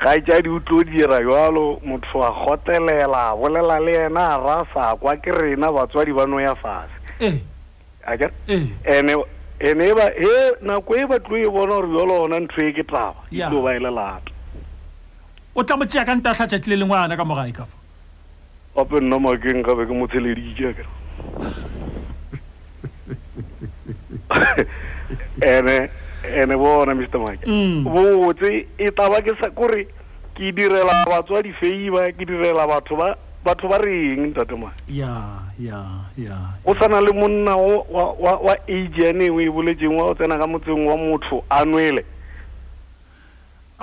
gaetsadi 0.00 0.48
o 0.48 0.56
tlo 0.64 0.80
dira 0.88 1.20
jalo 1.20 1.84
motho 1.84 2.24
a 2.24 2.32
gotelela 2.32 3.36
a 3.36 3.36
bolela 3.36 3.76
le 3.76 3.92
ena 4.08 4.40
a 4.40 4.40
rasa 4.40 4.96
kwa 4.96 5.20
ke 5.20 5.28
rena 5.28 5.68
batswadi 5.68 6.16
ba 6.16 6.24
no 6.24 6.40
ya 6.40 6.56
fashe 6.56 6.96
ee 7.20 7.28
eh. 7.28 7.36
eh. 7.36 8.08
ake 8.08 8.26
ee 8.48 8.72
ande 8.88 9.20
ande 9.62 9.82
e 9.82 10.52
nako 10.62 10.94
e 10.96 11.06
batlo 11.06 11.36
e 11.36 11.46
bona 11.46 11.74
gore 11.74 11.86
bjolo 11.86 12.22
ona 12.26 12.38
ntho 12.40 12.60
e 12.66 12.72
ke 12.74 12.82
taba 12.82 13.14
eo 13.30 13.62
ba 13.62 13.74
e 13.76 13.78
lelata 13.78 14.30
o 15.54 15.62
tla 15.62 15.76
motsea 15.76 16.02
ka 16.04 16.14
ntatlha 16.18 16.46
tšatši 16.50 16.68
le 16.70 16.76
lengwe 16.82 16.98
ana 16.98 17.14
ka 17.16 17.22
mogae 17.24 17.52
kafa 17.54 17.76
gape 18.74 18.98
nna 19.06 19.16
makeng 19.22 19.62
gape 19.62 19.86
ke 19.86 19.92
motsheledikeaka 19.94 20.84
ande 25.46 25.90
ande 26.26 26.54
bona 26.58 26.94
mr 26.98 27.18
make 27.22 27.46
mm. 27.46 27.84
botse 27.86 28.66
e 28.78 28.90
taba 28.90 29.22
ke 29.22 29.30
sa 29.40 29.50
kore 29.54 29.86
ke 30.34 30.50
direla 30.50 31.04
batswadi 31.06 31.52
feiba 31.54 32.10
ke 32.10 32.26
direla 32.26 32.66
batho 32.66 32.96
ba 32.98 33.14
batho 33.44 33.66
ba 33.66 33.78
reng 33.82 34.30
ntate 34.30 34.54
ma 34.54 34.70
ya 34.86 35.12
ya 35.58 35.78
ya 36.14 36.36
o 36.62 36.70
sana 36.78 37.00
le 37.02 37.10
monna 37.12 37.56
wa 37.58 37.82
wa 38.24 38.32
wa 38.46 38.54
agn 38.78 39.18
o 39.34 39.38
e 39.42 39.48
boletseng 39.50 39.90
wa 39.98 40.04
o 40.14 40.14
tsena 40.14 40.38
ka 40.38 40.46
motseng 40.46 40.86
wa 40.86 40.94
motho 40.94 41.42
a 41.50 41.64
nwele 41.66 42.02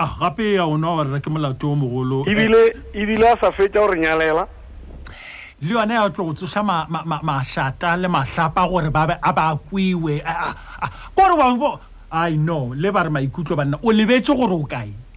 ah, 0.04 0.12
gape 0.20 0.54
ya 0.56 0.64
ona 0.64 0.96
wa 0.96 1.02
rera 1.04 1.20
ke 1.20 1.28
molato 1.28 1.70
o 1.76 1.76
mogolo 1.76 2.24
ebile 2.24 3.26
a 3.28 3.36
sa 3.40 3.52
fetsa 3.52 3.80
gore 3.84 4.00
nyalela 4.00 4.48
le 5.60 5.68
yone 5.76 5.92
ya 5.94 6.08
tlo 6.08 6.24
go 6.32 6.32
tsosa 6.32 6.62
mašata 7.20 7.96
le 8.00 8.08
mahlapa 8.08 8.64
gore 8.64 8.88
ba 8.90 9.12
a 9.20 9.32
ba 9.36 9.52
kwiwe 9.60 10.24
kore 11.12 11.34
wa 11.36 11.76
i 12.24 12.32
know 12.34 12.72
le 12.72 12.88
ba 12.90 13.02
re 13.12 13.12
maikutlo 13.12 13.52
banna 13.56 13.76
o 13.84 13.92
lebetse 13.92 14.32
gore 14.32 14.56
o 14.56 14.64
kae 14.64 15.09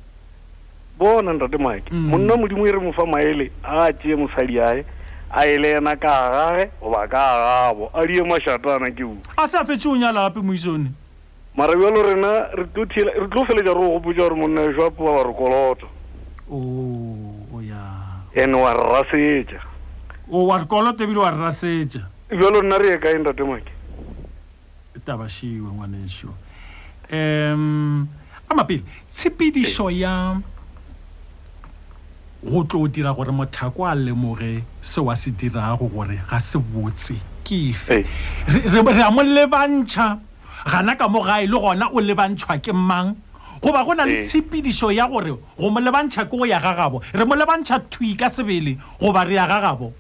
bona 1.04 1.34
ntate 1.34 1.58
make 1.58 1.92
mm. 1.92 2.08
monna 2.10 2.36
modimo 2.38 2.66
e 2.68 2.72
re 2.72 2.80
mofa 2.80 3.06
maele 3.06 3.52
a 3.64 3.92
tseye 3.94 4.16
mosadi 4.16 4.60
ae 4.60 4.86
a 5.32 5.46
ele 5.46 5.72
ena 5.78 5.96
ka 5.96 6.14
gage 6.32 6.66
goba 6.82 7.08
ka 7.12 7.24
gabo 7.44 7.90
a 7.94 8.06
die 8.08 8.24
mašatana 8.24 8.90
ke 8.96 9.04
u 9.04 9.18
a 9.38 9.48
sa 9.48 9.66
fetse 9.66 9.88
o 9.90 9.96
nyala 9.96 10.24
gape 10.30 10.40
moisone 10.46 10.92
marabi 11.58 11.86
alo 11.86 12.04
rena 12.04 12.32
re 12.56 12.66
tlo 13.28 13.44
feletsa 13.46 13.74
re 13.74 13.82
o 13.84 14.00
gopotsa 14.00 14.22
gore 14.22 14.36
monna 14.36 14.62
eswapewa 14.62 15.14
ba 15.20 15.24
re 15.28 15.34
koloto 15.34 15.88
and 18.36 18.56
wa 18.56 18.72
re 18.74 18.84
rasetsa 18.96 19.60
wa 20.30 20.58
re 20.58 20.66
koloto 20.66 21.04
ebile 21.04 21.20
wa 21.20 21.32
re 21.32 21.38
rasetsa 21.38 22.08
jalo 22.32 22.62
nna 22.64 22.78
re 22.78 22.88
ye 22.90 22.98
kae 22.98 23.18
ntate 23.18 23.44
make 23.44 23.70
tabashiwe 25.06 25.68
ngwaneswo 25.72 26.32
um 27.12 28.08
a 28.50 28.56
mapele 28.56 28.84
tshepidiso 29.12 29.90
ya 29.92 30.40
go 32.44 32.64
tlo 32.64 32.82
o 32.84 32.88
dira 32.88 33.12
gore 33.14 33.32
mothako 33.32 33.88
a 33.88 33.96
lemoge 33.96 34.64
se 34.82 35.00
wa 35.02 35.16
se 35.16 35.32
dirago 35.32 35.88
gore 35.90 36.20
ga 36.30 36.40
se 36.40 36.58
botse 36.60 37.16
ke 37.44 37.72
fe 37.74 38.04
re 38.48 38.80
a 39.02 39.10
mo 39.12 39.24
lebantšha 39.24 40.20
gana 40.68 40.96
ka 40.96 41.08
mo 41.08 41.24
gae 41.24 41.48
le 41.48 41.58
gona 41.60 41.88
o 41.92 42.00
lebantšhwa 42.02 42.60
ke 42.62 42.74
mang 42.74 43.16
goba 43.62 43.84
go 43.86 43.94
na 43.94 44.04
le 44.06 44.28
tshepidišo 44.28 44.92
ya 44.92 45.08
gore 45.08 45.32
go 45.58 45.70
mo 45.70 45.80
lebantšha 45.80 46.28
ke 46.28 46.36
go 46.38 46.44
ya 46.44 46.60
ga 46.60 46.76
gabo 46.76 47.02
re 47.14 47.26
mo 47.26 47.36
lebantšha 47.36 47.80
thui 47.90 48.16
ka 48.16 48.28
sebele 48.30 48.78
goba 49.00 49.24
re 49.24 49.36
ya 49.36 49.48
ga 49.48 49.62
gabo 49.62 49.94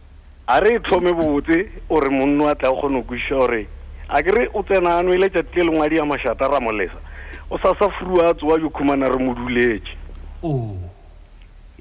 a 0.48 0.60
re 0.60 0.76
e 0.76 0.80
tlhome 0.84 1.16
botse 1.16 1.72
ore 1.89 2.10
monno 2.12 2.48
a 2.52 2.56
tla 2.56 2.70
o 2.76 2.76
kgone 2.76 3.00
go 3.04 3.08
kwiša 3.08 3.36
gore 3.39 3.68
a 4.10 4.24
kere 4.24 4.50
o 4.54 4.62
tsenaano 4.68 5.16
e 5.16 5.18
letšatile 5.18 5.64
lengwadi 5.72 5.96
ya 5.96 6.06
mašata 6.06 6.48
ra 6.52 6.60
molesa 6.60 7.00
o 7.50 7.56
sa 7.58 7.72
sa 7.80 7.88
furu 7.98 8.20
a 8.28 8.34
tse 8.34 8.46
wa 8.46 8.60
yokhumana 8.60 9.08
re 9.08 9.20
moduletše 9.24 9.96
oo 10.44 10.93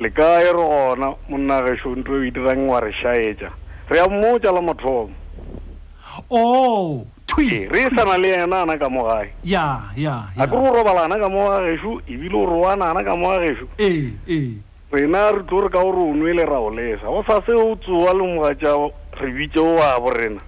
le 0.03 0.11
kae 0.11 0.47
re 0.53 0.59
gona 0.67 1.09
monnagešo 1.31 1.89
ntle 1.99 2.15
o 2.27 2.31
dirang 2.35 2.67
wa 2.67 2.79
re 2.83 2.91
šaetša 2.93 3.49
re 3.89 3.97
a 4.03 4.07
mmotsa 4.11 4.51
la 4.53 4.61
mathomo 4.61 5.11
oh, 6.31 7.07
re 7.39 7.71
e 7.71 7.87
sana 7.95 8.19
le 8.19 8.29
yena 8.35 8.63
ana 8.67 8.75
ka 8.83 8.89
mogae 8.91 9.31
a 9.55 9.81
kere 10.43 10.47
go 10.51 10.59
robala 10.75 11.05
ana 11.07 11.17
ka 11.23 11.29
mogagešo 11.31 12.03
ebile 12.11 12.35
o 12.35 12.45
roana 12.51 12.91
ana 12.91 13.03
ka 13.07 13.15
mogagešo 13.15 13.67
rena 14.91 15.23
re 15.31 15.41
tlo 15.47 15.59
re 15.63 15.69
ka 15.71 15.79
gore 15.87 16.03
o 16.03 16.15
nwele 16.19 16.45
ra 16.51 16.59
o 16.59 16.71
lesa 16.75 17.07
go 17.07 17.23
sa 17.23 17.39
se 17.47 17.53
o 17.55 17.77
tsoa 17.79 18.11
le 18.13 18.27
mogatša 18.35 18.73
re 19.23 19.29
bitse 19.39 19.61
o 19.63 19.79
a 19.79 20.01
borena 20.03 20.41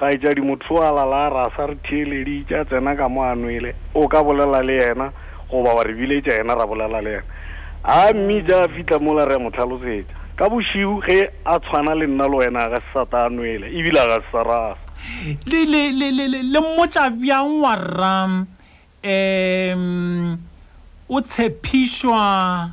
ga 0.00 0.08
e 0.10 0.16
tšadi 0.18 0.40
motho 0.40 0.80
a 0.80 0.88
lala 0.90 1.26
a 1.26 1.28
ra 1.28 1.44
sa 1.56 1.66
re 1.68 1.76
theeledi 1.84 2.44
tša 2.48 2.64
tsena 2.64 2.96
ka 2.96 3.08
mo 3.08 3.20
a 3.22 3.34
nwele 3.36 3.74
o 3.92 4.08
ka 4.08 4.24
bolela 4.24 4.64
le 4.64 4.80
yena 4.80 5.12
goba 5.50 5.76
wa 5.76 5.82
re 5.84 5.92
biletša 5.92 6.40
yena 6.40 6.54
ra 6.54 6.64
bolela 6.66 7.02
le 7.04 7.10
yena 7.10 7.40
a 7.84 8.12
mmija 8.14 8.64
a 8.64 8.68
fitlha 8.68 8.98
mola 9.00 9.24
re 9.26 9.34
a 9.34 9.38
mo 9.38 9.50
tlhalosetsa 9.50 10.14
ka 10.38 10.48
bosiu 10.48 11.02
ge 11.02 11.30
a 11.44 11.58
tshwana 11.58 11.94
le 11.94 12.06
nna 12.06 12.28
le 12.28 12.36
wena 12.38 12.60
a 12.62 12.70
ka 12.70 12.78
se 12.80 12.86
sata 12.94 13.24
a 13.26 13.28
nwele 13.28 13.66
ebile 13.74 13.98
a 13.98 14.06
ka 14.06 14.16
se 14.22 14.26
sarasa 14.32 14.78
le 15.46 16.60
mmotsa 16.62 17.10
bjang 17.10 17.58
wa 17.60 17.74
rram 17.74 18.46
um 19.04 20.38
o 21.10 21.20
tshepišwa 21.20 22.70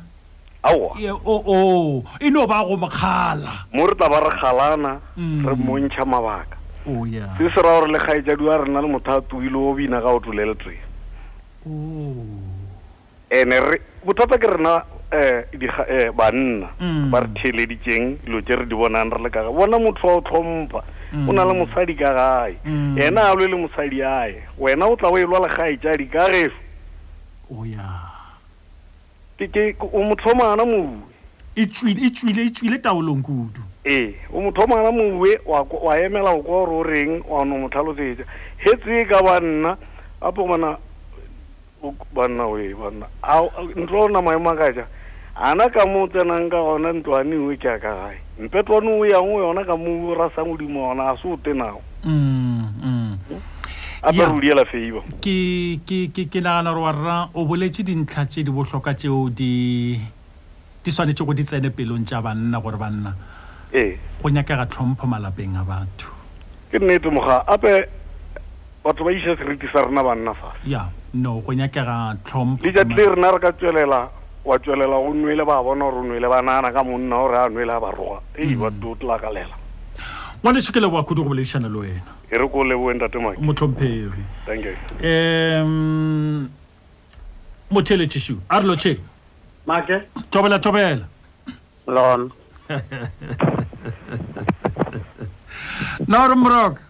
aoo 0.62 2.04
e 2.20 2.30
no 2.30 2.46
ba 2.46 2.62
go 2.64 2.76
mokgala 2.78 3.66
mo 3.74 3.86
re 3.90 3.94
tla 3.98 4.06
ba 4.08 4.20
re 4.22 4.30
kgalana 4.38 5.00
mm. 5.18 5.42
re 5.48 5.54
montšha 5.58 6.04
mabaka 6.06 6.54
se 6.86 7.50
se 7.50 7.58
ra 7.62 7.80
gore 7.82 7.90
le 7.90 7.98
kgaetsadi 7.98 8.46
a 8.50 8.56
re 8.62 8.70
nna 8.70 8.78
le 8.80 8.86
motho 8.88 9.10
a 9.10 9.20
tuile 9.26 9.58
o 9.58 9.74
bina 9.74 9.98
ka 10.00 10.06
o 10.06 10.20
tule 10.22 10.46
le 10.46 10.54
tren 10.54 10.78
and-e 13.34 13.58
bothata 14.06 14.38
ke 14.38 14.46
rena 14.46 14.84
um 15.12 15.42
banna 16.14 16.68
mm. 16.80 17.10
ba 17.10 17.20
re 17.20 17.28
theleditseng 17.42 18.18
dilo 18.24 18.40
tse 18.42 18.56
re 18.62 18.66
di 18.66 18.74
bonang 18.74 19.10
re 19.10 19.22
le 19.26 19.30
ka 19.30 19.42
gae 19.42 19.50
bona 19.52 19.76
motho 19.78 20.06
wa 20.06 20.14
o 20.14 20.20
tlhompha 20.20 20.84
mm. 21.12 21.28
o 21.28 21.32
na 21.32 21.44
le 21.44 21.54
mosadi 21.54 21.94
ka 21.96 22.14
gae 22.14 22.54
mm. 22.64 22.98
ena 23.00 23.30
a 23.30 23.34
lwe 23.34 23.48
le 23.50 23.56
mosadi 23.58 24.02
aye 24.02 24.42
wena 24.58 24.86
o 24.86 24.96
tla 24.96 25.10
o 25.10 25.18
e 25.18 25.26
lwa 25.26 25.40
legae 25.46 25.76
tjadi 25.76 26.06
ka 26.06 26.28
refo 26.28 26.58
o 29.90 30.02
motho 30.02 30.34
mana 30.38 30.64
mowe 30.64 31.00
e, 31.56 31.62
e, 31.66 32.06
e 32.06 32.50
tswile 32.50 32.78
taolong 32.78 33.22
kudu 33.22 33.60
ee 33.84 34.04
eh, 34.04 34.14
o 34.32 34.40
motho 34.40 34.66
mana 34.66 34.92
mowe 34.92 35.30
wa 35.82 35.98
emela 35.98 36.30
o 36.30 36.42
kwa 36.42 36.56
ore 36.62 36.70
o 36.76 36.82
reng 36.82 37.22
wa 37.28 37.44
no 37.44 37.58
motlhalosetsa 37.58 38.22
hetse 38.62 39.00
e 39.00 39.04
ka 39.10 39.20
banna 39.22 39.74
gape 40.22 40.38
o 40.40 40.46
bana 40.46 40.78
banna 42.14 42.46
e 42.62 42.74
banna 42.78 43.06
ntlo 43.74 43.98
o 44.06 44.08
na 44.08 44.22
maemo 44.22 44.50
a 44.54 44.54
ka 44.54 44.72
jang 44.72 44.86
ana 45.36 45.70
ka 45.70 45.86
mo 45.86 46.08
tsenang 46.10 46.50
ka 46.50 46.58
gona 46.58 46.90
ntlwane 46.90 47.36
e 47.38 47.38
o 47.38 47.50
ke 47.54 47.58
ka 47.62 47.76
gae 47.78 48.18
mpetwane 48.42 48.90
o 48.90 49.04
yang 49.06 49.30
o 49.30 49.38
yona 49.38 49.62
ka 49.62 49.76
mo 49.76 49.86
mm, 49.86 50.02
mm. 50.02 50.10
o 50.10 50.14
rasa 50.18 50.40
modimo 50.42 50.90
ona 50.90 51.14
a 51.14 51.14
se 51.14 51.28
o 51.30 51.36
tenago 51.38 51.80
ke 55.20 56.26
nagana 56.42 56.74
gore 56.74 56.80
warra 56.82 57.16
o 57.34 57.44
boletse 57.46 57.86
dintlha 57.86 58.26
tse 58.26 58.42
di 58.42 58.50
botlhokwa 58.50 58.94
tseo 58.94 59.30
di 59.30 60.00
tshwanetse 60.82 61.22
go 61.24 61.32
di 61.32 61.44
tsene 61.44 61.70
pelong 61.70 62.04
tsa 62.04 62.20
banna 62.24 62.58
gore 62.58 62.76
banna 62.76 63.14
e. 63.70 63.96
go 64.22 64.28
nyakega 64.28 64.66
tlhompho 64.66 65.06
malapeng 65.06 65.54
a 65.54 65.62
batho 65.62 66.10
ke 66.74 66.78
nnete 66.82 67.06
moga 67.12 67.46
ape 67.46 67.86
batho 68.82 69.04
ba 69.06 69.10
iša 69.14 69.38
seriti 69.38 69.70
sa 69.70 69.86
rena 69.86 70.02
banna 70.02 70.34
fase 70.34 70.58
ya 70.66 70.90
no 71.14 71.38
go 71.38 71.52
nyakega 71.54 72.18
tlhompho 72.26 72.66
le 72.66 72.72
jatile 72.74 73.14
rena 73.14 73.30
re 73.30 73.38
ka 73.38 73.52
tswelela 73.54 74.18
wa 74.44 74.58
tswelela 74.58 74.96
go 74.98 75.14
nnwele 75.14 75.44
ba 75.44 75.62
bona 75.62 75.84
gore 75.84 75.96
o 75.98 76.02
nwele 76.04 76.28
ba 76.28 76.42
naana 76.42 76.72
ka 76.72 76.82
monna 76.82 77.16
gore 77.16 77.36
a 77.38 77.48
nwele 77.48 77.72
a 77.72 77.80
ba 77.80 77.90
roga 77.90 78.20
ee 78.38 78.46
mm. 78.46 78.60
ba 78.60 78.70
to 78.70 78.94
tla 78.96 79.18
ka 79.18 79.28
lela 79.30 79.54
ngwanesekele 80.42 80.88
boa 80.88 81.04
kudu 81.04 81.22
go 81.22 81.28
boledišana 81.30 81.68
le 81.68 81.78
wena 81.78 82.10
e 82.30 82.38
re 82.38 82.48
ko 82.48 82.64
leboeng 82.64 83.00
datema 83.00 83.32
motlhomphegi 83.36 84.24
thank 84.46 84.64
you 84.64 84.74
um 85.04 86.48
motheletšešu 87.70 88.40
a 88.48 88.60
re 88.60 88.66
lotšhe 88.66 88.96
make 89.66 90.00
tobela 90.30 90.58
tobela 90.58 91.04
lon 91.86 92.30
na 96.08 96.24
ore 96.24 96.34
moroka 96.34 96.80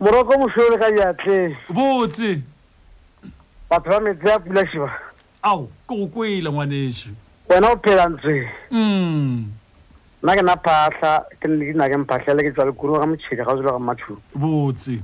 moroko 0.00 0.32
mosole 0.38 0.78
ka 0.78 0.90
diatlheng 0.94 1.56
botse 1.74 2.38
batho 3.70 3.90
ba 3.90 4.00
metse 4.00 4.30
a 4.32 4.38
pulašiba 4.38 4.90
awu 5.44 5.68
kokwele 5.86 6.50
ngwanešo 6.50 7.08
wena 7.48 7.68
o 7.68 7.76
phela 7.76 8.08
ntse 8.08 8.48
um 8.70 8.78
hmm. 8.78 9.52
nna 10.22 10.36
ke 10.36 10.42
na 10.42 10.56
phatlha 10.56 11.12
ke 11.40 11.46
nna 11.48 11.84
eh, 11.84 11.90
ke 11.92 11.96
mphatlhele 12.00 12.42
ke 12.48 12.52
tswa 12.56 12.64
lekuruwa 12.64 13.00
ka 13.00 13.06
motšhika 13.06 13.44
ga 13.44 13.52
o 13.52 13.56
tsela 13.60 13.72
ka 13.72 13.78
mmathuru 13.78 14.18
botse 14.34 14.96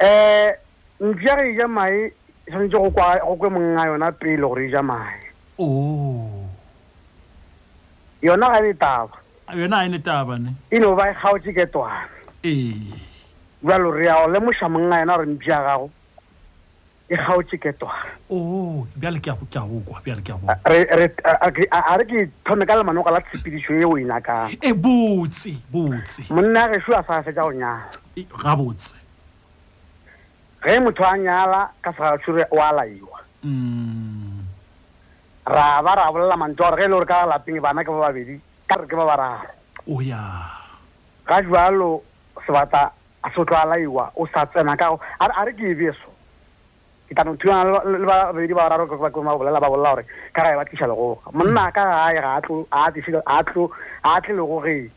um 0.00 1.10
ntsi 1.10 1.26
ya 1.26 1.34
ge 1.36 1.48
eja 1.50 1.68
mae 1.68 2.12
tshwanetse 2.46 2.78
go 2.78 2.90
kwe 3.34 3.48
mong 3.50 3.78
a 3.82 3.86
yona 3.90 4.12
pele 4.14 4.36
gore 4.38 4.66
eja 4.70 4.82
mae 4.82 5.18
o 5.58 5.64
oh. 5.64 6.46
yona 8.22 8.50
ga 8.54 8.58
ene 8.62 8.74
taba 8.78 9.18
yona 9.54 9.76
ga 9.76 9.84
ene 9.90 9.98
taba 9.98 10.38
ne 10.38 10.54
e 10.70 10.78
ne 10.78 10.86
o 10.86 10.94
ba 10.94 11.10
e 11.10 11.14
gaotse 11.22 11.50
ke 11.52 11.66
twane 11.66 12.06
ee 12.46 12.78
jalo 13.66 13.90
re 13.90 14.06
ya 14.06 14.14
go 14.22 14.30
lemoša 14.32 14.70
mong 14.70 14.94
a 14.94 15.00
yona 15.02 15.16
gore 15.18 15.26
mpi 15.32 15.50
ya 15.50 15.58
gago 15.60 15.90
e 17.12 17.16
gaotse 17.20 17.58
ke 17.60 17.72
twaa 17.76 18.02
re 20.72 21.08
ke 22.04 22.30
thome 22.48 22.64
ka 22.66 22.72
lemanoka 22.76 23.10
la 23.12 23.20
tshepidiso 23.20 23.72
e 23.76 23.84
o 23.84 23.98
e 24.00 24.04
nakangbotse 24.08 25.52
monna 26.32 26.62
resua 26.72 27.02
sa 27.04 27.20
fetsa 27.22 27.36
go 27.42 27.52
nyalagabotse 27.52 28.94
ge 30.64 30.78
motho 30.80 31.04
a 31.04 31.12
nyala 31.20 31.60
ka 31.84 31.92
sagasure 31.92 32.44
o 32.50 32.60
a 32.64 32.72
laiwa 32.80 33.20
mm. 33.42 34.42
ra 35.52 35.82
ba 35.84 35.92
ra 36.00 36.08
bolela 36.16 36.36
mantho 36.40 36.64
gore 36.64 36.76
ge 36.80 36.84
e 36.84 36.88
le 36.88 36.94
gore 36.96 37.06
ka 37.12 37.26
lapeng 37.28 37.60
bana 37.60 37.84
ke 37.84 37.90
ba 37.92 38.00
babedi 38.08 38.40
ka 38.66 38.76
re 38.80 38.86
ke 38.88 38.96
ba 38.96 39.04
bararo 39.06 39.48
oya 39.84 40.46
ga 41.28 41.42
jalo 41.44 42.00
sebata 42.48 42.88
a 43.22 43.28
se 43.30 43.34
o 43.36 43.44
tlo 43.44 43.56
a 43.60 43.64
laiwa 43.76 44.08
o 44.16 44.24
sa 44.32 44.46
tsena 44.48 44.76
kago 44.80 44.96
a 45.20 45.28
re 45.44 45.52
ke 45.52 45.64
e 45.76 45.78
beso 45.78 46.08
kano 47.14 47.36
thuna 47.36 47.64
le 47.84 47.98
ba 48.06 48.32
be 48.32 48.46
di 48.46 48.54
ba 48.54 48.68
raro 48.68 48.86
ka 48.88 48.96
ka 48.96 49.20
ma 49.20 49.34
bolela 49.36 49.60
ba 49.60 49.68
bolla 49.68 49.88
hore 49.92 50.04
ka 50.32 50.42
ga 50.42 50.56
ba 50.56 50.64
tshisa 50.64 50.86
logo 50.88 51.20
monna 51.32 51.70
ka 51.72 51.84
ga 51.84 52.12
ga 52.16 52.28
atlo 52.40 52.66
a 52.72 52.88
tshisa 52.90 53.22
atlo 53.26 53.70
a 54.04 54.20
tle 54.24 54.34
logo 54.36 54.62
ge 54.66 54.90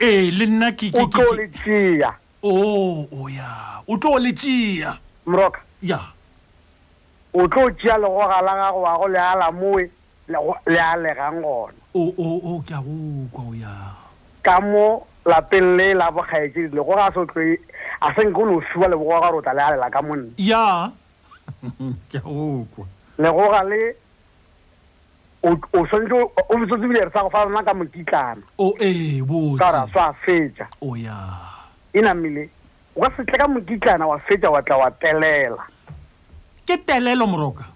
e 0.00 0.30
le 0.30 0.44
nna 0.48 0.72
ke 0.72 0.90
ke 0.90 1.04
ke 1.10 1.20
o 1.22 1.32
le 1.36 1.46
tshia 1.52 2.10
o 2.42 2.52
o 3.12 3.28
ya 3.28 3.82
o 3.86 3.96
tlo 3.98 4.16
le 4.18 4.32
tshia 4.32 4.98
mroka 5.26 5.60
ya 5.82 6.00
o 7.34 7.48
tlo 7.48 7.70
tshia 7.70 7.98
logo 7.98 8.24
ga 8.28 8.40
la 8.42 8.54
ga 8.60 8.70
go 8.72 8.80
wa 8.80 8.96
go 8.98 9.06
le 9.08 9.18
ala 9.18 9.50
moe 9.52 9.84
le 10.68 10.78
a 10.80 10.96
le 10.96 11.14
gang 11.14 11.42
gona 11.44 11.76
o 11.94 12.00
o 12.16 12.26
o 12.44 12.62
ke 12.66 12.74
a 12.74 12.80
bukwa 12.80 13.42
o 13.44 13.52
ya 13.54 13.72
ka 14.42 14.60
mo 14.60 15.06
la 15.26 15.40
pelle 15.42 15.92
la 15.94 16.10
bogaetse 16.10 16.72
le 16.72 16.80
go 16.82 16.94
ga 16.96 17.12
sotlo 17.14 17.44
a 18.00 18.14
seng 18.14 18.32
go 18.32 18.44
no 18.46 18.60
fiwa 18.60 18.88
le 18.88 18.96
bogwa 18.96 19.20
ga 19.20 19.28
rota 19.30 19.52
le 19.52 19.60
a 19.62 19.70
lela 19.74 19.90
ka 19.90 20.02
monne 20.02 20.32
ya 20.38 20.56
yeah. 20.56 20.90
legoga 23.18 23.62
le 23.64 23.96
o 25.42 25.86
swanetse 25.86 26.14
o 26.14 26.56
bisetse 26.58 26.86
bile 26.86 27.04
re 27.04 27.10
sa 27.12 27.22
go 27.22 27.30
fa 27.30 27.44
rona 27.44 27.62
ka 27.64 27.74
mokitlana 27.74 28.42
kara 29.58 29.86
swa 29.92 30.12
fetsa 30.24 30.66
e, 30.80 31.10
e 31.94 32.00
namile 32.02 32.48
o 32.94 33.00
ka 33.00 33.10
setle 33.16 33.38
ka 33.38 33.48
mokitlana 33.48 34.06
wa 34.06 34.18
fetsa 34.20 34.50
wa 34.50 34.62
tla 34.62 34.76
wa 34.76 34.90
telela 34.90 35.62
ke 36.66 36.78
telelo 36.86 37.26
moroka 37.26 37.66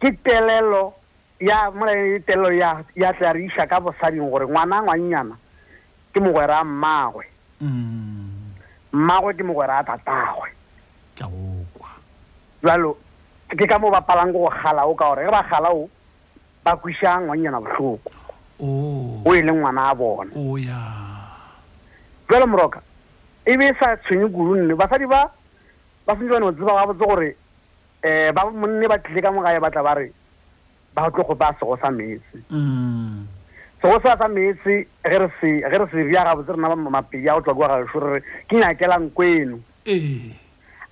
ke 0.00 0.12
telelo 0.22 0.94
ya 1.40 1.70
molaetelelo 1.70 2.50
ya 2.96 3.12
tla 3.18 3.32
re 3.32 3.44
isa 3.46 3.66
ka 3.66 3.80
bosading 3.80 4.26
gore 4.30 4.46
ngwana 4.46 4.82
ngwannyana 4.82 5.36
ke 6.14 6.20
mogwera 6.20 6.64
mmagwe 6.64 7.26
mm. 7.60 8.28
mmagwe 8.92 9.34
ke 9.34 9.42
mogwera 9.42 9.78
a 9.78 9.84
tatagwe 9.84 10.48
jalo 12.64 12.96
ke 13.52 13.66
ka 13.66 13.76
mo 13.78 13.90
bapalang 13.90 14.32
go 14.32 14.48
gala 14.48 14.86
o 14.86 14.94
ka 14.94 15.10
gore 15.12 15.26
ge 15.26 15.30
ba 15.30 15.42
gala 15.50 15.68
o 15.74 15.88
ba 16.64 16.76
kwiša 16.78 17.20
ngwanyana 17.26 17.58
bohloko 17.60 18.08
oh. 18.62 19.20
o 19.26 19.34
e 19.34 19.42
le 19.42 19.52
ngwana 19.52 19.90
a 19.90 19.94
bona 19.94 20.30
oh, 20.36 20.56
jalo 22.30 22.46
moroka 22.46 22.80
e 23.44 23.56
be 23.58 23.66
e 23.68 23.74
sa 23.78 23.96
tshwenye 23.98 24.26
kudu 24.30 24.54
nne 24.56 24.74
basadi 24.74 25.04
ba 25.06 25.28
ba 26.06 26.14
sentse 26.16 26.32
bane 26.32 26.44
go 26.46 26.52
tseba 26.54 26.72
ba 26.78 26.86
botse 26.86 27.04
gore 27.04 27.36
um 28.06 28.32
ba 28.32 28.40
monne 28.50 28.88
ba 28.88 28.98
tlile 28.98 29.20
ka 29.20 29.30
mogae 29.34 29.60
batla 29.60 29.82
ba 29.82 29.94
re 29.98 30.06
ba 30.94 31.10
tlo 31.10 31.24
go 31.26 31.34
baya 31.34 31.56
sego 31.60 31.76
sa 31.82 31.90
metse 31.90 32.40
mm. 32.48 33.26
sego 33.82 34.00
sa 34.00 34.16
sa 34.16 34.28
metse 34.30 34.86
ge 35.02 35.18
re 35.18 35.90
se 35.90 36.00
ria 36.00 36.24
ga 36.24 36.34
botse 36.38 36.52
re 36.54 36.56
na 36.62 36.72
mapedi 36.76 37.28
a 37.28 37.34
go 37.34 37.40
tswa 37.42 37.54
kwa 37.54 37.68
gaso 37.68 38.00
re 38.00 38.10
re 38.16 38.20
ke 38.48 38.56
nyakelang 38.56 39.10
kweno 39.12 39.60
eh 39.84 40.40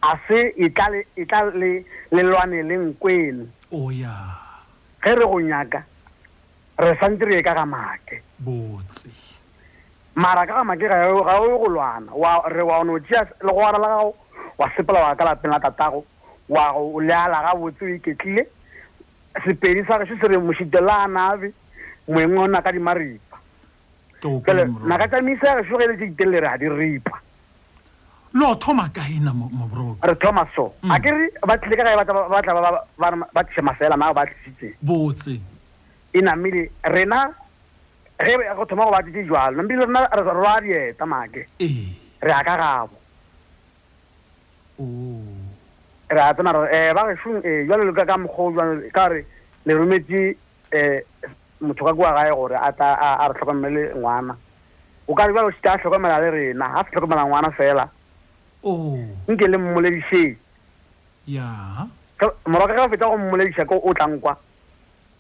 a 0.03 0.19
se 0.27 0.55
e 0.57 0.71
tla 0.73 1.45
le 1.53 1.85
lwane 2.23 2.63
le 2.63 2.77
nkweno 2.79 3.45
o 3.71 3.85
oh, 3.87 3.91
ya 3.93 4.09
ge 5.03 5.15
re 5.15 5.25
go 5.27 5.39
nyaka 5.41 5.85
re 6.79 6.97
santse 7.01 7.25
re 7.25 7.35
ye 7.37 7.43
ka 7.43 7.53
gamake 7.55 8.23
botse 8.39 9.13
mara 10.15 10.47
ka 10.47 10.57
gamake 10.65 10.89
ga 10.89 11.05
o 11.13 11.25
ye 11.45 11.59
go 11.61 11.69
lwana 11.69 12.09
re 12.49 12.63
wa 12.65 12.79
one 12.81 12.91
o 12.93 12.99
tea 13.01 13.29
le 13.45 13.53
go 13.53 13.61
arala 13.61 13.89
gago 13.93 14.15
wa 14.59 14.67
sepela 14.77 15.01
wa 15.05 15.15
ka 15.17 15.25
lapeng 15.25 15.51
la 15.53 15.61
tatago 15.61 16.05
wa 16.49 16.73
go 16.73 16.97
leala 17.01 17.43
ga 17.45 17.53
botse 17.61 17.85
o 17.85 17.89
iketlile 17.89 18.49
sepedi 19.45 19.85
sa 19.85 19.99
geso 20.01 20.17
se 20.17 20.29
re 20.29 20.39
mošitelela 20.39 21.03
a 21.05 21.09
nabe 21.09 21.53
moengwe 22.09 22.39
o 22.41 22.47
na 22.47 22.63
ka 22.63 22.73
dimaripa 22.73 23.37
ele 24.49 24.65
naka 24.89 25.09
tsamaisa 25.13 25.61
gešo 25.61 25.77
ge 25.77 25.85
ele 25.85 25.97
tse 25.97 26.07
itelele 26.09 26.41
re 26.41 26.49
a 26.49 26.57
diripa 26.59 27.17
lo 28.35 28.55
thoma 28.57 28.89
ka 28.95 29.03
ina 29.11 29.33
mobroko 29.33 29.99
re 30.07 30.15
thoma 30.15 30.47
so 30.55 30.73
mm. 30.87 30.91
a 30.95 30.99
ke 31.03 31.11
re 31.11 31.27
ba 31.43 31.57
tlile 31.59 31.75
ka 31.77 31.83
ga 31.83 31.97
ba 31.99 32.05
ba 32.29 32.71
ba 32.71 32.83
ba 32.99 33.27
ba 33.35 33.43
tshe 33.45 33.61
masela 33.63 33.97
mao 33.97 34.15
ba 34.15 34.23
tshitse 34.27 34.75
botse 34.81 35.41
ina 36.15 36.35
e 36.35 36.37
mili 36.39 36.71
rena 36.85 37.33
ge 38.23 38.37
go 38.55 38.65
thoma 38.67 38.85
go 38.87 38.91
ba 38.91 39.03
tshitse 39.03 39.27
jwalo 39.27 39.57
no 39.57 39.63
mili 39.63 39.83
rena 39.85 40.07
re 40.15 40.23
rwa 40.23 40.61
di 40.63 40.71
eta 40.71 41.07
make 41.07 41.49
eh 41.59 41.91
re 42.23 42.31
a 42.33 42.43
ka 42.45 42.55
gabo 42.57 42.97
o 44.79 44.87
re 46.09 46.21
a 46.21 46.35
tsena 46.35 46.53
re 46.55 46.69
eh, 46.71 46.93
ba 46.95 47.03
re 47.03 47.17
shung 47.23 47.43
e 47.43 47.51
eh, 47.51 47.67
jwalo 47.67 47.83
le 47.85 47.93
ka 47.99 48.15
mogho 48.17 48.53
jwalo 48.55 48.79
ka 48.95 49.09
re 49.09 49.27
le 49.67 49.73
rometse 49.75 50.37
e 50.71 51.05
motho 51.61 51.83
ka 51.85 51.95
kwa 51.95 52.15
gae 52.15 52.31
gore 52.31 52.55
a 52.55 52.71
ta 52.73 52.95
a 52.95 53.27
re 53.27 53.35
tlhokomela 53.35 53.95
ngwana 53.99 54.39
o 55.11 55.15
ka 55.19 55.27
re 55.27 55.33
ba 55.35 55.43
lo 55.43 55.51
tshitse 55.51 55.69
a 55.69 55.79
tlhokomela 55.83 56.23
le 56.23 56.31
rena 56.31 56.77
ha 56.79 56.85
tlhokomela 56.87 57.27
ngwana 57.27 57.51
fela 57.59 57.91
Oh. 58.63 58.99
nke 59.29 59.45
le 59.49 59.57
mmoledisen 59.57 60.37
moroka 62.47 62.75
ka 62.77 62.83
go 62.87 62.91
fetsa 62.93 63.09
go 63.09 63.17
mmoledisa 63.17 63.65
ko 63.65 63.81
o 63.81 63.95
tlang 63.97 64.21
kwa 64.21 64.37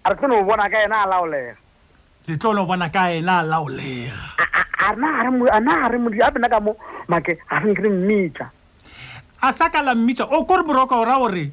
a 0.04 0.10
re 0.12 0.16
tlone 0.16 0.36
o 0.36 0.44
bona 0.44 0.68
ka 0.68 0.78
ena 0.84 0.96
a 1.04 1.08
laolega 1.08 1.54
re 2.28 2.36
tlone 2.36 2.60
o 2.60 2.66
bona 2.66 2.90
ka 2.90 3.08
ena 3.08 3.40
a 3.40 3.42
laolega 3.42 4.12
na 4.94 5.80
a 5.84 5.88
re 5.88 5.98
modi 5.98 6.20
a 6.20 6.30
bena 6.30 6.48
ka 6.52 6.60
mo 6.60 6.76
make 7.08 7.40
a 7.50 7.56
senke 7.64 7.80
re 7.82 7.88
mmitsa 7.88 8.50
a 9.40 9.52
sa 9.52 9.68
ka 9.70 9.80
la 9.80 9.94
mmitsa 9.94 10.24
o 10.28 10.44
kore 10.44 10.60
moroka 10.62 11.00
o 11.00 11.04
ra 11.04 11.16
gore 11.16 11.48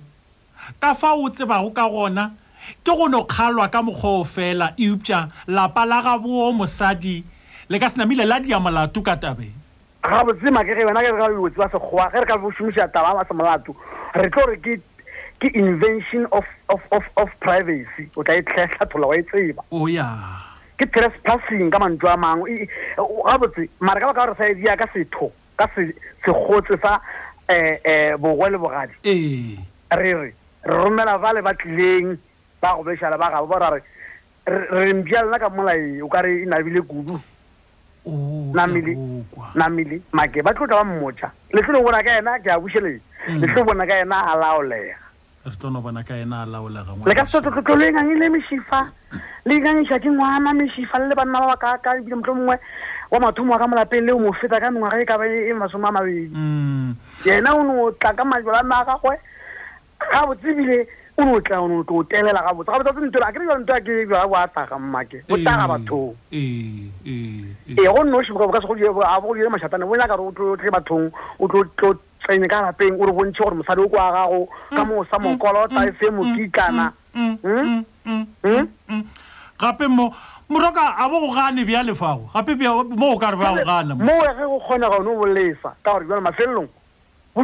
ka 0.81 0.93
fa 0.93 1.15
o 1.15 1.29
tsebago 1.29 1.71
ka 1.71 1.88
gona 1.88 2.35
ke 2.83 2.91
go 2.91 3.07
no 3.07 3.23
kgalwa 3.23 3.71
ka 3.71 3.79
mokgwao 3.81 4.25
fela 4.27 4.75
eupša 4.75 5.27
lapa 5.47 5.85
la 5.88 6.01
gaboo 6.03 6.51
mosadi 6.51 7.23
le 7.69 7.79
ka 7.79 7.88
senamile 7.89 8.27
la 8.27 8.39
diamolato 8.43 8.99
ka 9.01 9.15
tabeng 9.15 9.55
ga 10.03 10.23
botsima 10.25 10.63
ke 10.63 10.75
ge 10.77 10.85
bona 10.85 11.01
ke 11.01 11.11
re 11.11 11.19
ka 11.19 11.27
botsi 11.27 11.57
ba 11.57 11.69
sekgowa 11.73 12.09
ge 12.13 12.19
re 12.21 12.25
ka 12.29 12.37
šomisa 12.57 12.87
taba 12.93 13.13
ba 13.17 13.23
semolato 13.27 13.75
re 14.13 14.29
tlo 14.29 14.45
re 14.47 14.57
ke 15.41 15.47
invention 15.53 16.27
of 16.33 17.29
privacy 17.41 18.09
o 18.15 18.23
tla 18.23 18.33
e 18.37 18.41
tlhatlhola 18.45 19.07
wa 19.07 19.17
e 19.17 19.23
tseba 19.25 19.63
ke 20.77 20.85
trespassing 20.93 21.71
ka 21.73 21.79
mantso 21.79 22.07
a 22.07 22.17
mangwe 22.17 22.53
e, 22.53 22.67
ga 22.97 23.37
botse 23.37 23.69
mare 23.81 23.99
ka 23.99 24.05
baka 24.13 24.25
gore 24.25 24.35
sa 24.37 24.45
e 24.45 24.53
dia 24.61 24.75
ka 24.77 24.85
setho 24.93 25.31
ka 25.57 25.65
segotse 26.25 26.77
sa 26.81 27.01
um 27.47 27.55
eh, 27.55 27.79
um 27.85 27.89
eh, 27.91 28.15
bogwe 28.17 28.49
le 28.53 28.57
bogadi 28.57 28.93
re 29.03 29.97
re 29.97 30.13
re 30.13 30.33
romela 30.65 31.17
fa 31.19 31.33
le 31.33 31.41
batlileng 31.41 32.17
ba 32.61 32.77
gobešala 32.77 33.17
ba 33.17 33.29
gabo 33.33 33.47
ba 33.47 33.59
rare 33.59 33.83
re 34.45 34.93
mpia 34.93 35.25
lena 35.25 35.39
ka 35.39 35.49
molae 35.49 36.01
o 36.01 36.07
ka 36.09 36.21
re 36.21 36.41
e 36.43 36.45
nabile 36.45 36.81
kudu 36.81 37.17
namile 38.09 38.95
namile 39.59 40.01
make 40.15 40.39
ba 40.43 40.53
tlotla 40.53 40.79
ba 40.81 40.83
mmotsa 40.83 41.31
le 41.53 41.61
tlo 41.61 41.81
bona 41.83 42.03
ka 42.03 42.11
yena 42.17 42.39
ke 42.39 42.47
a 42.51 42.59
bushele 42.59 42.99
mm. 43.27 43.39
le 43.41 43.47
tlo 43.51 43.63
bona 43.65 43.87
ka 43.87 43.99
yena 43.99 44.19
a 44.31 44.35
laolega 44.37 44.97
re 45.47 45.55
tlo 45.59 45.81
bona 45.81 46.03
ka 46.03 46.13
yena 46.15 46.43
a 46.43 46.45
laolega 46.45 46.95
le 47.11 47.15
ka 47.19 47.25
se 47.25 47.41
tlo 47.41 47.51
tlo 47.61 47.75
le 47.75 47.91
nga 47.91 48.03
ile 48.07 48.29
mishifa 48.29 48.81
le 49.45 49.55
nga 49.59 49.73
nga 49.75 49.83
tshaki 49.83 50.09
ngwana 50.15 50.53
mishifa 50.55 50.99
le 51.07 51.15
bana 51.15 51.47
ba 51.47 51.55
ka 51.57 51.77
ka 51.83 51.99
bile 51.99 52.15
mtlo 52.15 52.35
mwe 52.35 52.55
wa 53.11 53.19
mathumo 53.19 53.57
ka 53.59 53.67
molapeng 53.67 54.03
le 54.07 54.11
o 54.13 54.19
mo 54.19 54.31
feta 54.33 54.59
ka 54.59 54.71
nngwa 54.71 54.89
ga 54.91 54.99
e 55.01 55.05
ka 55.05 55.17
ba 55.17 55.27
e, 55.27 55.51
e 55.51 55.53
masome 55.53 55.87
a 55.87 55.91
mabedi 55.91 56.31
mm. 56.31 56.95
yena 57.25 57.55
o 57.55 57.63
ne 57.63 57.73
o 57.81 57.91
tla 57.91 58.13
ka 58.13 58.23
majwala 58.23 58.63
na 58.63 58.83
a 58.83 58.85
gagwe 58.85 59.15
ga 60.11 60.23
botsebile 60.27 60.87
o 61.20 61.26
no 61.26 61.39
tla 61.41 61.59
o 61.61 61.68
no 61.68 61.84
telela 62.05 62.41
ga 62.45 62.53
botsa 62.53 62.78
ga 62.78 62.84
botsa 62.84 63.01
ntlo 63.09 63.26
a 63.26 63.32
kere 63.34 63.45
yo 63.49 63.55
ntlo 63.57 63.74
a 63.74 63.82
ke 63.82 63.91
yo 64.05 64.28
wa 64.30 64.45
ta 64.53 64.65
ga 64.70 64.78
mmake 64.78 65.24
o 65.30 65.38
ta 65.41 65.57
ga 65.57 65.65
batho 65.68 66.13
e 66.32 66.88
e 67.03 67.55
e 67.65 67.76
go 67.76 68.01
no 68.05 68.22
shimoka 68.22 68.53
ka 68.53 68.59
se 68.61 68.68
go 68.70 68.76
yo 68.78 68.93
a 69.01 69.18
bo 69.20 69.34
yo 69.36 69.49
mashatana 69.49 69.86
bona 69.89 70.05
ka 70.07 70.13
re 70.15 70.24
o 70.24 70.30
tle 70.32 70.70
batho 70.70 71.09
o 71.41 71.47
tlo 71.49 71.63
tlo 71.78 71.93
tsene 72.22 72.45
ka 72.47 72.61
lapeng 72.70 73.01
o 73.01 73.05
re 73.05 73.11
bontshe 73.18 73.41
gore 73.41 73.57
mosadi 73.57 73.82
o 73.82 73.89
kwa 73.89 74.13
ga 74.13 74.30
go 74.30 74.45
ka 74.70 74.86
mm, 74.86 74.89
mo 74.89 75.05
sa 75.09 75.18
mm, 75.18 75.26
mokolo 75.26 75.65
ta 75.74 75.86
e 75.86 75.91
se 75.97 76.07
mo 76.11 76.22
kitlana 76.38 76.93
gape 79.57 79.88
mo 79.89 80.13
moroka 80.49 80.86
a 81.01 81.09
bo 81.09 81.18
go 81.20 81.34
gane 81.34 81.65
bja 81.65 81.82
lefago 81.82 82.30
gape 82.30 82.53
bja 82.53 82.78
mo 82.93 83.15
o 83.18 83.18
ka 83.18 83.34
re 83.34 83.38
ba 83.41 83.57
go 83.57 83.65
gana 83.65 83.95
mo 83.97 84.05
mo 84.05 84.22
e 84.22 84.34
ge 84.38 84.45
go 84.45 84.61
kgona 84.61 84.86
ga 84.91 84.99
no 85.01 85.18
bolefa 85.18 85.74
ka 85.82 85.97
gore 85.97 86.05
bona 86.05 86.22
mafellong 86.30 86.70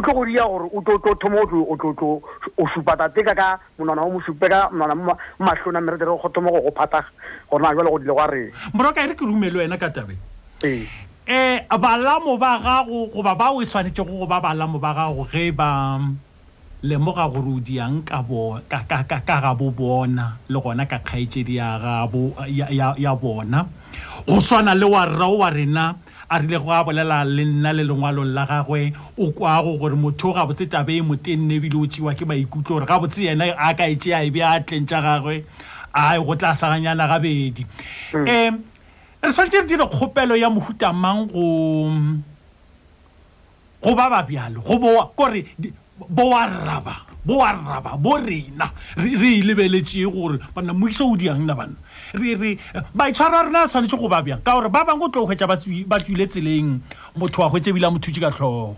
tlo 0.00 0.14
go 0.14 0.24
dia 0.24 0.42
gore 0.44 1.00
o 1.04 1.76
thoma 1.78 2.22
o 2.58 2.66
supatateka 2.74 3.34
ka 3.36 3.58
monana 3.78 4.02
o 4.02 4.10
mosupe 4.10 4.48
ka 4.48 4.70
monana 4.72 5.14
matlhona 5.38 5.80
merete 5.80 6.02
re 6.02 6.18
go 6.20 6.28
thoma 6.34 6.50
go 6.50 6.60
go 6.62 6.70
phataga 6.74 7.06
gorena 7.50 7.74
jalo 7.74 7.90
go 7.92 7.98
dile 7.98 8.14
go 8.14 8.18
a 8.20 8.26
re 8.30 8.52
moroka 8.74 9.04
e 9.04 9.08
re 9.08 9.14
ke 9.14 9.24
rumele 9.24 9.58
wena 9.62 9.78
ka 9.78 9.88
tabe 9.94 10.18
ee 10.64 11.60
um 11.70 11.78
balamo 11.78 12.36
ba 12.38 12.58
gago 12.58 13.06
goba 13.14 13.34
bao 13.38 13.62
e 13.62 13.66
tshwanetse 13.66 14.02
go 14.02 14.18
go 14.18 14.26
ba 14.26 14.40
balamo 14.42 14.78
ba 14.80 14.90
gago 14.94 15.26
ge 15.30 15.52
ba 15.52 15.98
mm, 15.98 16.14
lemoga 16.82 17.30
gore 17.30 17.50
o 17.54 17.60
diang 17.62 18.02
ka 18.02 19.20
ga 19.40 19.54
bo 19.54 19.70
bona 19.70 20.36
le 20.48 20.58
gona 20.60 20.86
ka 20.90 20.98
kgaetsedi 21.06 21.54
ya 21.56 23.14
bona 23.14 23.60
go 24.26 24.40
tshwana 24.42 24.74
le 24.74 24.86
wa 24.90 25.04
rra 25.06 25.26
o 25.28 25.38
wa 25.38 25.50
rena 25.50 25.94
a 26.30 26.38
rile 26.40 26.58
go 26.58 26.70
a 26.72 26.84
bolela 26.84 27.24
le 27.24 27.44
nna 27.44 27.72
le 27.72 27.84
lengwalong 27.84 28.32
la 28.32 28.46
gagwe 28.46 28.92
o 29.18 29.30
kwago 29.32 29.76
gore 29.78 29.94
motho 29.94 30.30
o 30.30 30.32
gabotse 30.32 30.66
tabe 30.68 30.96
e 30.96 31.00
motenne 31.02 31.54
ebile 31.54 31.76
o 31.76 31.86
tsewa 31.86 32.14
ke 32.14 32.24
maikutlo 32.24 32.76
gore 32.80 32.86
gabotse 32.86 33.22
yena 33.24 33.52
a 33.56 33.74
ka 33.74 33.84
e 33.86 33.96
tsea 33.96 34.24
ebe 34.24 34.42
a 34.42 34.60
tleng 34.60 34.86
tsa 34.86 35.00
gagwe 35.02 35.44
a 35.92 36.18
go 36.18 36.34
tla 36.34 36.54
saganyana 36.54 37.06
gabedi 37.06 37.66
um 38.14 38.64
re 39.22 39.30
tshwanetse 39.32 39.60
re 39.60 39.66
dire 39.66 39.86
kgopelo 39.86 40.36
ya 40.36 40.50
mohuta 40.50 40.92
mang 40.92 41.26
go 43.82 43.94
ba 43.94 44.10
ba 44.10 44.22
bjalo 44.22 44.60
kore 45.16 45.44
bo 46.08 46.30
wa 46.30 46.46
rraba 46.46 47.04
bo 47.24 47.36
wa 47.36 47.52
rraba 47.52 47.96
bo 47.96 48.16
rena 48.16 48.70
re 48.96 49.12
e 49.12 49.42
lebeletse 49.42 50.06
gore 50.08 50.38
banna 50.54 50.72
moisa 50.72 51.04
o 51.04 51.16
diang 51.16 51.44
na 51.44 51.54
banna 51.54 51.76
riri 52.14 52.58
baitshwara 52.94 53.42
rena 53.44 53.62
a 53.64 53.68
tshwanetse 53.68 53.98
go 53.98 54.08
ba 54.08 54.22
bjang 54.22 54.42
ka 54.42 54.54
gore 54.54 54.68
ba 54.70 54.84
bangwe 54.86 55.06
o 55.08 55.10
tlo 55.10 55.22
o 55.26 55.26
hwetsa 55.28 55.46
ba 55.46 55.98
tswile 55.98 56.26
tseleng 56.26 56.78
motho 57.18 57.42
wa 57.42 57.48
hwetse 57.50 57.70
ebile 57.74 57.86
a 57.86 57.90
mothutse 57.90 58.20
ka 58.22 58.30
tlhogo 58.30 58.76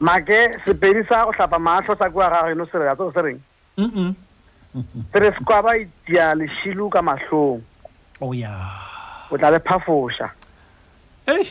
make 0.00 0.38
sepedi 0.66 1.06
sa 1.08 1.24
go 1.24 1.32
tlhapa 1.32 1.58
matlho 1.58 1.94
sa 1.98 2.10
kua 2.10 2.28
gageno 2.30 2.66
seretso 2.66 3.12
se 3.14 3.20
reng 3.22 3.38
mm 3.78 4.14
se 5.12 5.18
re 5.22 5.30
sekwaba 5.38 5.76
itia 5.78 6.34
lešilo 6.34 6.90
ka 6.90 7.02
matlhong 7.02 7.62
o 8.20 8.26
oh, 8.26 8.32
ya 8.34 8.50
o 9.30 9.38
tla 9.38 9.50
le 9.54 9.58
phafosa 9.62 10.30
ei 11.30 11.46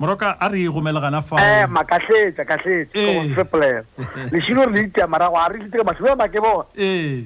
moroka 0.00 0.36
a 0.40 0.48
re 0.48 0.64
gomelegana 0.72 1.20
famakatletsa 1.22 2.42
eh, 2.42 2.48
katletsefepolela 2.48 3.84
lešilo 4.32 4.64
re 4.66 4.72
le 4.72 4.80
itia 4.88 5.06
marago 5.06 5.36
a 5.36 5.48
re 5.52 5.60
letse 5.60 5.76
ka 5.76 5.84
matlhong 5.84 6.16
a 6.16 6.16
make 6.16 6.40
bone 6.40 6.64
ee 6.76 7.24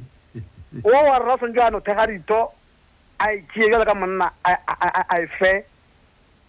o 0.85 0.91
wa 0.91 1.15
rera 1.19 1.39
sanke 1.39 1.63
anothega 1.63 2.07
ditho 2.11 2.51
a 3.21 3.25
e 3.33 3.43
tie 3.55 3.67
jalo 3.73 3.85
ka 3.85 3.95
monna 3.95 4.29
a 4.45 5.15
e 5.19 5.27
fe 5.39 5.53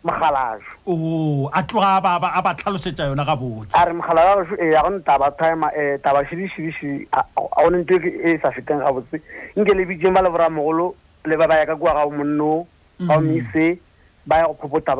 mogalajo 0.04 0.68
o 0.86 1.48
a 1.52 1.64
tloga 1.64 1.96
a 1.96 2.42
ba 2.44 2.54
tlhalosetsa 2.56 3.08
yona 3.08 3.24
ga 3.26 3.36
botse 3.36 3.72
a 3.76 3.86
re 3.86 3.94
mogalajo 3.94 4.56
e 4.60 4.72
ya 4.76 4.82
go 4.84 4.90
ntaba 4.92 5.32
tima 5.40 5.72
um 5.72 5.98
taba 6.04 6.26
sedisedisi 6.28 7.08
a 7.12 7.24
one 7.64 7.82
nto 7.84 7.96
e 7.96 8.36
e 8.36 8.40
sa 8.44 8.52
feteng 8.52 8.84
ga 8.84 8.92
botse 8.92 9.18
nke 9.56 9.72
le 9.74 9.86
bijeng 9.88 10.14
ba 10.16 10.22
lebora 10.22 10.50
mogolo 10.52 10.96
le 11.24 11.36
ba 11.40 11.48
ba 11.48 11.56
ya 11.60 11.66
ka 11.72 11.76
kua 11.80 11.96
gago 11.96 12.12
monno 12.12 12.68
ba 13.00 13.16
omise 13.18 13.80
mm. 13.80 13.82
ba 14.28 14.36
ya 14.44 14.48
go 14.48 14.56
phopota 14.60 14.96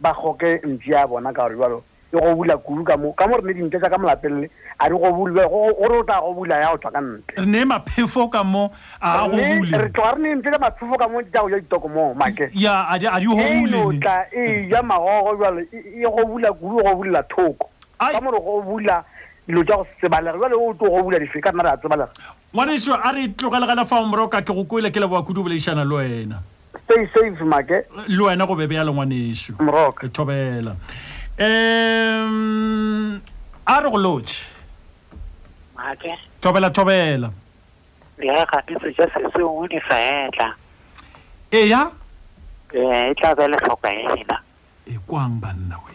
ba 0.00 0.12
goke 0.12 0.60
mpi 0.66 0.92
ya 0.92 1.08
bona 1.08 1.32
ka 1.32 1.42
gore 1.48 1.56
jalo 1.56 1.78
e 2.14 2.20
go 2.20 2.34
bula 2.34 2.56
kudu 2.58 2.84
ka 2.84 2.96
mo 2.96 3.12
ka 3.12 3.26
mo 3.26 3.36
re 3.38 3.50
ne 3.52 3.60
dintle 3.60 3.80
tsa 3.82 3.90
ka 3.90 3.98
molapelele 3.98 4.50
a 4.78 4.88
di 4.88 4.94
go 4.94 5.10
bulegore 5.12 5.74
o 5.78 6.02
tla 6.06 6.20
go 6.20 6.34
bula 6.34 6.56
ya 6.62 6.70
go 6.70 6.78
tswa 6.78 6.92
ka 6.94 7.00
ntlere 7.02 7.46
ne 7.46 7.64
maphefo 7.64 8.28
ka 8.30 8.44
mo 8.44 8.70
re 9.02 9.90
tloga 9.90 10.14
re 10.14 10.20
ne 10.22 10.34
ntlele 10.38 10.58
maphefo 10.58 10.96
ka 10.96 11.08
mo 11.08 11.22
ta 11.32 11.42
go 11.42 11.50
ja 11.50 11.58
ditokomong 11.60 12.14
make 12.14 12.48
tla 14.00 14.26
e 14.30 14.68
ja 14.70 14.82
magogo 14.82 15.36
jalo 15.42 15.60
e, 15.60 15.78
e 15.98 16.04
go 16.06 16.22
bula 16.26 16.52
kudu 16.54 16.78
e 16.80 16.84
go 16.84 16.92
bulela 16.94 17.22
thoko 17.28 17.66
ka 17.98 18.20
mo 18.22 18.30
re 18.30 18.38
go 18.40 18.62
bula 18.62 19.04
dilo 19.46 19.64
tja 19.64 19.76
go 19.82 19.86
sebalega 20.00 20.38
jale 20.38 20.54
o 20.54 20.74
tlo 20.74 20.90
go 20.90 21.02
bula 21.02 21.18
dife 21.18 21.40
ka 21.42 21.50
nna 21.52 21.62
re 21.62 21.70
a 21.70 21.76
tsebalega 21.76 22.08
ngwaneso 22.54 22.94
a 22.94 23.10
re 23.12 23.28
tlogalegala 23.34 23.86
fa 23.86 23.98
omoroka 24.02 24.40
ke 24.42 24.52
go 24.54 24.64
koela 24.64 24.90
ke 24.90 25.00
leboa 25.02 25.26
kudu 25.26 25.42
boleišana 25.42 25.84
le 25.84 25.94
wena 25.96 26.38
stay 26.84 27.08
safe 27.14 27.42
make 27.42 27.82
le 28.06 28.22
wena 28.22 28.46
go 28.46 28.54
bebe 28.54 28.74
ya 28.78 28.84
lengwaneso 28.84 29.58
thobela 30.14 30.76
em 31.36 33.20
a 33.66 33.80
re 33.80 33.90
go 33.90 33.98
lotse 33.98 34.40
make 35.76 36.12
thobela 36.40 36.70
thobela 36.70 37.30
ya 38.22 38.46
ga 38.46 38.62
ke 38.62 38.74
se 38.80 38.94
ja 38.96 39.04
se 39.10 39.18
se 39.34 39.42
o 39.42 39.66
ni 39.66 39.78
sa 39.88 39.98
etla 39.98 40.54
e 41.50 41.66
ya 41.68 41.90
eh 42.72 43.14
tla 43.18 43.34
ba 43.34 43.48
le 43.50 43.56
tlhoka 43.58 43.90
ena 43.90 44.36
e 44.86 44.94
kwang 45.06 45.42
banna 45.42 45.74
we 45.86 45.92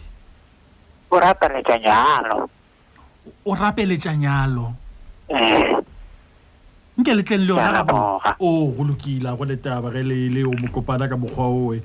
o 1.12 1.20
rapeletsa 1.20 1.80
nyalo 1.80 2.50
o 3.46 3.56
rapeletsa 3.56 4.12
nyalo 4.20 4.74
eh. 5.32 5.72
nke 7.00 7.12
letleng 7.16 7.48
le 7.48 7.48
yona 7.48 7.72
gabotse 7.80 8.36
o 8.44 8.76
go 8.76 8.84
lokile 8.84 9.32
go 9.40 9.46
le 9.48 9.56
taba 9.56 9.88
ge 9.88 10.04
le 10.04 10.28
le 10.36 10.44
o 10.44 10.52
mo 10.52 10.68
kopana 10.68 11.08
ka 11.08 11.16
mokgwa 11.16 11.48
oe 11.48 11.80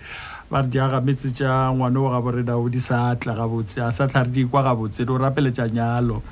ba 0.54 0.60
re 0.62 0.68
di 0.70 0.78
agametse 0.78 1.34
tša 1.34 1.74
ngwane 1.74 1.98
wa 1.98 2.10
gaboreda 2.14 2.54
o 2.56 2.68
di 2.70 2.78
sa 2.78 3.16
tla 3.18 3.34
gabotse 3.34 3.82
a 3.82 3.90
sa 3.90 4.06
tlha 4.06 4.22
re 4.22 4.30
di 4.30 4.44
kwa 4.46 4.62
gabotse 4.62 5.00
le 5.02 5.06
go 5.06 5.18
rapeletša 5.18 5.66
nyalo 5.72 6.22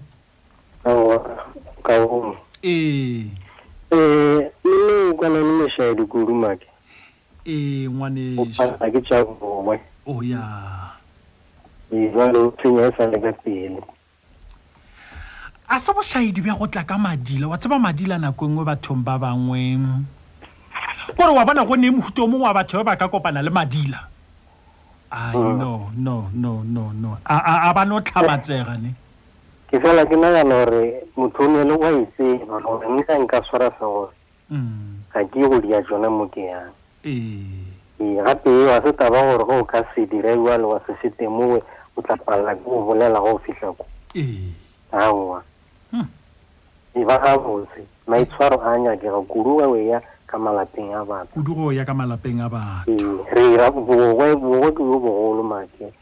ee 2.64 4.50
kwanane 5.16 5.44
mešao 5.58 5.94
dikudumake 5.96 6.68
ee 7.50 7.88
ngwaneake 7.90 9.02
tša 9.10 9.26
boe 9.26 9.80
o 10.06 10.22
ya 10.22 10.46
ejale 11.92 12.38
o 12.38 12.54
tshenya 12.62 12.82
e 12.86 12.92
sale 12.98 13.18
ka 13.20 13.32
pele 13.42 13.82
a 15.70 15.80
sa 15.80 15.94
bošaedi 15.94 16.42
bja 16.44 16.54
go 16.58 16.66
tla 16.68 16.84
ka 16.84 16.98
madila 16.98 17.48
wa 17.56 17.58
tseba 17.58 17.80
madila 17.80 18.18
nako 18.20 18.46
e 18.46 18.50
nngwe 18.52 18.64
bathong 18.68 19.04
ba 19.04 19.16
bangwe 19.20 19.80
kore 21.16 21.32
wa 21.32 21.46
bona 21.46 21.64
gonne 21.66 21.90
mohuto 21.92 22.28
mongwe 22.28 22.48
wa 22.48 22.54
batho 22.56 22.84
ba 22.84 22.84
ba 22.84 22.96
ka 23.00 23.08
kopana 23.08 23.42
le 23.42 23.50
madila 23.52 24.00
ano 25.12 25.40
mm. 25.40 25.58
no 26.02 26.22
no 26.34 26.64
no 26.66 26.84
no 26.92 27.12
a 27.26 27.72
ba 27.74 27.84
no 27.86 28.02
tlhamatsegane 28.02 28.92
ke 29.72 29.80
fela 29.80 30.04
ke 30.06 30.16
nagana 30.20 30.66
gore 30.68 31.08
motho 31.16 31.44
o 31.48 31.48
ne 31.48 31.64
le 31.64 31.76
wa 31.80 31.90
itse 31.96 32.44
gore 32.44 32.88
nisa 32.92 33.14
nka 33.24 33.40
swara 33.48 33.72
sa 33.80 33.86
gore 33.88 34.16
mm. 34.50 35.08
ga 35.14 35.20
ke 35.32 35.40
go 35.48 35.60
dia 35.64 35.80
tsona 35.88 36.10
mo 36.12 36.28
ke 36.28 36.44
yang 36.44 36.72
ee 37.08 38.20
gape 38.20 38.52
e 38.52 38.68
wa 38.68 38.84
se 38.84 38.92
taba 38.92 39.24
gore 39.32 39.44
go 39.48 39.64
o 39.64 39.64
ka 39.64 39.82
se 39.96 40.06
diraiwa 40.06 40.58
le 40.60 40.68
wa 40.76 40.80
se 40.88 40.92
se 41.02 41.10
temoe 41.16 41.64
o 41.96 42.02
tla 42.04 42.16
palela 42.20 42.52
ke 42.56 42.64
go 42.68 42.84
bolela 42.84 43.20
go 43.24 43.36
o 43.40 43.44
fitlha 43.48 43.72
ko 43.72 43.86
ee 44.18 44.52
aowa 44.92 45.40
e 46.96 47.04
ba 47.06 47.18
gabotse 47.18 47.86
maitshwaro 48.08 48.62
a 48.62 48.78
nyakega 48.80 49.22
kuduga 49.30 49.68
o 49.68 49.78
ya 49.78 50.02
ka 50.28 50.38
malapeng 50.38 50.94
a 50.94 51.06
batho 51.06 51.34
kudugo 51.34 51.74
ya 51.74 51.86
ka 51.86 51.94
malapeng 51.94 52.42
a 52.42 52.50
bathoboge 52.50 54.28
ke 54.74 54.84
yo 54.84 55.00
bogolo 55.00 55.44
make 55.44 55.94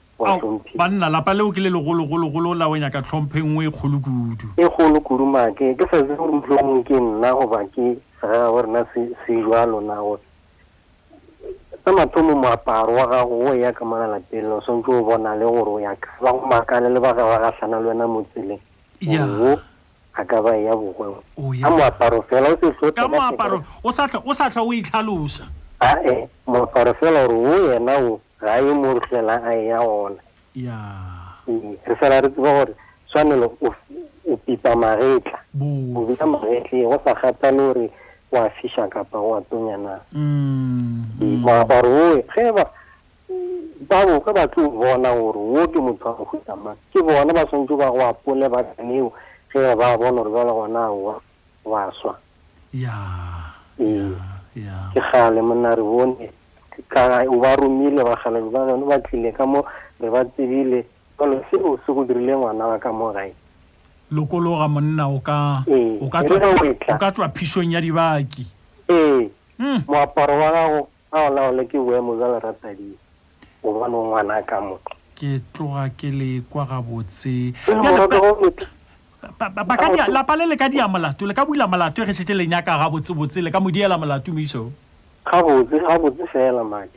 banna 0.76 1.10
lapa 1.10 1.34
leo 1.34 1.52
ke 1.52 1.60
le 1.62 1.70
legologologolo 1.70 2.50
o 2.52 2.56
laonya 2.56 2.90
ka 2.92 3.02
tlhomphe 3.02 3.42
ngwe 3.44 3.66
e 3.68 3.72
kgolo 3.72 3.98
kudu 4.00 4.36
e 4.58 4.68
kgolo 4.70 5.00
kudu 5.02 5.26
make 5.26 5.74
ke 5.76 5.84
sa 5.92 5.98
se 6.08 6.14
gore 6.16 6.32
mtlho 6.40 6.56
mongwe 6.62 6.84
ke 6.84 6.96
nna 7.00 7.34
goba 7.34 7.60
ke 7.72 7.98
ga 8.22 8.52
gorena 8.52 8.86
sejalo 9.26 9.82
na 9.82 9.96
gore 10.02 10.22
sa 11.84 11.92
mathomo 11.92 12.36
moaparo 12.36 12.94
wa 12.94 13.08
gago 13.08 13.40
o 13.48 13.56
ya 13.56 13.74
ka 13.74 13.86
malalapelelo 13.86 14.62
swantse 14.62 14.92
o 14.92 15.04
bona 15.04 15.36
le 15.36 15.46
gore 15.48 15.72
o 15.72 15.80
yaka 15.80 16.10
ba 16.22 16.32
go 16.32 16.46
makale 16.46 16.90
le 16.94 17.00
ba 17.00 17.14
ga 17.16 17.24
ba 17.24 17.38
gatlhana 17.40 17.80
le 17.80 17.88
wena 17.90 18.08
mo 18.08 18.22
tseleng 18.36 18.60
a 20.16 20.26
ka 20.26 20.42
ba 20.42 20.56
ya 20.58 20.76
bogweoa 20.76 21.24
moaparo 21.64 22.22
fela 22.28 22.50
o 22.52 22.58
seoaparoo 22.94 23.92
satlha 24.34 24.62
o 24.62 24.74
itlhalosa 24.74 25.48
ae 25.80 26.28
moaparo 26.48 26.94
fela 27.00 27.28
gore 27.28 27.52
o 27.52 27.74
yena 27.74 27.96
o 27.98 28.20
ga 28.40 28.60
e 28.62 28.74
mo 28.74 28.94
rotlelang 28.94 29.46
a 29.48 29.56
e 29.56 29.66
ya 29.68 29.80
ona 29.82 30.20
e, 31.48 31.78
re 31.88 31.96
fela 31.96 32.22
re 32.22 32.30
tsiba 32.30 32.52
gore 32.52 32.74
tshwanelo 33.08 33.56
o 34.28 34.38
pipa 34.38 34.76
magetla 34.76 35.40
o 35.96 36.04
bia 36.06 36.26
magetle 36.28 36.88
go 36.88 37.00
sa 37.06 37.14
gata 37.16 37.52
le 37.52 37.58
gore 37.58 37.90
o 38.32 38.38
a 38.38 38.50
fisa 38.50 38.88
kapa 38.92 39.18
o 39.18 39.36
a 39.38 39.42
tonyana 39.42 40.00
moaparo 41.24 41.90
oe 41.90 42.24
ge 42.36 42.52
ba 42.52 42.66
babo 43.88 44.20
ka 44.20 44.34
batlo 44.34 44.70
bona 44.76 45.16
gore 45.16 45.40
o 45.40 45.68
ke 45.68 45.80
motho 45.80 46.06
wa 46.10 46.14
go 46.14 46.24
hutamang 46.24 46.78
ke 46.94 47.00
bona 47.00 47.32
ba 47.34 47.46
tshwanetse 47.48 47.78
ba 47.80 47.92
go 47.92 48.06
apole 48.12 48.50
ba 48.52 48.64
taneo 48.76 49.14
fela 49.52 49.76
ba 49.76 49.98
bona 49.98 50.12
gore 50.12 50.30
bale 50.32 50.52
gona 50.54 51.20
wa 51.66 51.94
swa 52.00 52.16
ya 52.74 52.92
ke 53.78 55.02
gale 55.12 55.42
monna 55.42 55.76
re 55.76 55.84
bone 55.84 56.30
o 57.28 57.40
ba 57.40 57.56
romile 57.56 58.02
bagale 58.04 58.40
bane 58.52 58.84
ba 58.88 58.98
tlile 59.04 59.32
ka 59.34 59.46
mo 59.46 59.66
re 60.00 60.10
ba 60.10 60.24
tsebile 60.26 60.86
ole 61.22 61.42
seo 61.52 61.78
se 61.86 61.92
go 61.94 62.04
dirile 62.06 62.34
ngwana 62.38 62.66
wa 62.68 62.80
ka 62.80 62.90
mo 62.94 63.12
gae 63.14 63.34
lokologa 64.12 64.68
monna 64.68 65.06
o 65.10 65.20
ka 65.20 65.64
e 65.68 66.00
tswa 67.12 67.30
phišong 67.30 67.76
ya 67.78 67.82
dibaki 67.82 68.48
ee 68.90 69.30
hmm. 69.60 69.84
moaparo 69.88 70.34
wa 70.40 70.52
gago 70.52 70.88
a 71.12 71.22
olaole 71.28 71.66
ke 71.66 71.78
boemo 71.78 72.16
jwa 72.18 72.28
leratading 72.28 72.96
o 73.64 73.80
bane 73.80 73.94
ngwana 73.96 74.42
ka 74.42 74.62
mo 74.62 74.80
ke 75.16 75.40
tloga 75.54 75.90
ke 75.94 76.08
le 76.10 76.42
kwa 76.50 76.66
gabotse 76.66 77.54
lapa 79.42 80.36
le 80.38 80.46
le 80.46 80.56
ka 80.58 80.70
dia 80.70 80.86
molato 80.88 81.26
le 81.26 81.34
ka 81.34 81.46
buila 81.46 81.66
molato 81.68 82.02
e 82.02 82.06
re 82.06 82.14
setse 82.14 82.34
leng 82.34 82.52
yaka 82.52 82.78
ga 82.78 82.90
botsebotse 82.90 83.42
le 83.42 83.50
ka 83.52 83.60
mo 83.60 83.72
diela 83.74 83.98
molato 83.98 84.30
miso 84.32 84.70
ga 85.26 85.42
botse 85.42 85.78
ga 85.82 85.98
botse 85.98 86.24
fela 86.32 86.64
mak 86.64 86.90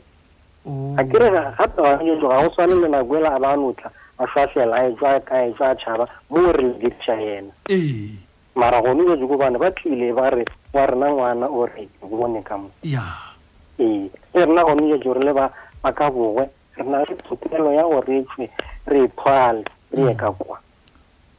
ga 0.95 1.03
kere 1.09 1.29
gape 1.57 1.81
ganyeso 1.81 2.27
ga 2.29 2.37
go 2.41 2.49
tshwane 2.49 2.75
le 2.81 2.87
nako 2.87 3.17
ela 3.17 3.33
a 3.35 3.39
ba 3.39 3.55
notlha 3.55 3.89
a 4.19 4.25
swafela 4.31 4.85
e 4.85 4.93
tswa 4.95 5.19
kae 5.25 5.49
e 5.49 5.53
tswa 5.53 5.75
tšhaba 5.75 6.05
mo 6.29 6.49
o 6.49 6.51
re 6.51 6.63
ledirisa 6.63 7.15
yena 7.17 7.51
ee 7.69 8.11
mara 8.55 8.81
gone 8.81 9.03
jetso 9.09 9.27
kobane 9.27 9.57
ba 9.57 9.71
tlile 9.71 10.13
ba 10.13 10.29
re 10.29 10.45
wa 10.73 10.85
rena 10.85 11.07
ngwana 11.09 11.47
o 11.49 11.65
re 11.65 11.89
bone 12.01 12.41
ka 12.43 12.57
mo 12.57 12.69
ya 12.83 13.01
ee 13.79 14.05
e 14.33 14.45
rena 14.45 14.63
gone 14.63 14.87
jetso 14.93 15.13
re 15.13 15.23
le 15.25 15.33
ba 15.33 15.49
ka 15.93 16.09
bowe 16.09 16.45
re 16.77 16.83
na 16.85 17.03
re 17.03 17.15
tokelo 17.27 17.73
ya 17.73 17.83
go 17.83 18.01
retswe 18.01 18.49
re 18.85 19.07
thwale 19.17 19.61
e 19.91 19.97
re 19.97 20.03
ye 20.03 20.13
ka 20.15 20.31
kwa 20.31 20.59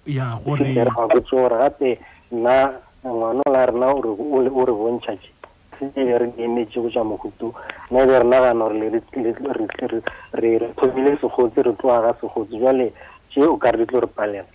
ya 0.07 0.39
gore 0.47 0.59
ke 0.59 0.75
ba 0.87 1.07
go 1.11 1.21
tsora 1.21 1.59
gape 1.67 1.99
na 2.31 2.71
ngwana 3.05 3.43
la 3.51 3.67
rena 3.67 3.91
o 3.91 4.01
re 4.01 4.11
o 4.51 4.61
re 4.65 4.73
bontsha 4.73 5.13
ke 5.19 5.85
ke 5.91 6.01
re 6.19 6.27
ne 6.39 6.47
ne 6.47 6.65
tshe 6.71 6.79
go 6.81 6.89
tsama 6.91 7.17
go 7.19 7.31
tu 7.43 7.51
na 7.91 8.07
re 8.07 8.19
rena 8.23 8.39
ga 8.39 8.53
nore 8.55 8.79
le 8.79 8.89
re 8.89 8.99
re 9.21 9.67
re 9.67 10.01
re 10.39 10.51
re 10.63 10.67
thobile 10.79 11.19
se 11.21 11.27
go 11.27 11.51
tsere 11.51 11.73
tloa 11.83 12.01
ga 12.07 12.13
se 12.23 12.27
go 12.31 12.47
tsoa 12.47 12.73
le 12.73 12.93
ke 13.35 13.43
o 13.43 13.57
ka 13.59 13.71
re 13.75 13.87
tlo 13.87 14.01
re 14.01 14.07
palela 14.07 14.47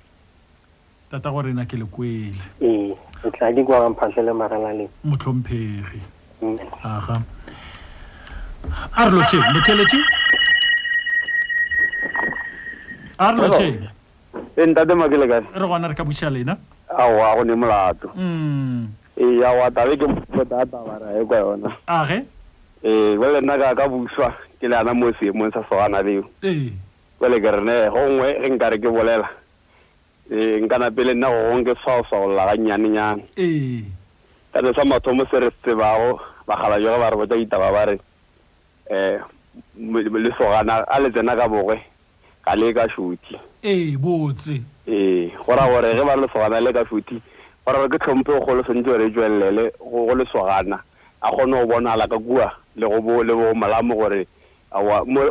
tata 1.12 1.30
gore 1.32 1.52
na 1.54 1.68
ke 1.68 1.76
le 1.76 1.84
kwela 1.86 2.40
e 2.64 2.96
o 3.24 3.30
tla 3.36 3.52
di 3.52 3.64
kwa 3.64 3.84
ga 3.84 3.90
mphahlele 3.92 4.32
marala 4.34 4.72
le 4.74 4.88
motlomphegi 5.04 6.00
aha 6.84 7.20
arlo 8.96 9.20
che 9.28 9.36
motelechi 9.38 10.00
arlo 13.20 13.50
che 13.58 14.00
e 14.58 14.66
ntate 14.66 14.94
makele 14.96 15.26
kae 15.28 15.42
re 15.56 15.66
gona 15.68 15.88
re 15.88 15.96
ka 15.96 16.04
botšiša 16.04 16.30
lena 16.34 16.54
aowa 16.92 17.36
go 17.40 17.44
ne 17.48 17.56
molato 17.56 18.10
hmm. 18.16 18.88
ee 19.18 19.44
aowa 19.48 19.72
tabe 19.72 19.96
ke 19.96 20.08
mota 20.36 20.66
e 21.16 21.24
kwa 21.26 21.38
yona 21.40 21.72
age 21.88 22.24
ee 22.84 23.12
eh, 23.12 23.18
bole 23.18 23.40
nna 23.42 23.56
ka 23.58 23.76
ka 23.80 23.88
buswa 23.88 24.34
ke 24.60 24.68
le 24.68 24.76
ana 24.76 24.92
mo 24.94 25.08
seemong 25.20 25.54
sa 25.56 25.64
segana 25.72 26.04
leo 26.04 26.28
bole 26.42 27.34
ee. 27.38 27.42
ke 27.42 27.50
rene 27.56 27.76
gongwe 27.96 28.36
ge 28.44 28.48
nka 28.52 28.72
ke 28.76 28.92
bolela 28.92 29.30
ee 30.32 30.58
eh, 30.58 30.62
nkana 30.68 30.92
pele 30.92 31.14
nna 31.16 31.32
gogong 31.32 31.64
ke 31.64 31.74
swaoswaolola 31.84 32.52
gannyanenyane 32.52 33.24
ee 33.40 33.84
sane 34.52 34.74
sa 34.76 34.84
mathomo 34.84 35.24
se 35.32 35.40
re 35.40 35.50
tsebago 35.64 36.20
bakgalajoge 36.48 37.00
ba 37.00 37.08
re 37.10 37.16
botsa 37.16 37.38
ditaba 37.40 37.72
ba 37.72 37.86
re 37.86 37.98
um 39.80 39.96
lesogana 40.20 40.84
a 40.92 41.00
le 41.00 41.08
tsena 41.16 41.40
ka 41.40 41.48
boge 41.48 41.80
ka 42.44 42.52
le 42.58 42.74
ka 42.74 42.90
shuti 42.90 43.38
ee 43.64 43.98
botse 43.98 44.62
ee 44.88 45.30
gora 45.46 45.68
gore 45.70 45.94
ge 45.96 46.04
ba 46.04 46.16
lesogana 46.18 46.60
le 46.62 46.74
ka 46.74 46.84
shuti 46.90 47.22
gora 47.66 47.78
gore 47.86 47.90
ke 47.90 48.00
tlhompe 48.02 48.34
go 48.42 48.54
le 48.58 48.64
sentse 48.66 48.90
re 48.98 49.10
tswelele 49.14 49.66
go 49.80 50.06
go 50.10 50.16
lesogana 50.18 50.82
a 51.22 51.30
gone 51.32 51.54
go 51.54 51.66
bonala 51.70 52.08
ka 52.10 52.18
kua 52.18 52.52
le 52.76 52.86
go 52.90 53.02
bo 53.02 53.24
le 53.24 53.34
bo 53.34 53.54
malamo 53.54 53.94
gore 53.96 54.28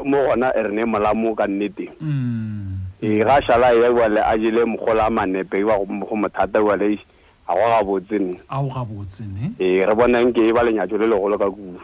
mo 0.06 0.16
gona 0.26 0.52
e 0.54 0.62
re 0.62 0.70
ne 0.74 0.84
malamo 0.86 1.34
ka 1.34 1.46
nnete 1.50 1.90
mm 2.00 2.66
e 3.02 3.24
ga 3.24 3.40
shala 3.42 3.72
e 3.74 3.80
ya 3.80 3.88
wa 3.90 4.06
le 4.08 4.20
a 4.20 4.36
jile 4.38 4.61
mogola 4.64 5.06
a 5.06 5.11
manepe 5.11 5.64
wa 5.64 5.74
e 5.82 5.86
go 5.88 6.14
mothata 6.16 6.61
wa 6.62 6.76
le 6.76 6.94
a 7.48 7.54
go 7.54 7.64
ga 7.74 7.82
botse 7.82 8.16
ne 8.20 8.36
a 8.48 8.62
go 8.62 8.68
ga 8.70 8.84
botse 8.86 9.24
ne 9.26 9.50
e 9.58 9.80
re 9.82 9.94
bona 9.98 10.20
nke 10.22 10.44
e 10.46 10.52
ba 10.54 10.62
le 10.62 10.72
nyatso 10.72 10.96
le 11.00 11.08
le 11.11 11.16
go 11.18 11.26
ka 11.38 11.50
kua 11.50 11.74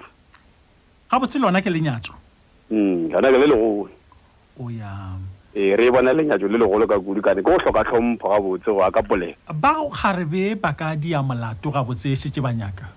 ga 1.10 1.18
botse 1.18 1.38
lona 1.42 1.58
mm, 1.58 1.64
ke 1.66 1.70
le 1.74 1.80
nyatso 1.82 2.12
mm 2.70 3.08
lona 3.10 3.28
ke 3.34 3.38
le 3.42 3.46
le 3.50 3.56
go 3.58 3.66
o 4.60 4.70
ya 4.70 5.16
e 5.56 5.70
eh, 5.72 5.76
re 5.76 5.90
bona 5.90 6.12
le 6.12 6.24
nyajo 6.24 6.48
le 6.48 6.58
legolo 6.58 6.86
ka 6.86 6.98
kudukane 7.00 7.40
ke 7.40 7.44
go 7.44 7.56
tlhoka 7.58 7.84
tlhompho 7.84 8.28
ga 8.28 8.40
botse 8.40 8.68
go 8.68 8.80
aka 8.84 9.02
polela 9.02 9.34
ba 9.52 9.72
garebe 9.92 10.54
ba 10.56 10.72
ka 10.76 10.92
dia 10.96 11.22
molato 11.22 11.70
ga 11.72 11.80
botse 11.84 12.12
e 12.12 12.16
setse 12.16 12.40
ba 12.40 12.52
nyaka 12.52 12.88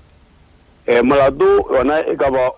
um 0.88 1.04
molato 1.08 1.48
yona 1.72 2.04
e 2.04 2.16
kaba 2.16 2.52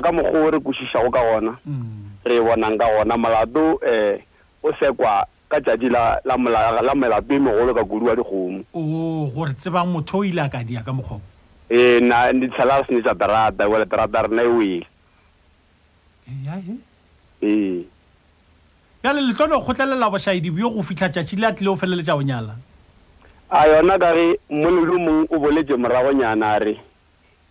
ka 0.00 0.10
mokgwa 0.12 0.40
o 0.40 0.50
re 0.50 0.58
kosišago 0.60 1.10
ka 1.12 1.20
gona 1.20 1.52
mm. 1.68 2.24
re 2.24 2.36
bonang 2.40 2.78
ka 2.80 2.86
gona 2.88 3.16
molato 3.16 3.76
um 3.80 4.64
o 4.64 4.72
sekwa 4.80 5.24
ka 5.48 5.60
tšadi 5.60 5.88
la 5.90 6.92
melato 6.96 7.34
e 7.34 7.38
megolo 7.38 7.74
ka 7.76 7.84
kudu 7.84 8.06
wa 8.08 8.14
dikgomo 8.16 8.64
o 8.72 9.26
gore 9.36 9.52
tseba 9.52 9.84
motho 9.84 10.18
o 10.24 10.24
ile 10.24 10.48
ka 10.48 10.64
dia 10.64 10.80
ka 10.80 10.92
mokgwa 10.92 11.20
e 11.68 12.00
na 12.00 12.32
ditshela 12.32 12.84
sene 12.88 13.02
tsa 13.04 13.12
terata 13.14 13.68
wele 13.68 13.84
terata 13.84 14.22
rena 14.22 14.42
e 14.42 14.48
wele 14.48 14.86
ee 17.42 17.84
bjale 19.06 19.20
le 19.22 19.32
tlo 19.38 19.46
no 19.46 19.60
kgotlelela 19.62 20.10
bošaedi 20.10 20.50
bjo 20.50 20.68
go 20.74 20.82
fitlha 20.82 21.06
tšatši 21.08 21.36
le 21.38 21.46
a 21.46 21.52
tlile 21.54 21.70
go 21.70 21.76
feleletša 21.78 22.14
go 22.18 22.22
nyala 22.26 22.54
a 23.50 23.60
yona 23.70 23.98
ka 24.02 24.10
ge 24.16 24.26
molelo 24.50 24.98
mongwe 24.98 25.26
o 25.30 25.38
boletse 25.38 25.76
moragonyana 25.78 26.46
a 26.54 26.58
re 26.58 26.74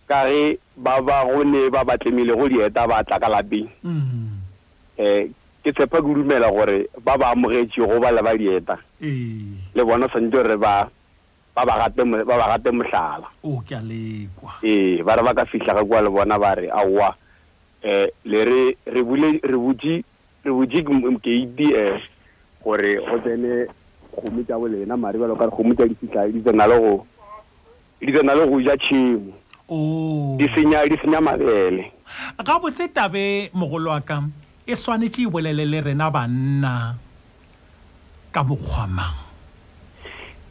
ka 0.08 0.18
ge 0.28 0.58
ba 0.76 1.00
ba 1.00 1.24
go 1.24 1.40
ne 1.44 1.70
ba 1.72 1.84
batlemile 1.84 2.36
go 2.36 2.48
dieta 2.48 2.86
ba 2.86 3.00
tla 3.04 3.18
ka 3.18 3.28
lapeng 3.28 3.68
um 3.84 4.36
ke 5.64 5.72
tshepa 5.72 6.00
ke 6.00 6.12
dumela 6.14 6.50
gore 6.52 6.84
ba 7.02 7.16
ba 7.16 7.30
amogetse 7.32 7.80
go 7.80 7.96
ba 8.00 8.12
le 8.12 8.22
ba 8.22 8.36
dieta 8.36 8.76
le 9.72 9.82
bona 9.84 10.08
santse 10.12 10.42
re 10.42 10.56
ba 10.60 10.84
ba 11.56 11.62
ba 11.64 11.88
gate 12.52 12.68
mohlala 12.72 13.32
o 13.42 13.62
ke 13.64 13.74
a 13.76 13.80
lekwa 13.80 14.60
ee 14.62 15.00
ba 15.02 15.16
re 15.16 15.22
ba 15.24 15.32
ka 15.34 15.44
fihla 15.46 15.72
ka 15.74 15.84
kua 15.88 16.04
le 16.04 16.10
bona 16.12 16.36
ba 16.38 16.52
re 16.54 16.68
aowa 16.68 17.16
um 17.80 18.06
le 18.26 18.44
re 18.84 19.02
butse 19.56 20.04
gate 20.46 21.60
eh, 21.60 22.00
gore 22.62 22.96
go 22.98 23.18
tsene 23.20 23.66
kgomo 24.12 24.42
tsa 24.44 24.56
bolena 24.58 24.96
marebelo 24.96 25.34
kare 25.36 25.50
kgomo 25.50 25.74
tsa 25.74 25.86
difitlha 25.86 26.26
di 26.28 26.42
tsena 26.42 26.66
le 28.34 28.48
go 28.48 28.58
ja 28.60 28.76
tšhimo 28.76 29.32
oh. 29.68 30.36
di 30.38 30.48
senya 30.54 31.20
mabele 31.20 31.92
ga 32.44 32.58
botse 32.58 32.88
tabe 32.92 33.50
mogolo 33.54 33.90
wa 33.90 34.00
ka 34.00 34.22
e 34.66 34.74
tshwanetse 34.74 35.22
e 35.22 35.26
bolele 35.30 35.64
le 35.66 35.80
rena 35.80 36.10
banna 36.10 36.94
ka 38.32 38.42
mokgwamang 38.44 39.24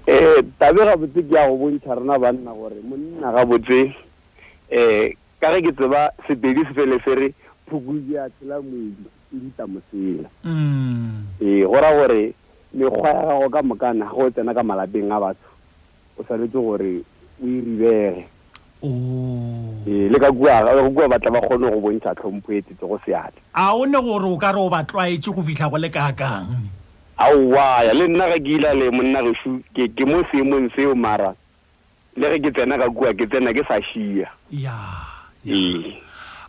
um 0.08 0.12
eh, 0.12 0.44
tabe 0.60 0.80
ga 0.86 0.96
botse 0.96 1.22
ke 1.24 1.32
ya 1.36 1.48
go 1.48 1.58
bontšha 1.58 1.96
rena 2.00 2.18
banna 2.20 2.52
gore 2.54 2.80
monna 2.84 3.32
ga 3.32 3.46
botse 3.46 3.92
um 4.72 5.10
ka 5.40 5.52
re 5.52 5.62
ke 5.62 5.72
tseba 5.72 6.10
sepedi 6.28 6.64
sefele 6.68 7.00
se 7.04 7.16
re 7.16 7.28
phukuse 7.68 8.16
a 8.20 8.30
tshela 8.40 8.62
moedi 8.64 9.14
e 9.34 9.38
ditamosela 9.40 10.30
mm. 10.44 11.26
ee 11.42 11.66
go 11.66 11.80
ra 11.82 11.92
gore 11.98 12.34
mekgwa 12.74 13.10
ya 13.10 13.24
gago 13.24 13.50
ka 13.50 13.62
mokana 13.64 14.06
go 14.06 14.30
tsena 14.30 14.54
ka 14.54 14.64
malapeng 14.64 15.10
a 15.12 15.20
batho 15.20 15.50
o 16.18 16.24
tshwanetse 16.24 16.48
gore 16.54 17.02
o 17.42 17.48
e 17.48 17.62
ribege 17.62 18.28
oh. 18.84 19.74
ee 19.88 20.10
le 20.10 20.20
ka 20.20 20.32
kua 20.32 20.62
kua 20.94 21.08
batla 21.10 21.32
ba 21.32 21.42
kgone 21.42 21.70
go 21.74 21.80
bontsha 21.82 22.16
tlhompho 22.16 22.54
e 22.54 22.62
tsetse 22.62 22.86
go 22.86 23.00
seatla 23.06 23.42
a 23.54 23.74
o 23.76 23.86
ne 23.86 23.98
gore 24.02 24.26
o 24.30 24.38
ka 24.38 24.52
re 24.52 24.60
o 24.60 24.70
ba 24.70 24.84
tlwaetse 24.84 25.32
go 25.34 25.42
fitlha 25.42 25.70
go 25.70 25.78
le 25.78 25.90
kakang 25.90 26.70
aowaya 27.18 27.94
le 27.94 28.08
nna 28.08 28.28
ga 28.30 28.38
ke 28.38 28.50
ila 28.62 28.74
le 28.74 28.92
monna 28.92 29.24
gešu 29.26 29.64
ke 29.74 30.06
mo 30.06 30.22
seemong 30.32 30.70
seo 30.76 30.96
mara 30.96 31.34
le 32.16 32.30
ge 32.38 32.48
ke 32.48 32.50
tsena 32.52 32.78
ka 32.78 32.88
kua 32.94 33.10
ke 33.16 33.26
tsena 33.28 33.52
ke 33.56 33.64
sa 33.68 33.80
šia 33.82 34.30
ee 35.48 35.96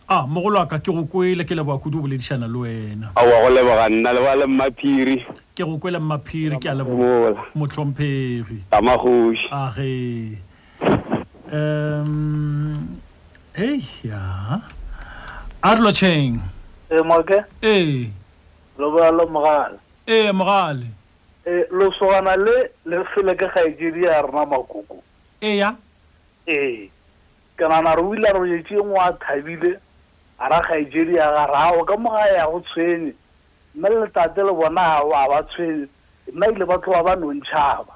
Ah, 0.09 0.19
a 0.19 0.23
ah, 0.23 0.25
mogolo 0.25 0.65
ke 0.69 0.77
go 0.81 1.03
kwele 1.03 1.43
ke 1.45 1.53
leboa 1.53 1.79
kudu 1.83 1.99
boledišana 2.01 2.47
le 2.47 2.59
wena 2.59 3.11
awa 3.17 3.41
go 3.43 3.49
leboga 3.51 3.89
nna 3.91 4.13
le 4.13 4.21
ba 4.23 4.35
le 4.39 4.45
mmaphiri 4.47 5.25
ke 5.53 5.63
go 5.67 5.77
kwele 5.77 5.99
mmaphiri 5.99 6.59
ke 6.63 6.67
a 6.69 6.73
leboa 6.73 7.35
motlhomphegi 7.53 8.63
tamagoši 8.71 9.47
age 9.51 10.37
um 11.51 13.01
hei 13.51 13.83
a 14.09 14.61
arlo 15.61 15.91
cheng 15.91 16.39
e 16.89 16.95
eh, 16.95 17.03
moke 17.03 17.43
ee 17.61 18.07
lo 18.79 18.91
bola 18.91 19.11
lo 19.11 19.27
mogale 19.27 19.75
ee 20.07 20.31
mogale 20.31 20.87
e 21.43 21.51
eh, 21.51 21.65
losogana 21.69 22.35
le 22.39 22.71
le 22.87 23.03
fele 23.11 23.35
ke 23.35 23.51
kgaetsedi 23.51 24.07
a 24.07 24.23
rena 24.23 24.45
makoko 24.55 25.03
ee 25.43 25.67
ee 26.47 26.87
ke 27.59 27.67
nana 27.67 27.91
re 27.91 28.07
o 28.07 28.15
ile 28.15 28.31
re 28.31 28.79
o 28.79 28.95
e 28.95 28.99
a 29.03 29.11
thabile 29.19 29.75
ara 30.39 30.59
kgaigeria 30.61 31.31
ga 31.31 31.45
rao 31.45 31.83
ka 31.85 31.97
mo 31.97 32.09
ga 32.11 32.27
ya 32.27 32.45
go 32.47 32.59
tshwene 32.59 33.13
mme 33.75 33.89
le 33.89 33.99
letate 34.05 34.37
le 34.37 34.53
bona 34.53 34.81
a 34.97 35.27
ba 35.29 35.41
tshwene 35.49 35.87
mme 36.33 36.45
ile 36.55 36.65
ba 36.65 36.77
tloga 36.77 37.03
ba 37.03 37.15
nontšhaba 37.15 37.93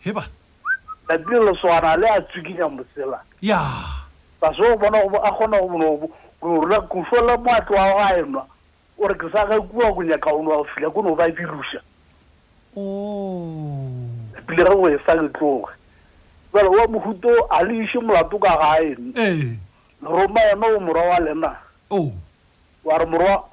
heba 0.00 0.24
tatile 1.08 1.40
leswana 1.50 1.96
le 1.96 2.06
a 2.08 2.20
tsikinya 2.22 2.68
motsela 2.68 3.22
ya 3.40 3.58
ba 4.40 4.54
se 4.54 4.62
o 4.72 4.76
bona 4.78 4.98
a 5.22 5.30
kgona 5.32 5.58
korakofole 6.40 7.36
moatlo 7.36 7.76
wa 7.76 7.92
ga 7.98 8.16
enwa 8.18 8.46
ore 8.98 9.14
ke 9.14 9.30
sa 9.32 9.46
ka 9.46 9.60
kua 9.60 9.92
ko 9.94 10.02
nyaka 10.02 10.30
ono 10.30 10.50
wa 10.50 10.56
go 10.56 10.64
fila 10.64 10.90
ko 10.90 11.02
no 11.02 11.14
ba 11.14 11.26
bilusa 11.28 11.82
pile 14.46 14.62
ge 14.64 14.74
o 14.78 14.86
e 14.90 14.98
sa 15.06 15.14
letloge 15.18 15.74
fela 16.52 16.70
wa 16.70 16.86
mohuto 16.88 17.46
a 17.50 17.64
leiše 17.64 17.98
molato 17.98 18.38
ka 18.38 18.54
ga 18.58 18.78
eno 18.78 19.58
roma 20.02 20.40
yona 20.42 20.66
o 20.66 20.80
morwa 20.80 21.04
wa 21.04 21.18
lena 21.20 21.56
wa 22.84 22.98
re 22.98 23.04
morwa 23.06 23.44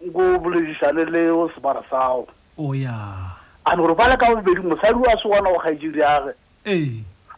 nko 0.00 0.38
boledisane 0.38 1.04
le 1.04 1.30
o 1.30 1.50
sebara 1.54 1.82
sago 1.90 2.28
ane 3.64 3.82
gore 3.82 3.94
bale 3.94 4.16
ka 4.16 4.30
bobedi 4.34 4.60
mosadi 4.62 4.94
wa 4.98 5.12
se 5.22 5.28
wana 5.28 5.50
go 5.50 5.58
kgaijiriage 5.58 6.34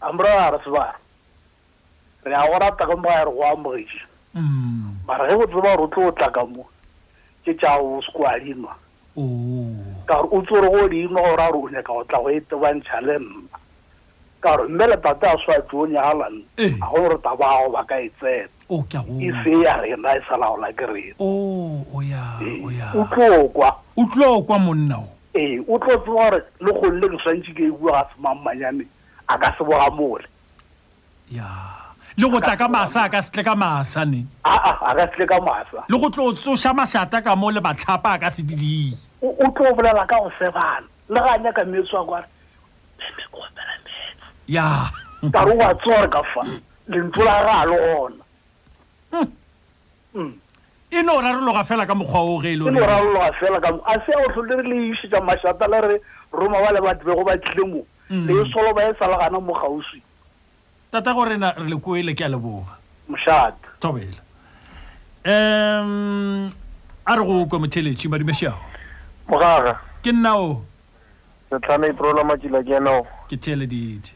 a 0.01 0.13
mora 0.13 0.37
a 0.47 0.51
re 0.53 0.59
sebara 0.65 0.95
re 2.25 2.35
a 2.37 2.47
gorata 2.49 2.85
ka 2.87 2.95
moga 2.97 3.11
ya 3.17 3.25
re 3.25 3.33
go 3.33 3.43
amogeša 3.49 4.05
mm. 4.35 4.97
mara 5.09 5.29
ge 5.31 5.37
botseba 5.37 5.77
gore 5.77 5.83
o 5.83 5.87
tle 5.89 6.07
o 6.07 6.13
tla 6.13 6.31
ka 6.31 6.45
mo 6.45 6.65
ke 7.45 7.55
tšao 7.57 8.03
sekoa 8.05 8.39
dinwa 8.45 8.77
ka 10.07 10.15
gore 10.23 10.35
o 10.37 10.43
tse 10.45 10.53
gore 10.61 10.69
go 10.69 10.85
o 10.85 10.89
dinwa 10.89 11.23
gore 11.31 11.43
a 11.43 11.49
re 11.51 11.59
o 11.59 11.71
nyaka 11.73 11.93
go 11.93 12.05
tla 12.05 12.19
go 12.21 12.29
etebantšha 12.31 13.01
le 13.01 13.15
nna 13.19 13.59
ka 14.43 14.57
gore 14.57 14.69
mme 14.69 14.87
letate 14.87 15.27
a 15.27 15.37
swatse 15.45 15.73
o 15.77 15.87
nyalan 15.87 16.43
ga 16.57 16.65
eh. 16.65 16.75
go 16.79 16.87
gore 16.97 17.19
tabago 17.23 17.73
ba 17.73 17.85
ka 17.85 18.01
e 18.01 18.11
tsena 18.21 18.49
e 19.21 19.31
se 19.45 19.61
ya 19.65 19.77
rena 19.81 20.17
e 20.17 20.21
salaola 20.29 20.73
ke 20.73 20.85
rena 20.87 21.15
eh, 21.21 22.87
o 22.95 23.05
tlo 23.15 23.49
kwa 23.49 23.71
o 23.97 24.05
tlo 24.13 24.43
kwa 24.43 24.59
monna 24.59 24.99
o 24.99 25.09
ee 25.37 25.57
eh, 25.61 25.65
o 25.69 25.79
tlo 25.79 25.97
tsewa 26.01 26.15
gore 26.31 26.41
le 26.61 26.73
golle 26.73 27.07
ke 27.09 27.19
swantse 27.23 27.53
ke 27.55 27.69
e 27.69 27.71
bua 27.71 27.93
ga 27.93 28.07
semangmanyane 28.17 28.87
a 29.29 29.39
ka 29.39 29.53
se 29.59 29.65
boga 29.65 29.91
mole 29.95 30.25
le 32.19 32.29
go 32.29 32.41
tla 32.41 32.57
ka 32.57 32.69
masa 32.69 33.05
a 33.05 33.09
ka 33.13 33.23
setle 33.23 33.45
ka 33.45 33.55
masa 33.55 34.05
ne 34.05 34.25
aa 34.45 34.73
a 34.93 34.95
ka 34.97 35.05
setle 35.07 35.27
ka 35.29 35.41
masa 35.41 35.85
le 35.89 35.99
go 36.01 36.09
tlo 36.11 36.33
tsoša 36.33 36.73
mašata 36.73 37.21
ka 37.23 37.37
mo 37.37 37.51
le 37.51 37.61
batlhapa 37.61 38.17
a 38.17 38.19
ka 38.19 38.31
se 38.31 38.43
dilee 38.43 38.97
o 39.21 39.47
tlo 39.53 39.75
bolela 39.77 40.07
ka 40.09 40.17
go 40.17 40.33
sebana 40.41 40.87
le 41.11 41.21
ga 41.21 41.37
nyaka 41.39 41.65
metso 41.65 42.01
a 42.01 42.05
kware 42.05 42.29
ya 44.51 44.91
nkarhi 45.23 45.51
wu 45.51 45.59
vatsiwa 45.59 46.03
ri 46.03 46.09
ka 46.11 46.23
fana 46.35 46.59
lentlula 46.91 47.35
ra 47.47 47.53
ha 47.53 47.65
le 47.71 47.77
gona 47.77 48.23
hmm. 49.13 49.31
hmm. 50.15 50.33
e 50.91 51.03
no 51.07 51.15
ra 51.23 51.31
riloga 51.39 51.63
fela 51.65 51.87
ka 51.87 51.95
mokgwa 51.95 52.21
o 52.27 52.41
ge 52.43 52.51
e 52.53 52.57
leno 52.59 52.81
e 52.81 52.87
ra 52.87 52.99
riloga 53.01 53.31
fela 53.39 53.61
ka 53.63 53.71
a 53.87 53.95
se 54.03 54.11
o 54.27 54.33
tlholere 54.35 54.63
le 54.67 54.91
isitša 54.91 55.23
mašata 55.23 55.69
le 55.71 55.79
re 55.87 55.97
roma 56.35 56.59
ba 56.63 56.73
le 56.75 56.81
badibego 56.83 57.23
ba 57.25 57.39
tlile 57.39 57.63
mo 57.65 57.87
hmm. 58.11 58.27
le 58.27 58.43
e 58.43 58.53
solo 58.53 58.75
ba 58.75 58.91
e 58.91 58.95
salagana 58.99 59.39
mo 59.41 59.55
gauswi 59.55 60.03
tata 60.93 61.15
gore 61.15 61.39
na 61.39 61.53
re 61.55 61.71
le 61.71 61.77
koele 61.79 62.11
ke 62.15 62.25
a 62.25 62.29
leboga 62.35 62.75
mošata 63.09 63.79
tobela 63.79 64.19
um 65.31 66.51
a 67.07 67.13
re 67.17 67.23
go 67.25 67.47
kwa 67.47 67.59
motheletši 67.63 68.09
madimešago 68.11 68.59
mogaga 69.31 69.79
ke 70.03 70.11
nnao 70.13 70.59
setlhana 71.51 71.87
iprolamatila 71.95 72.59
e 72.59 72.65
ke 72.67 72.75
enao 72.83 73.07
ke 73.31 73.37
theleditše 73.39 74.15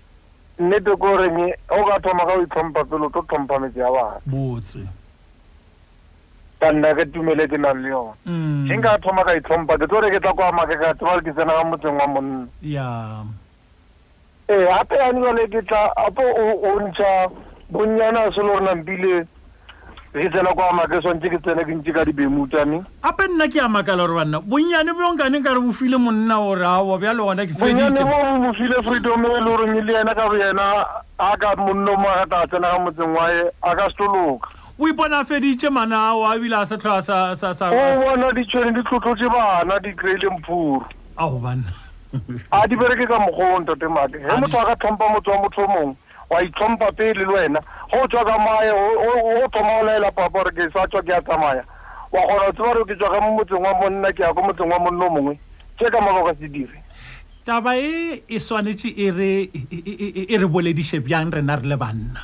nnete 0.58 0.90
ke 0.90 0.96
goreng 0.96 1.38
o 1.68 1.78
ka 1.88 1.98
thoma 2.02 2.24
ka 2.26 2.34
o 2.38 2.42
itlhompha 2.44 2.84
pele 2.86 3.06
o 3.08 3.10
tlo 3.10 3.22
tlhompha 3.26 3.58
metse 3.58 3.78
ya 3.78 3.90
batho 3.90 4.82
ka 6.60 6.70
nna 6.72 6.92
ke 6.94 7.04
tumele 7.12 7.46
ke 7.50 7.58
nang 7.58 7.80
le 7.82 7.88
yone 7.90 8.14
mm. 8.26 8.68
e 8.70 8.76
nka 8.76 8.98
thoma 9.02 9.24
ka 9.26 9.34
itlhompha 9.34 9.78
ke 9.82 9.86
tlore 9.90 10.10
ke 10.14 10.20
tla 10.22 10.32
kwa 10.34 10.52
make 10.54 10.78
ka 10.78 10.94
tsebare 10.94 11.24
ke 11.26 11.32
tsena 11.34 11.52
ka 11.58 11.64
motseng 11.66 11.98
wa 11.98 12.06
monna 12.06 12.46
ya 12.62 12.86
ee 14.48 14.62
gape 14.64 14.94
yanewale 14.94 15.48
ke 15.50 15.62
tla 15.66 15.90
apo 15.98 16.22
o 16.22 16.78
ntšha 16.86 17.10
bonnyana 17.74 18.30
selo 18.34 18.52
gore 18.54 18.64
nampile 18.70 19.26
ke 20.14 20.28
tsena 20.30 20.54
kwa 20.54 20.70
makeso 20.78 21.00
swantse 21.02 21.28
ke 21.32 21.38
tsene 21.44 21.62
ke 21.68 21.74
ntse 21.76 21.92
ka 21.94 22.02
dibemutane 22.06 22.78
gape 23.04 23.24
nna 23.34 23.48
ke 23.50 23.58
a 23.58 23.66
makala 23.68 24.04
gore 24.06 24.14
banna 24.22 24.38
bonnyane 24.38 24.94
bonkane 24.94 25.40
ka 25.42 25.54
re 25.58 25.60
bofile 25.64 25.98
monna 25.98 26.36
ore 26.40 26.62
ao 26.62 26.98
bja 27.02 27.14
le 27.14 27.18
gona 27.26 27.46
ke 27.46 27.50
feditbonnyane 27.50 27.98
bo 27.98 28.38
bofile 28.46 28.78
freedom 28.86 29.24
e, 29.26 29.26
e 29.26 29.40
le 29.42 29.50
goreng 29.50 29.74
le 29.88 29.94
ena 30.02 30.14
ka 30.14 30.28
bo 30.30 30.36
ena 30.50 30.68
a 31.18 31.28
ka 31.42 31.50
monno 31.58 31.96
mo 31.98 32.06
a 32.14 32.22
ka 32.30 32.44
tsena 32.46 32.70
ka 32.70 32.78
motseng 32.84 33.16
wae 33.18 33.42
a 33.62 33.74
ka 33.74 33.90
setoloka 33.90 34.54
o 34.78 34.86
ipona 34.88 35.18
a 35.18 35.24
feditše 35.34 35.70
mana 35.70 35.96
ao 36.14 36.22
a 36.30 36.36
ebile 36.38 36.62
a 36.62 36.66
se 36.66 36.78
tlhoa 36.78 37.02
sa 37.02 37.70
bona 37.74 38.30
ditšhone 38.38 38.70
di 38.78 38.86
tlotlotse 38.86 39.26
bana 39.34 39.80
di 39.82 39.94
kry-ile 39.98 40.30
mphuru 40.38 40.78
ao 41.18 41.42
banna 41.42 41.74
a 42.54 42.62
di 42.70 42.76
bereke 42.78 43.10
ka 43.10 43.18
mokgong 43.18 43.66
tate 43.66 43.90
mate 43.90 44.14
ge 44.22 44.38
motho 44.40 44.62
a 44.62 44.64
ka 44.70 44.76
tlhompa 44.78 45.10
motho 45.16 45.30
wa 45.34 45.42
motho 45.48 45.62
o 45.62 45.68
mongwe 45.74 46.02
wa 46.30 46.42
itlhompa 46.42 46.92
pele 46.92 47.24
le 47.24 47.26
wena 47.26 47.60
go 47.92 48.06
tswa 48.08 48.24
ka 48.24 48.36
maye 48.38 48.70
o 48.72 49.48
thoma 49.48 49.80
o 49.80 49.84
laela 49.84 50.10
papa 50.10 50.30
gore 50.32 50.52
ke 50.54 50.64
sa 50.72 50.86
tswa 50.86 51.02
ke 51.02 51.12
ya 51.12 51.20
tsamaya 51.20 51.64
wa 52.12 52.20
kgona 52.20 52.52
go 52.52 52.54
tseba 52.54 52.72
gore 52.72 52.84
ke 52.88 52.94
tswa 52.96 53.10
ka 53.12 53.20
mo 53.20 53.30
motseng 53.36 53.64
wa 53.64 53.72
monna 53.82 54.12
ke 54.12 54.22
ya 54.24 54.32
ko 54.32 54.40
motseng 54.42 54.70
wa 54.72 54.78
monna 54.80 55.04
o 55.06 55.10
mongwe 55.10 55.36
ke 55.76 55.84
ka 55.92 56.00
mabaka 56.00 56.32
se 56.40 56.48
dire 56.48 56.78
taba 57.44 57.76
e 57.76 58.24
e 58.28 58.38
tshwanetse 58.40 58.88
e, 58.88 59.06
e, 59.20 59.78
e, 60.00 60.22
e 60.32 60.36
re 60.38 60.46
boledise 60.48 61.00
bjang 61.04 61.28
rena 61.34 61.60
re 61.60 61.66
le 61.68 61.76
banna 61.76 62.20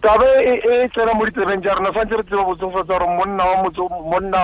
taba 0.00 0.24
e 0.40 0.88
tsena 0.96 1.12
mo 1.12 1.28
ditsebeng 1.28 1.60
ja 1.60 1.76
rona 1.76 1.92
santse 1.92 2.16
re 2.16 2.24
tseba 2.24 2.48
botsofotsa 2.48 2.88
gore 2.88 3.04
monna 3.20 3.44
wa 3.44 3.68
monna 4.16 4.38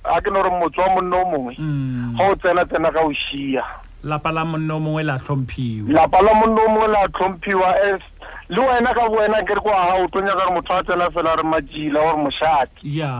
a 0.00 0.20
ke 0.24 0.32
ne 0.32 0.40
gore 0.40 0.48
motse 0.58 0.80
wa 0.80 0.90
monna 0.96 1.20
o 1.20 1.24
mongwe 1.28 1.54
mm. 1.60 2.16
ga 2.16 2.24
o 2.32 2.36
tsena 2.40 2.64
tsena 2.64 2.88
ka 2.88 3.04
o 3.04 3.12
shia 3.12 3.83
lapa 4.04 4.32
la 4.32 4.44
monna 4.44 4.74
o 4.74 4.80
mongwe 4.80 5.02
la 5.02 5.18
tlhomphiwa 5.18 5.88
lapa 5.92 6.20
la 6.22 6.34
monna 6.34 6.60
o 6.62 6.68
mongwe 6.68 6.88
la 6.88 7.08
tlhomphiwa 7.08 7.74
le 8.48 8.60
wena 8.60 8.92
ka 8.94 9.08
bo 9.08 9.16
wena 9.16 9.42
kere 9.46 9.60
ko 9.60 9.72
aga 9.72 10.04
o 10.04 10.06
tonya 10.08 10.32
kare 10.36 10.50
motho 10.52 10.72
a 10.76 10.82
tsena 10.84 11.10
fela 11.10 11.32
re 11.36 11.42
majila 11.42 11.96
gore 12.04 12.16
moshati 12.24 12.98
ya 13.00 13.10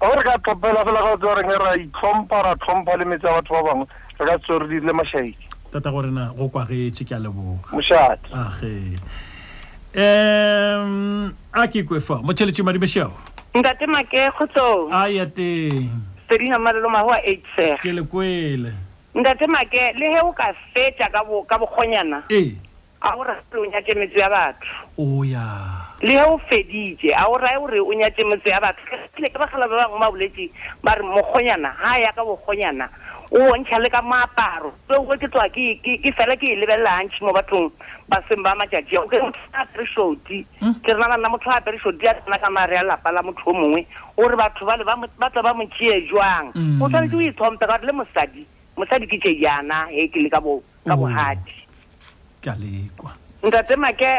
o 0.00 0.10
re 0.16 0.22
ka 0.26 0.38
tlhophela 0.42 0.82
fela 0.84 1.02
ka 1.06 1.16
tse 1.22 1.34
reng 1.38 1.52
ra 1.62 1.70
itlhompha 1.78 2.42
ra 2.42 2.52
tlhompha 2.58 2.96
le 2.98 3.04
metse 3.06 3.26
ya 3.26 3.34
batho 3.38 3.54
ba 3.54 3.62
bangwe 3.62 3.86
re 4.18 4.24
ka 4.26 4.38
tse 4.42 4.58
re 4.58 4.66
dirile 4.68 4.92
mashaiki 4.92 5.46
tata 5.72 5.90
gore 5.90 6.10
na 6.10 6.26
go 6.34 6.48
kwagetse 6.50 7.04
ke 7.06 7.12
a 7.14 7.22
leboga 7.22 7.70
moshati 7.70 8.34
age 8.34 8.98
um 9.94 11.30
a 11.54 11.68
ke 11.70 11.84
kwefa 11.86 12.18
motšheletše 12.26 12.62
madimešao 12.66 13.14
ntate 13.54 13.86
make 13.86 14.18
kgotsong 14.34 14.90
a 14.90 15.06
ya 15.06 15.26
teng 15.30 15.92
sedina 16.28 16.58
malelo 16.58 16.90
mago 16.90 17.14
a 17.14 17.22
ke 17.78 17.92
le 17.94 18.02
kwele 18.02 18.74
ntate 19.14 19.44
make 19.46 19.92
le 20.00 20.06
ge 20.12 20.20
o 20.24 20.32
ka 20.32 20.48
fetsa 20.74 21.04
ka 21.12 21.20
bokgonyana 21.58 22.24
a 23.02 23.10
o 23.12 23.20
rae 23.22 23.36
o 23.58 23.64
nyatse 23.68 23.92
metso 23.98 24.16
ya 24.16 24.32
batho 24.32 25.20
le 26.00 26.14
ge 26.16 26.20
o 26.24 26.38
feditse 26.48 27.10
a 27.12 27.28
o 27.28 27.34
raye 27.36 27.56
ore 27.60 27.76
o 27.80 27.92
nyatse 27.92 28.22
metso 28.24 28.48
ya 28.48 28.60
batho 28.60 28.78
ile 29.18 29.28
ke 29.28 29.36
bagala 29.42 29.66
ba 29.68 29.76
bangwe 29.84 29.98
mabolwetse 30.00 30.48
ba 30.84 30.94
re 30.96 31.02
mokgonyana 31.04 31.74
ga 31.82 31.98
ya 32.00 32.12
ka 32.16 32.22
bokgonyana 32.24 32.88
o 33.32 33.50
ontšha 33.52 33.82
le 33.84 33.90
ka 33.92 34.00
moaparo 34.02 34.70
seoe 34.88 35.04
ke 35.18 35.28
tswa 35.28 35.44
ke 35.52 36.10
fela 36.16 36.32
ke 36.36 36.46
e 36.48 36.54
lebelela 36.56 36.94
gantšhi 37.04 37.20
mo 37.26 37.34
bathong 37.36 37.68
ba 38.08 38.16
seng 38.32 38.40
ba 38.42 38.54
matšatši 38.56 38.96
ao 38.96 39.08
ke 39.12 39.18
motho 39.20 39.40
a 39.52 39.60
apereshoti 39.66 40.40
hmm? 40.64 40.78
ke 40.80 40.88
rena 40.94 41.08
bana 41.12 41.28
motho 41.28 41.50
a 41.52 41.58
apereshoti 41.60 42.06
a 42.08 42.14
tsena 42.16 42.38
ka 42.40 42.48
maare 42.50 42.78
a 42.80 42.86
lapa 42.96 43.12
la 43.12 43.20
motho 43.22 43.44
o 43.44 43.52
mongwe 43.52 43.84
ore 44.16 44.36
batho 44.40 44.64
bale 44.64 44.84
ba 44.88 45.28
tla 45.30 45.42
ba 45.44 45.52
mo 45.54 45.66
tšee 45.68 46.06
jwang 46.08 46.54
hmm. 46.56 46.80
o 46.82 46.88
tshwanetse 46.88 47.16
o 47.20 47.20
ithompe 47.20 47.66
ka 47.68 47.76
gore 47.76 47.86
le 47.92 47.92
mosadi 47.92 48.46
mosadi 48.76 49.06
ke 49.06 49.18
tse 49.20 49.32
jana 49.40 49.86
he 49.90 50.08
ke 50.08 50.16
le 50.22 50.28
ka 50.32 50.40
bo 50.40 50.62
ka 50.86 50.94
oh. 50.94 51.04
bohadi 51.04 51.54
ka 52.44 52.56
lekwa 52.56 53.12
ntate 53.44 53.76
make 53.76 54.10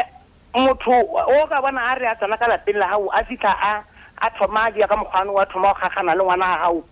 motho 0.54 0.94
o 1.34 1.46
ka 1.46 1.58
bona 1.60 1.90
a 1.90 1.94
re 1.98 2.06
a 2.06 2.14
tsena 2.14 2.38
ka 2.38 2.46
lapeng 2.46 2.78
la 2.78 2.88
gago 2.90 3.08
a 3.10 3.24
fitlha 3.24 3.50
a 3.50 3.72
a 4.18 4.30
thoma 4.38 4.68
a 4.70 4.70
dia 4.70 4.86
ka 4.86 4.96
mokgwane 4.96 5.30
wa 5.32 5.44
thoma 5.44 5.74
go 5.74 5.78
gagana 5.82 6.14
le 6.14 6.22
ngwana 6.22 6.46
wa 6.46 6.56
gago 6.62 6.82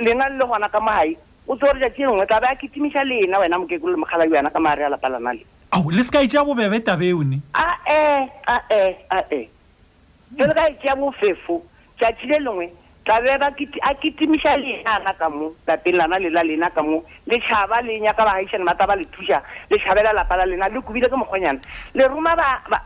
lena 0.00 0.28
le 0.30 0.38
le 0.38 0.44
gona 0.46 0.68
ka 0.70 0.80
mogai 0.80 1.16
o 1.48 1.56
tse 1.56 1.66
gore 1.66 1.80
jatsi 1.80 2.02
e 2.02 2.06
nngwe 2.06 2.26
tlabe 2.26 2.46
a 2.46 2.54
ketimiša 2.56 3.04
lena 3.04 3.38
wena 3.40 3.58
mokekolo 3.58 3.92
le 3.94 3.98
mogala 3.98 4.24
yana 4.26 4.50
ka 4.50 4.60
maare 4.60 4.84
a 4.86 4.94
lapa 4.94 5.08
lana 5.08 5.34
le 5.34 5.42
ao 5.72 5.90
le 5.90 6.02
se 6.02 6.24
itsea 6.24 6.44
bobebe 6.44 6.80
tabe 6.84 7.12
one 7.12 7.42
ae 7.54 8.30
ae 8.46 8.96
ae 9.10 9.48
jalo 10.38 10.54
ka 10.54 10.70
itsea 10.70 10.94
bofefo 10.96 11.62
tsatsi 11.98 12.26
le 12.26 12.38
lengwe 12.38 12.70
tlabe 13.06 13.28
a 13.30 13.94
kitimiša 13.94 14.56
le 14.58 14.82
yana 14.82 15.14
ka 15.18 15.30
mo 15.30 15.54
lapeng 15.66 15.94
lana 15.96 16.18
lela 16.18 16.42
lena 16.42 16.68
ka 16.70 16.82
mo 16.82 17.02
letšhaba 17.30 17.78
le 17.86 18.00
nyaka 18.02 18.24
bagaišane 18.26 18.64
ba 18.66 18.74
ta 18.74 18.86
ba 18.90 18.96
le 18.98 19.06
thuša 19.14 19.38
letšhabela 19.70 20.12
lapa 20.12 20.36
la 20.36 20.44
lena 20.46 20.66
le 20.68 20.82
kobile 20.82 21.06
ke 21.08 21.14
mokgonyana 21.16 21.60
le 21.94 22.04
roma 22.10 22.34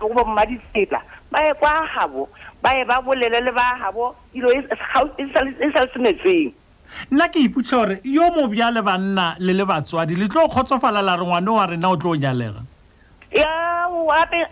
bommaditsela 0.00 1.00
ba 1.32 1.40
ye 1.48 1.54
kwa 1.58 1.72
gabo 1.96 2.28
ba 2.62 2.76
ye 2.76 2.84
ba 2.84 3.00
bolele 3.00 3.40
le 3.40 3.50
ba 3.52 3.78
gabo 3.80 4.14
ilo 4.36 4.52
e, 4.52 4.60
e, 4.60 4.76
e, 5.16 5.22
e 5.24 5.26
sa 5.32 5.42
le 5.42 5.52
semetseng 5.94 6.52
nna 7.10 7.28
ke 7.28 7.40
iputlha 7.48 7.78
gore 7.80 8.00
yo 8.04 8.28
mobja 8.36 8.70
le 8.70 8.82
banna 8.82 9.34
le 9.40 9.52
le 9.56 9.64
batswadi 9.64 10.16
le 10.20 10.28
tlo 10.28 10.48
kgotsofala 10.48 11.00
la 11.02 11.16
re 11.16 11.24
ngwane 11.26 11.48
wa 11.48 11.66
rena 11.66 11.88
o 11.88 11.96
tlo 11.96 12.10
o 12.12 12.16
nyalega 12.16 12.60
ya 13.32 13.48
ape 14.10 14.42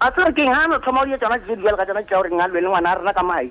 a 0.00 0.10
tsere 0.10 0.32
keng 0.32 0.54
ga 0.54 0.64
no 0.70 0.78
thoma 0.80 1.02
o 1.02 1.06
ye 1.08 1.16
tsona 1.18 1.38
tsedi 1.38 1.62
jale 1.62 1.76
ka 1.76 1.84
tsona 1.84 2.02
ke 2.02 2.14
ya 2.14 2.22
gore 2.24 2.30
nga 2.32 2.46
lwe 2.46 2.60
le 2.62 2.68
ngwana 2.72 2.94
a 2.94 2.94
rena 2.98 3.12
ka 3.12 3.22
mae 3.26 3.50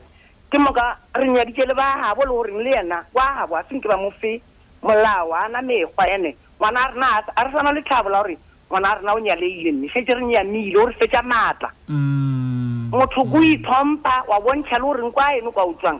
ke 0.51 0.57
moka 0.59 0.97
re 1.15 1.29
nyadike 1.29 1.61
le 1.65 1.73
bagabo 1.77 2.25
le 2.25 2.31
goreng 2.31 2.57
le 2.63 2.71
yena 2.73 3.05
o 3.13 3.19
agabo 3.21 3.55
a 3.55 3.63
seng 3.69 3.81
ke 3.81 3.87
ba 3.87 3.97
mofe 3.97 4.41
molao 4.81 5.29
ana 5.33 5.61
mekgwa 5.61 6.09
ene 6.09 6.35
ngwana 6.59 6.89
rena 6.93 7.07
a 7.37 7.43
re 7.43 7.51
sana 7.51 7.71
le 7.71 7.81
tlhabo 7.81 8.09
la 8.09 8.21
gore 8.23 8.37
ngwana 8.71 8.89
a 8.89 8.95
rena 8.97 9.13
o 9.13 9.19
nyaleile 9.19 9.71
mme 9.71 9.89
fetse 9.93 10.09
re 10.15 10.25
nyamile 10.25 10.73
gore 10.73 10.93
fetsa 10.97 11.21
maatla 11.21 11.69
mm. 11.87 12.89
motho 12.91 13.23
ko 13.29 13.37
ithompa 13.41 14.25
wa 14.27 14.39
bontšha 14.41 14.81
le 14.81 14.81
goreng 14.83 15.11
kwa 15.11 15.35
eno 15.37 15.51
kwa 15.51 15.65
utswang 15.65 15.99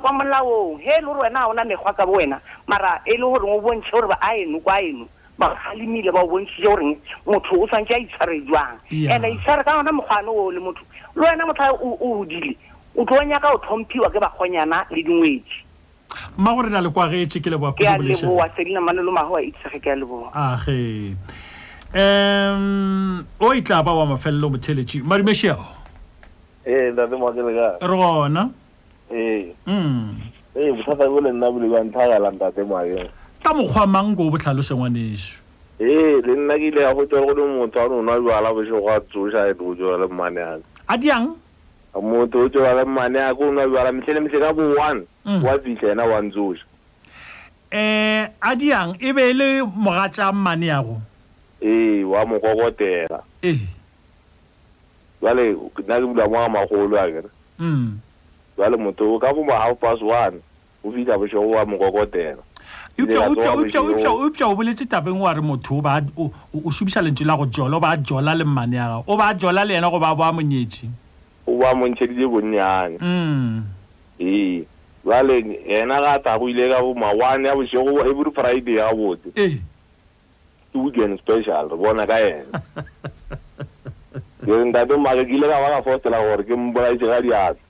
kwa 0.00 0.12
molaong 0.12 0.78
he 0.78 0.92
e 0.94 1.00
le 1.00 1.06
gore 1.06 1.20
wena 1.20 1.40
ga 1.40 1.48
ona 1.48 1.64
mekgwa 1.64 1.92
ka 1.94 2.06
bo 2.06 2.12
wena 2.12 2.40
mara 2.68 3.02
e 3.04 3.16
le 3.18 3.24
goreng 3.26 3.50
o 3.50 3.60
bontšhe 3.60 3.90
gore 3.92 4.14
a 4.20 4.36
eno 4.36 4.60
kwa 4.60 4.78
eno 4.82 5.06
bagalemile 5.38 6.12
ba 6.12 6.22
o 6.22 6.28
bontshie 6.28 6.62
goreng 6.62 6.96
motho 7.26 7.58
o 7.60 7.66
tshwanetse 7.66 7.94
a 7.94 7.98
itshware 7.98 8.40
jwang 8.46 8.78
and-e 9.10 9.34
itshware 9.34 9.64
ka 9.64 9.78
ona 9.80 9.90
mokgwane 9.92 10.30
o 10.30 10.50
le 10.50 10.60
motho 10.60 10.84
le 11.16 11.22
wena 11.26 11.46
motho 11.46 11.64
o 11.82 11.96
godile 12.22 12.54
o 12.96 13.04
tlo 13.04 13.22
nyaka 13.24 13.52
o 13.54 13.58
tlhomphiwa 13.58 14.10
ke 14.10 14.18
bagonyana 14.18 14.84
le 14.90 15.02
dingwetsi 15.02 15.62
mma 16.38 16.52
gore 16.54 16.70
na 16.70 16.80
lekwagetse 16.82 17.38
ke 17.40 17.50
leboaleboa 17.50 18.50
sedina 18.56 18.80
manelo 18.82 19.12
mago 19.14 19.36
a 19.38 19.42
itsege 19.42 19.78
ke 19.80 19.90
a 19.90 19.96
leboa 19.96 20.30
age 20.34 21.14
um 21.94 23.24
o 23.40 23.54
e 23.54 23.62
tla 23.62 23.82
ba 23.82 23.94
wa 23.94 24.06
mafelelo 24.14 24.50
motheletše 24.50 25.02
marimešiao 25.06 25.62
ee 26.66 26.90
ntate 26.90 27.16
moakelea 27.16 27.78
rona 27.80 28.48
ee 29.14 29.52
hmm. 29.66 30.18
ee 30.56 30.72
bothata 30.72 31.06
bo 31.08 31.20
le 31.20 31.30
nna 31.32 31.50
bole 31.50 31.68
ba 31.70 31.84
nthagela 31.86 32.30
ntate 32.34 32.64
moaken 32.66 33.06
ka 33.42 33.54
mokgwa 33.54 33.86
mango 33.86 34.26
o 34.26 34.30
botlhalosengwaneso 34.34 35.38
ee 35.80 36.18
le 36.26 36.34
nna 36.34 36.58
ke 36.58 36.66
ile 36.74 36.82
ya 36.82 36.90
go 36.94 37.06
tswa 37.06 37.22
godi 37.22 37.40
motho 37.46 37.82
a 37.82 37.88
nona 37.88 38.18
jala 38.18 38.50
bosego 38.52 38.82
a 38.90 38.98
tsosa 39.00 39.46
ele 39.46 39.54
go 39.54 39.74
tswa 39.74 39.98
le 39.98 40.06
mmane 40.10 40.42
ane 40.42 40.62
a 40.90 40.96
diang 40.98 41.39
muti 41.98 42.36
wu 42.36 42.48
tivala 42.48 42.84
mani 42.84 43.18
ya 43.18 43.34
ku 43.34 43.52
nga 43.52 43.66
vala 43.66 43.92
mihlele 43.92 44.20
mihle 44.20 44.38
ka 44.40 44.54
ku 44.54 44.60
one 44.78 45.02
wa 45.24 45.58
vihle 45.58 45.88
yena 45.88 46.04
wa 46.06 46.22
ndzuxa 46.22 46.62
um 47.72 48.26
a 48.40 48.50
diyang 48.56 48.94
i 49.02 49.12
ve 49.12 49.32
le 49.34 49.62
mogatsa 49.66 50.30
mani 50.32 50.66
ya 50.70 50.82
ku 50.82 51.00
e 51.60 52.04
wa 52.04 52.22
mu 52.26 52.38
kokotela 52.40 53.22
e 53.42 53.58
jale 55.22 55.56
na 55.86 55.98
ke 55.98 56.06
bula 56.06 56.28
moa 56.30 56.48
magolo 56.48 56.94
a 56.98 57.06
kere 57.10 57.30
mm. 57.58 57.98
jale 58.58 58.76
motho 58.78 59.18
ka 59.18 59.32
boma 59.34 59.52
half 59.58 59.78
past 59.80 60.02
one 60.02 60.38
o 60.86 60.92
fitlha 60.94 61.18
bosego 61.18 61.50
wa 61.58 61.66
mo 61.66 61.74
kokotela 61.78 62.42
e 62.96 63.02
e 63.02 63.14
e 63.18 64.08
upša 64.08 64.46
o 64.46 64.54
boletse 64.56 64.86
tabeng 64.86 65.18
wa 65.20 65.34
re 65.34 65.40
motho 65.42 65.82
o 65.82 66.70
shobisa 66.70 67.02
lentswe 67.02 67.26
la 67.26 67.34
go 67.36 67.46
jola 67.50 67.76
o 67.76 67.80
ba 67.80 67.96
jola 67.98 68.34
le 68.34 68.44
mmane 68.46 68.76
ya 68.78 68.86
gago 68.88 69.04
o 69.06 69.16
ba 69.18 69.34
jola 69.34 69.64
le 69.66 69.74
yena 69.74 69.90
go 69.90 69.98
ba 69.98 70.14
boa 70.14 70.32
monyetse 70.32 70.86
ba 71.58 71.74
montšheditse 71.74 72.26
bonnyane 72.30 72.96
ee 73.00 73.60
mm. 74.20 74.64
jale 75.06 75.34
yena 75.66 75.96
ka 76.04 76.12
tago 76.22 76.48
ile 76.48 76.68
ka 76.68 76.78
bo 76.82 76.94
mawane 76.94 77.48
ya 77.48 77.54
bosego 77.56 77.98
every 78.04 78.30
friday 78.30 78.74
ya 78.78 78.92
botse 78.94 79.30
eh. 79.36 79.56
ke 80.72 80.76
weekend 80.78 81.18
special 81.18 81.68
re 81.72 81.76
bona 81.76 82.06
ka 82.06 82.16
ena 82.20 82.58
kere 84.44 84.62
ntate 84.70 84.94
make 85.00 85.24
ke 85.26 85.32
ile 85.34 85.46
ka 85.48 85.58
baka 85.60 85.82
fostela 85.82 86.22
gore 86.22 86.44
ke 86.46 86.54
mbolaitse 86.54 87.06
ka 87.08 87.18
diatla 87.24 87.62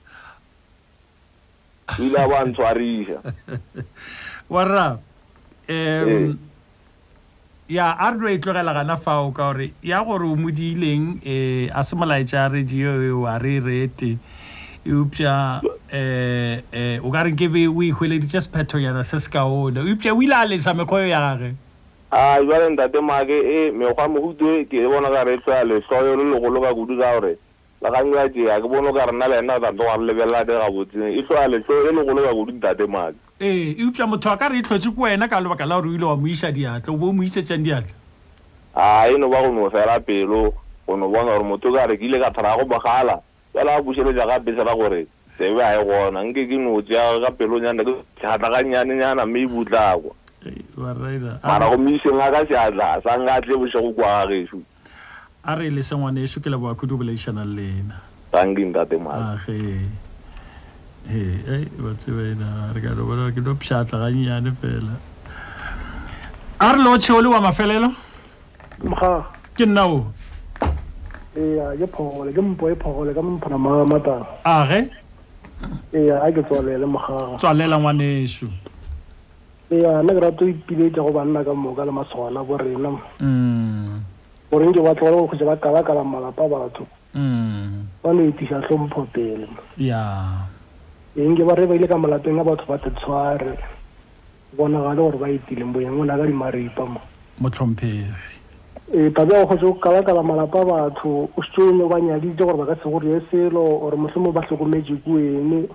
ile 1.99 2.17
a 2.19 2.27
ba 2.27 2.45
ntshwarisa 2.45 3.17
warra 4.49 4.97
um 5.69 6.37
ya 7.71 7.91
a 7.97 8.11
re 8.11 8.33
e 8.33 8.37
tlogela 8.39 8.73
gana 8.73 8.97
fao 8.97 9.31
ka 9.31 9.51
gore 9.53 9.71
ya 9.81 10.03
gore 10.03 10.27
o 10.27 10.35
modiileng 10.35 11.01
um 11.05 11.19
eh, 11.23 11.69
a 11.73 11.83
se 11.85 11.95
molaetša 11.95 12.45
a 12.45 12.49
radio 12.49 13.19
wa 13.21 13.37
re 13.39 13.55
e 13.55 13.59
rete 13.63 14.17
eupša 14.85 15.61
um 15.63 15.69
eh, 15.89 16.59
um 16.67 16.79
eh, 16.79 16.99
o 17.01 17.09
ka 17.09 17.23
reng 17.23 17.37
kebe 17.39 17.63
o 17.71 17.79
ikgweleditše 17.81 18.41
sephethonyana 18.43 19.03
se 19.05 19.19
se 19.21 19.31
ka 19.31 19.45
one 19.47 19.79
eupša 19.87 20.11
o 20.11 20.19
ile 20.21 20.35
a 20.35 20.43
lesa 20.45 20.73
mekgwa 20.73 20.99
yo 20.99 21.07
ya 21.07 21.21
gage 21.37 21.55
a 22.11 22.43
jalentate 22.43 22.99
make 23.01 23.31
e 23.39 23.71
mekgwa 23.71 24.07
mohuto 24.09 24.51
ke 24.67 24.75
e 24.83 24.87
bona 24.91 25.07
ka 25.07 25.23
re 25.23 25.33
e 25.33 25.37
tlo 25.39 25.53
ya 25.55 25.63
lehloyo 25.63 26.15
le 26.19 26.23
legolo 26.33 26.59
ka 26.61 26.75
kudu 26.75 26.99
ka 26.99 27.11
gore 27.19 27.37
la 27.81 27.89
kanyaa 27.89 28.27
ke 28.35 28.43
ga 28.51 28.59
ke 28.59 28.67
bone 28.67 28.91
o 28.91 28.93
ka 28.93 29.05
re 29.07 29.15
na 29.17 29.31
le 29.31 29.39
ena 29.39 29.55
tanto 29.63 29.87
ga 29.87 29.95
re 29.95 30.11
lebelela 30.11 30.43
te 30.43 30.59
gabotseng 30.59 31.07
e 31.07 31.23
tlo 31.23 31.39
ya 31.39 31.47
lehloyo 31.47 31.87
e 31.87 31.95
legolo 31.95 32.19
ka 32.27 32.35
kudu 32.35 32.51
ntate 32.51 32.83
make 32.87 33.30
ee 33.41 33.75
eupša 33.81 34.07
motho 34.07 34.29
a 34.29 34.37
ka 34.37 34.47
re 34.53 34.59
itlhotse 34.61 34.89
e 34.89 34.91
ko 34.93 35.01
wena 35.01 35.25
ka 35.27 35.41
lebaka 35.41 35.65
la 35.65 35.81
gore 35.81 35.89
o 35.89 35.95
ile 35.97 36.05
wa 36.05 36.13
moiša 36.15 36.51
diatla 36.53 36.93
o 36.93 36.97
bo 36.97 37.09
o 37.09 37.13
moišetšang 37.17 37.63
diatla 37.65 37.93
a 38.77 39.09
eno 39.09 39.25
ba 39.33 39.41
gono 39.41 39.65
fela 39.73 39.97
pelo 39.97 40.53
go 40.85 40.93
no 40.93 41.09
bona 41.09 41.33
gore 41.33 41.41
motho 41.43 41.73
ka 41.73 41.89
re 41.89 41.97
ke 41.97 42.05
ile 42.05 42.19
ka 42.21 42.29
thara 42.29 42.53
go 42.61 42.65
bogala 42.69 43.17
fela 43.49 43.81
a 43.81 43.81
buseletsa 43.81 44.27
gape 44.29 44.53
sela 44.53 44.75
gore 44.77 45.07
tsebe 45.37 45.57
a 45.57 45.73
e 45.73 45.81
gona 45.85 46.21
nke 46.21 46.45
ke 46.45 46.57
notsea 46.61 47.17
ka 47.25 47.31
pelonyana 47.33 47.81
ke 47.81 47.93
tlhatla 48.21 48.53
ka 48.53 48.61
nyanenyana 48.61 49.25
mme 49.25 49.41
e 49.41 49.47
butlakwa 49.49 50.13
mara 51.41 51.65
go 51.65 51.77
moiseng 51.81 52.21
a 52.21 52.29
ka 52.29 52.45
seatla 52.45 53.01
sa 53.01 53.17
nka 53.17 53.41
tle 53.41 53.57
bosego 53.57 53.89
kwa 53.97 54.29
gageso 54.29 54.61
a 55.49 55.55
re 55.57 55.65
e 55.65 55.73
lesengwane 55.73 56.21
eso 56.21 56.37
ke 56.37 56.49
leboakhudi 56.53 56.93
o 56.93 56.97
boleišanang 57.01 57.57
lena 57.57 57.97
tankeng 58.29 58.69
tatemaa 58.69 59.41
wa 61.13 61.53
eh, 61.53 61.67
eh, 61.89 61.95
tseba 61.99 62.21
ena 62.31 62.71
re 62.73 62.79
ka 62.81 62.93
lobona 62.95 63.31
ke 63.35 63.41
no 63.43 63.55
pšhatlha 63.55 63.99
ganyane 63.99 64.51
fela 64.61 64.95
a 66.59 66.71
re 66.73 66.79
le 66.81 66.89
o 66.89 66.97
tsheo 66.97 67.19
le 67.21 67.27
wa 67.29 67.41
mafelelo 67.41 67.89
ke 69.55 69.65
nna 69.67 69.83
o 69.91 70.07
ke 71.35 71.85
phogole 71.91 72.31
ke 72.31 72.39
mpo 72.41 72.69
e 72.71 72.75
phogole 72.79 73.11
ka 73.13 73.21
mompho 73.21 73.49
namamatan 73.51 74.23
a 74.47 74.55
ge 74.71 74.79
ee 75.93 76.11
a 76.15 76.31
ke 76.31 76.41
tswalele 76.47 76.85
mogaga 76.87 77.35
tswalela 77.43 77.75
ngwaneso 77.75 78.47
ee 79.71 79.83
nna 80.03 80.11
ke 80.15 80.19
rata 80.23 80.45
o 80.47 80.47
ipiletsa 80.47 81.03
go 81.03 81.11
banna 81.11 81.43
ka 81.43 81.51
moka 81.51 81.83
le 81.85 81.91
matshwana 81.91 82.39
borena 82.43 82.89
goreng 84.47 84.71
mm. 84.71 84.73
ke 84.73 84.79
batlhogole 84.79 85.27
go 85.27 85.27
kgetsa 85.27 85.45
ba 85.45 85.59
kalakalang 85.59 86.07
malapa 86.07 86.47
batho 86.47 86.87
mm. 87.13 87.99
ba 87.99 88.15
no 88.15 88.23
etisa 88.31 88.63
tlhompho 88.63 89.03
pele 89.11 89.51
ya 89.75 89.75
yeah 89.75 90.47
enke 91.17 91.43
ba 91.43 91.55
rebaile 91.55 91.87
ka 91.87 91.97
malapeng 91.97 92.39
a 92.39 92.43
batho 92.43 92.65
ba 92.65 92.77
tetshware 92.79 93.57
bonagale 94.55 94.95
gore 95.01 95.19
ba 95.19 95.27
etileng 95.27 95.73
boyeng 95.75 95.99
o 95.99 96.05
na 96.07 96.15
ka 96.15 96.23
dimaripa 96.23 96.87
mo 96.87 97.01
motlhomphegi 97.39 98.07
e 98.95 99.09
tabe 99.11 99.35
ya 99.35 99.43
gose 99.43 99.65
o 99.67 99.75
kalakala 99.75 100.23
malapa 100.23 100.63
a 100.63 100.87
batho 100.87 101.27
o 101.35 101.41
setsone 101.43 101.83
o 101.83 101.91
ba 101.91 101.99
nyadite 101.99 102.39
gore 102.39 102.55
ba 102.57 102.69
ka 102.71 102.79
se 102.79 102.87
gore 102.89 103.07
ye 103.11 103.19
selo 103.27 103.59
ore 103.83 103.97
motlhomo 103.99 104.31
ba 104.31 104.39
tlhokometse 104.47 105.03
ko 105.03 105.19
ene 105.19 105.67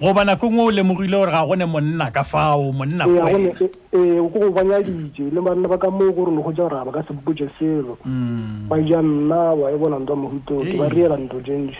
goba 0.00 0.24
nakong 0.26 0.58
o 0.58 0.64
o 0.66 0.70
lemogile 0.70 1.14
gore 1.14 1.30
ga 1.30 1.46
gone 1.46 1.64
monna 1.70 2.10
ka 2.10 2.22
fao 2.24 2.72
monna 2.72 3.04
ko 3.04 4.28
go 4.28 4.50
banyadije 4.50 5.30
le 5.32 5.40
banna 5.40 5.68
ba 5.68 5.78
ka 5.78 5.88
moo 5.90 6.10
gore 6.12 6.30
ne 6.34 6.42
go 6.42 6.50
ja 6.52 6.66
gore 6.68 6.70
ga 6.70 6.84
ba 6.84 6.92
ka 6.98 7.02
sebotse 7.06 7.46
selo 7.58 7.96
mm. 8.04 8.66
ba 8.68 8.76
ja 8.82 8.98
nna 9.02 9.54
wa 9.54 9.70
e 9.70 9.76
bona 9.78 9.98
nto 10.02 10.12
a 10.12 10.16
mohutoke 10.16 10.74
ba 10.76 10.88
riela 10.88 11.16
nto 11.16 11.40
jenge 11.40 11.78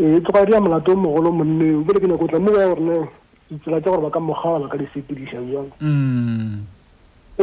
ee 0.00 0.20
tsoga 0.20 0.44
ria 0.44 0.60
molato 0.60 0.92
o 0.92 0.96
mogolo 0.96 1.32
monneo 1.32 1.82
bele 1.84 2.00
ke 2.00 2.06
nako 2.08 2.26
tla 2.28 2.38
mo 2.40 2.52
ba 2.52 2.64
gorene 2.68 3.04
ditsela 3.52 3.80
tsa 3.80 3.90
gore 3.90 4.02
ba 4.02 4.10
ka 4.10 4.20
mogala 4.20 4.68
ka 4.72 4.78
disepidisa 4.80 5.36
jang 5.52 5.68
mm. 5.84 6.64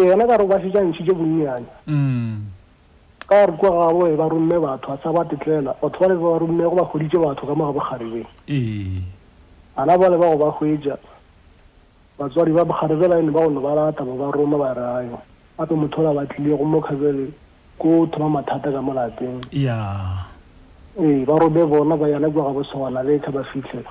ee 0.02 0.12
ana 0.14 0.26
ka 0.28 0.34
re 0.38 0.44
go 0.46 0.50
ba 0.50 0.58
setsa 0.64 0.82
ntšhi 0.82 1.06
je 1.06 1.14
bonnyane 1.14 1.70
mm 1.86 2.55
ka 3.28 3.46
re 3.46 3.54
kwa 3.58 3.70
ga 3.72 3.92
boe 3.92 4.16
ba 4.16 4.30
rumme 4.30 4.60
batho 4.62 4.94
a 4.94 4.98
sa 5.02 5.12
ba 5.12 5.26
tetlela 5.26 5.74
batho 5.82 5.98
ba 5.98 6.08
le 6.10 6.16
ba 6.16 6.38
rumme 6.38 6.62
go 6.70 6.76
ba 6.78 6.86
kgoditse 6.86 7.18
batho 7.18 7.48
ka 7.50 7.54
mo 7.58 7.66
ga 7.66 7.74
bogarebeng 7.74 8.26
ana 9.76 9.98
ba 9.98 10.08
le 10.10 10.18
ba 10.18 10.30
go 10.38 10.38
ba 10.38 10.50
hwetsa 10.54 10.98
batswadi 12.22 12.52
ba 12.54 12.64
bogarebela 12.66 13.18
ene 13.18 13.32
ba 13.34 13.42
go 13.42 13.50
ne 13.50 13.60
ba 13.62 13.74
lata 13.74 14.06
ba 14.06 14.14
ba 14.14 14.30
roma 14.30 14.58
ba 14.62 14.70
rayo 14.78 15.18
gape 15.58 15.74
motho 15.74 15.98
o 16.02 16.04
la 16.06 16.14
batlile 16.14 16.54
go 16.54 16.66
mokgabele 16.66 17.26
ko 17.82 18.06
thoma 18.14 18.30
mathata 18.30 18.70
ka 18.70 18.82
molateng 18.82 19.42
ee 19.52 21.26
ba 21.26 21.34
robe 21.36 21.66
bona 21.66 21.98
ba 21.98 22.06
yana 22.06 22.30
kwa 22.30 22.54
ga 22.54 22.62
bosogana 22.62 23.02
le 23.04 23.20
kha 23.26 23.32
ba 23.34 23.42
fitlhe 23.50 23.82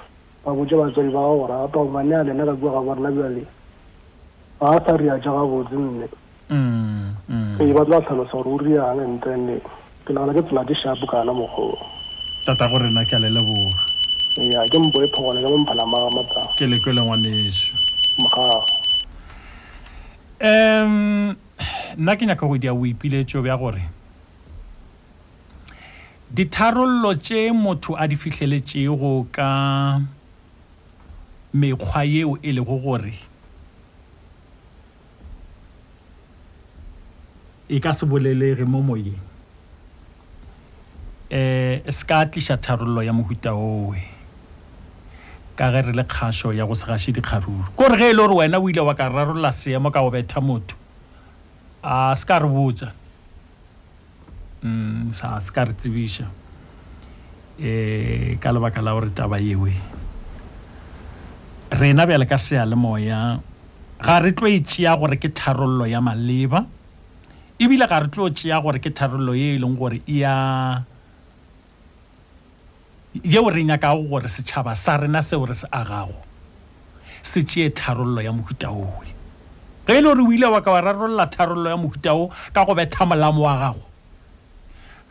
ba 0.47 0.55
botse 0.55 0.78
batswadi 0.78 1.11
ba 1.11 1.18
ga 1.26 1.35
go 1.35 1.47
rata 1.51 1.78
gobane 1.82 2.14
a 2.14 2.22
lena 2.22 2.47
ka 2.47 2.55
kwa 2.55 2.70
ga 2.70 2.80
borona 2.87 3.11
bjale 3.11 3.43
ba 4.62 4.78
a 4.78 4.78
sa 4.78 4.95
ria 4.95 5.18
ja 5.18 5.35
ga 5.35 5.43
botse 5.43 5.74
nne 5.74 6.07
Mm, 6.51 7.17
mm. 7.31 7.59
e 7.61 7.73
ba 7.73 7.85
tla 7.87 8.01
tlhalosa 8.01 8.37
gore 8.45 8.59
o 8.59 8.59
riang 8.59 9.01
and 9.01 9.21
ke 10.05 10.13
nagana 10.13 10.35
ke 10.35 10.43
tsela 10.47 10.65
di 10.67 10.75
sharp 10.75 10.99
kana 11.09 11.33
mogo 11.33 11.73
tata 12.45 12.69
gore 12.69 12.85
rena 12.85 13.03
ke 13.07 13.15
a 13.15 13.17
leleboga 13.17 13.73
ya 14.37 14.61
ke 14.69 14.77
mpo 14.77 14.99
e 15.01 15.09
phogole 15.17 15.41
ka 15.41 15.49
momphala 15.49 15.87
ma 15.89 16.11
matsa 16.13 16.45
ke 16.59 16.67
le 16.69 16.77
kwele 16.85 17.01
ngwaneso 17.01 17.73
mogago 18.19 18.67
um 20.45 21.35
nna 21.97 22.17
ke 22.17 22.27
nyaka 22.29 22.47
go 22.47 22.59
dia 22.59 22.75
boipiletso 22.77 23.41
bja 23.41 23.57
gore 23.57 23.81
ditharollo 26.29 27.15
tše 27.25 27.53
motho 27.57 27.97
a 27.97 28.07
di 28.07 28.17
fihleletšego 28.17 29.33
ka 29.33 29.99
mekgwa 31.55 32.05
yeo 32.05 32.37
e 32.43 32.53
lego 32.53 32.77
gore 32.85 33.17
e 37.75 37.81
ka 37.81 37.93
se 37.93 38.07
bolelege 38.07 38.62
mo 38.62 38.79
moyeng 38.87 39.18
um 41.35 41.83
se 41.91 42.05
ka 42.07 42.22
tlisa 42.31 42.55
tharololo 42.57 43.03
ya 43.03 43.11
mohuta 43.12 43.51
owe 43.55 43.99
ka 45.59 45.70
ge 45.75 45.81
re 45.87 45.93
le 45.93 46.05
kgaso 46.07 46.53
ya 46.55 46.62
go 46.66 46.75
se 46.79 46.87
gashe 46.87 47.11
dikgaruru 47.16 47.75
ko 47.75 47.89
re 47.91 47.99
ge 47.99 48.07
e 48.11 48.12
le 48.14 48.22
gore 48.29 48.39
wena 48.47 48.61
o 48.62 48.68
ile 48.70 48.79
wa 48.87 48.95
ka 48.95 49.09
rarolola 49.11 49.51
seemo 49.51 49.91
ka 49.91 49.99
go 50.05 50.11
betha 50.14 50.39
motho 50.41 50.79
a 51.83 52.14
se 52.16 52.22
ka 52.29 52.39
re 52.39 52.47
botsa 52.49 52.93
mm, 54.62 55.11
sa 55.18 55.41
se 55.43 55.51
ka 55.51 55.64
re 55.66 55.75
tsebiša 55.75 56.27
um 57.59 58.39
ka 58.39 58.53
lebaka 58.55 58.79
la 58.87 58.95
gore 58.95 59.11
taba 59.11 59.41
ewe 59.43 59.75
rena 61.75 62.07
bjale 62.07 62.27
ka 62.31 62.39
sealemoya 62.39 63.43
ga 63.99 64.20
re 64.22 64.31
tlo 64.31 64.47
e 64.47 64.62
tšea 64.62 64.95
gore 64.97 65.18
ke 65.18 65.35
tharololo 65.35 65.91
ya 65.91 65.99
maleba 65.99 66.61
mm 66.62 66.74
ebile 67.63 67.87
ga 67.91 67.99
re 68.03 68.09
tlo 68.11 68.27
tšea 68.35 68.59
gore 68.63 68.79
ke 68.83 68.91
tharolo 68.91 69.33
ye 69.39 69.55
e 69.55 69.59
leng 69.63 69.77
gore 69.79 70.01
e 70.07 70.15
ya 70.19 70.35
yeo 73.23 73.47
re 73.51 73.63
nyakago 73.63 74.03
gore 74.11 74.27
setšhaba 74.27 74.75
sa 74.75 74.97
rena 74.99 75.23
seo 75.23 75.47
re 75.47 75.55
se 75.55 75.67
agago 75.71 76.19
se 77.23 77.45
tšee 77.47 77.71
tharollo 77.79 78.19
ya 78.27 78.33
mohuta 78.35 78.73
oe 78.75 79.13
ge 79.87 79.93
e 79.95 80.01
le 80.03 80.03
gore 80.11 80.23
o 80.27 80.33
ile 80.35 80.51
wa 80.51 80.61
ka 80.67 80.73
wa 80.75 80.81
rarolola 80.81 81.27
tharollo 81.31 81.71
ya 81.71 81.77
mohuta 81.79 82.15
o 82.19 82.29
ka 82.53 82.65
go 82.67 82.75
betha 82.75 83.07
molamo 83.07 83.47
wa 83.47 83.55
gago 83.71 83.87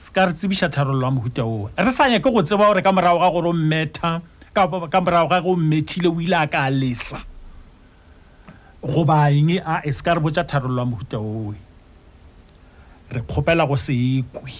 se 0.03 0.11
ka 0.11 0.25
re 0.27 0.33
tsebiša 0.35 0.67
tharollo 0.67 0.99
ya 1.07 1.15
mohuta 1.15 1.47
oo 1.47 1.71
re 1.79 1.91
sa 1.95 2.11
nyake 2.11 2.27
go 2.27 2.43
tseba 2.43 2.67
gore 2.67 2.83
ka 2.83 2.91
morago 2.91 3.23
ga 3.23 3.31
gore 3.31 3.49
o 3.55 3.55
mmetha 3.55 4.19
ka 4.51 4.99
morago 4.99 5.29
ga 5.31 5.39
ge 5.39 5.47
o 5.47 5.55
mmethile 5.55 6.11
o 6.11 6.19
ile 6.19 6.35
a 6.43 6.47
ka 6.51 6.67
lesa 6.67 7.23
goba 8.83 9.31
eng 9.31 9.63
a 9.63 9.79
e 9.87 9.95
se 9.95 10.03
ka 10.03 10.19
re 10.19 10.19
botsa 10.19 10.43
tharollo 10.43 10.83
ya 10.83 10.91
mohuta 10.91 11.17
oe 11.23 11.55
re 13.13 13.21
kgopela 13.21 13.67
go 13.67 13.75
se 13.75 13.93
ikwe 13.93 14.53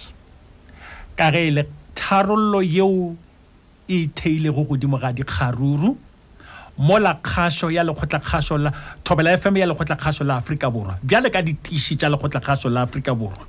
ka 1.18 1.30
ge 1.34 1.42
e 1.50 1.50
le 1.50 1.62
tharollo 1.94 2.60
yeo 2.62 3.16
e 3.88 4.06
theilego 4.14 4.64
godimo 4.64 4.96
ga 5.00 5.12
dikgaruru 5.12 5.96
mola 6.78 7.14
kgašo 7.22 7.70
ya 7.70 7.82
lekgotlakgašo 7.84 8.58
la 8.64 8.70
thobela 9.04 9.34
fm 9.38 9.56
ya 9.56 9.66
lekgotlakgašo 9.66 10.24
la 10.24 10.36
aforika 10.36 10.70
borwa 10.70 10.98
bjale 11.02 11.30
ka 11.30 11.42
ditiši 11.42 11.96
tša 11.98 12.08
lekgotlakgašo 12.08 12.70
la 12.70 12.82
aforika 12.86 13.14
borwa 13.14 13.44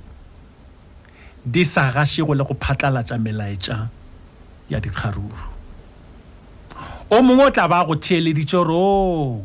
di 1.46 1.64
sa 1.64 1.88
gašego 1.94 2.34
le 2.34 2.44
go 2.44 2.54
phatlalatša 2.54 3.16
melaetša 3.22 3.76
ya 4.70 4.80
dikgaruru 4.80 5.38
o 7.10 7.22
mongwe 7.22 7.44
o 7.46 7.50
tla 7.50 7.68
ba 7.70 7.84
go 7.86 7.94
theeleditše 7.94 8.58
gore 8.58 9.42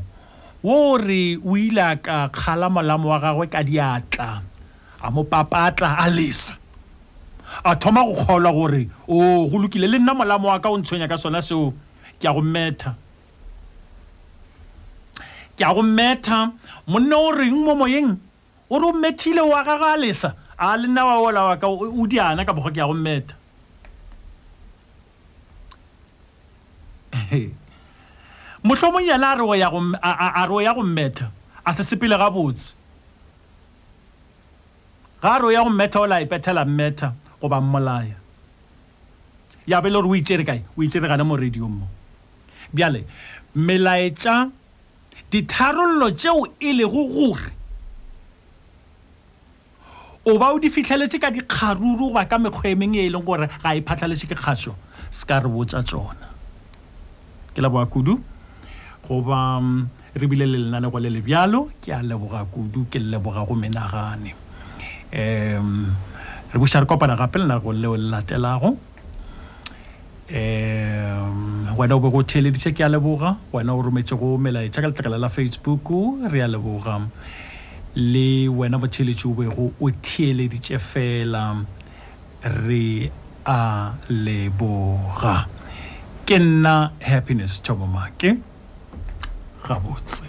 wo 0.62 0.98
re 0.98 1.38
o 1.46 1.58
ile 1.58 1.86
ka 2.06 2.30
kgala 2.34 2.70
molamo 2.70 3.10
wa 3.10 3.20
gagwe 3.22 3.46
ka 3.54 3.62
diatla 3.66 4.51
a 5.04 5.10
mo 5.16 5.22
papatla 5.32 5.90
a 6.00 6.08
lesa 6.18 6.54
a 7.70 7.76
thoma 7.82 8.02
go 8.08 8.14
kgolwa 8.22 8.52
gore 8.58 8.84
o 9.10 9.16
oh, 9.16 9.48
go 9.50 9.58
lokile 9.58 9.88
le 9.92 9.98
nna 10.00 10.14
molamo 10.20 10.48
wa 10.52 10.60
ka 10.64 10.70
o 10.74 10.78
ntshwenya 10.78 11.08
ka 11.12 11.18
sona 11.22 11.40
seo 11.48 11.74
ke 12.22 12.26
a 12.30 12.34
go 12.38 12.42
metha 12.56 12.90
ke 15.58 15.64
a 15.66 15.74
go 15.76 15.82
metha 15.98 16.38
monna 16.92 17.16
o 17.26 17.32
reng 17.38 17.58
mo 17.66 17.74
moyeng 17.82 18.10
o 18.72 18.80
re 18.82 18.86
o 18.88 18.92
methile 19.04 19.42
wa 19.52 19.60
gago 19.68 19.88
a 19.94 19.98
lesa 20.04 20.30
a 20.58 20.78
le 20.80 20.88
nna 20.88 21.02
wa 21.10 21.16
ola 21.28 21.42
wa 21.50 21.56
ka 21.62 21.68
o 21.70 22.06
diana 22.08 22.46
ka 22.46 22.54
boga 22.54 22.72
ke 22.76 22.82
a 22.82 22.88
go 22.88 22.94
metha 22.94 23.36
motlhomong 28.64 29.08
yena 29.10 29.34
a 29.34 29.36
reo 29.36 29.56
ya 30.64 30.74
go 30.74 30.84
metha 30.86 31.28
a 31.66 31.74
se 31.74 31.84
sepele 31.84 32.18
gabotse 32.18 32.76
garo 35.24 35.48
ya 35.52 35.64
go 35.64 35.70
mmetha 35.70 36.00
o 36.02 36.06
la 36.12 36.18
e 36.20 36.26
pethela 36.32 36.62
mmetha 36.66 37.08
goba 37.42 37.62
mmolaya 37.62 38.16
ya 39.68 39.78
be 39.82 39.90
le 39.90 40.02
gore 40.02 40.10
o 40.12 40.16
itšere 40.18 40.46
kae 40.50 40.60
o 40.78 40.82
itšere 40.82 41.08
gane 41.08 41.24
mo 41.24 41.38
radiong 41.38 41.70
mo 41.70 41.88
bjale 42.74 43.06
melaetša 43.56 44.50
ditharollo 45.32 46.10
tšeo 46.18 46.42
e 46.60 46.70
lego 46.74 47.04
gore 47.14 47.50
o 50.26 50.38
ba 50.42 50.48
o 50.54 50.60
di 50.60 50.70
fitlheletse 50.74 51.22
ka 51.22 51.30
dikgaruru 51.30 51.98
goba 52.10 52.26
ka 52.26 52.40
mekgwa 52.42 52.66
e 52.66 52.76
mengwe 52.76 53.02
e 53.06 53.06
e 53.06 53.14
leng 53.14 53.24
gore 53.26 53.46
ga 53.62 53.76
e 53.78 53.82
phatlhaletše 53.86 54.26
ke 54.26 54.36
kgaso 54.42 54.74
se 55.14 55.26
ka 55.30 55.38
re 55.38 55.50
botsa 55.50 55.86
tsona 55.86 56.34
ke 57.54 57.62
leboga 57.62 57.86
kudu 57.94 58.18
goba 59.06 59.62
mm, 59.62 59.86
re 60.18 60.26
bile 60.28 60.50
le 60.50 60.58
lenaneo 60.66 60.98
le 60.98 61.10
le 61.14 61.22
bjalo 61.22 61.70
ke 61.78 61.94
a 61.94 62.02
leboga 62.02 62.42
kudu 62.50 62.90
ke 62.90 62.98
leboga 62.98 63.46
go 63.46 63.54
menagane 63.54 64.34
um 65.12 65.96
re 66.54 66.60
boša 66.60 66.80
re 66.82 66.86
kopana 66.86 67.16
gape 67.18 67.36
le 67.38 67.46
nago 67.46 67.74
leo 67.74 67.98
llatelago 67.98 68.78
um 70.30 71.68
wena 71.78 71.92
o 71.96 72.00
be 72.00 72.10
go 72.10 72.24
theeleditše 72.24 72.72
ke 72.74 72.80
a 72.84 72.90
leboga 72.90 73.36
wena 73.54 73.74
o 73.76 73.82
rometse 73.82 74.16
go 74.18 74.38
melaetša 74.38 74.82
ka 74.82 74.88
letlakela 74.88 75.18
la 75.20 75.30
facebook 75.30 75.90
re 76.32 76.42
a 76.42 76.48
leboga 76.48 77.02
le 77.96 78.48
wena 78.50 78.78
motheeletše 78.80 79.28
o 79.28 79.34
bego 79.34 79.72
o 79.82 79.90
theeleditše 79.92 80.80
fela 80.80 81.64
re 82.66 83.12
a 83.46 83.92
leboga 84.10 85.36
ke 86.26 86.40
nna 86.40 86.92
happiness 87.08 87.62
tobomake 87.62 88.38
gabotse 89.68 90.26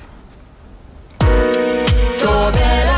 Tobela 2.23 2.92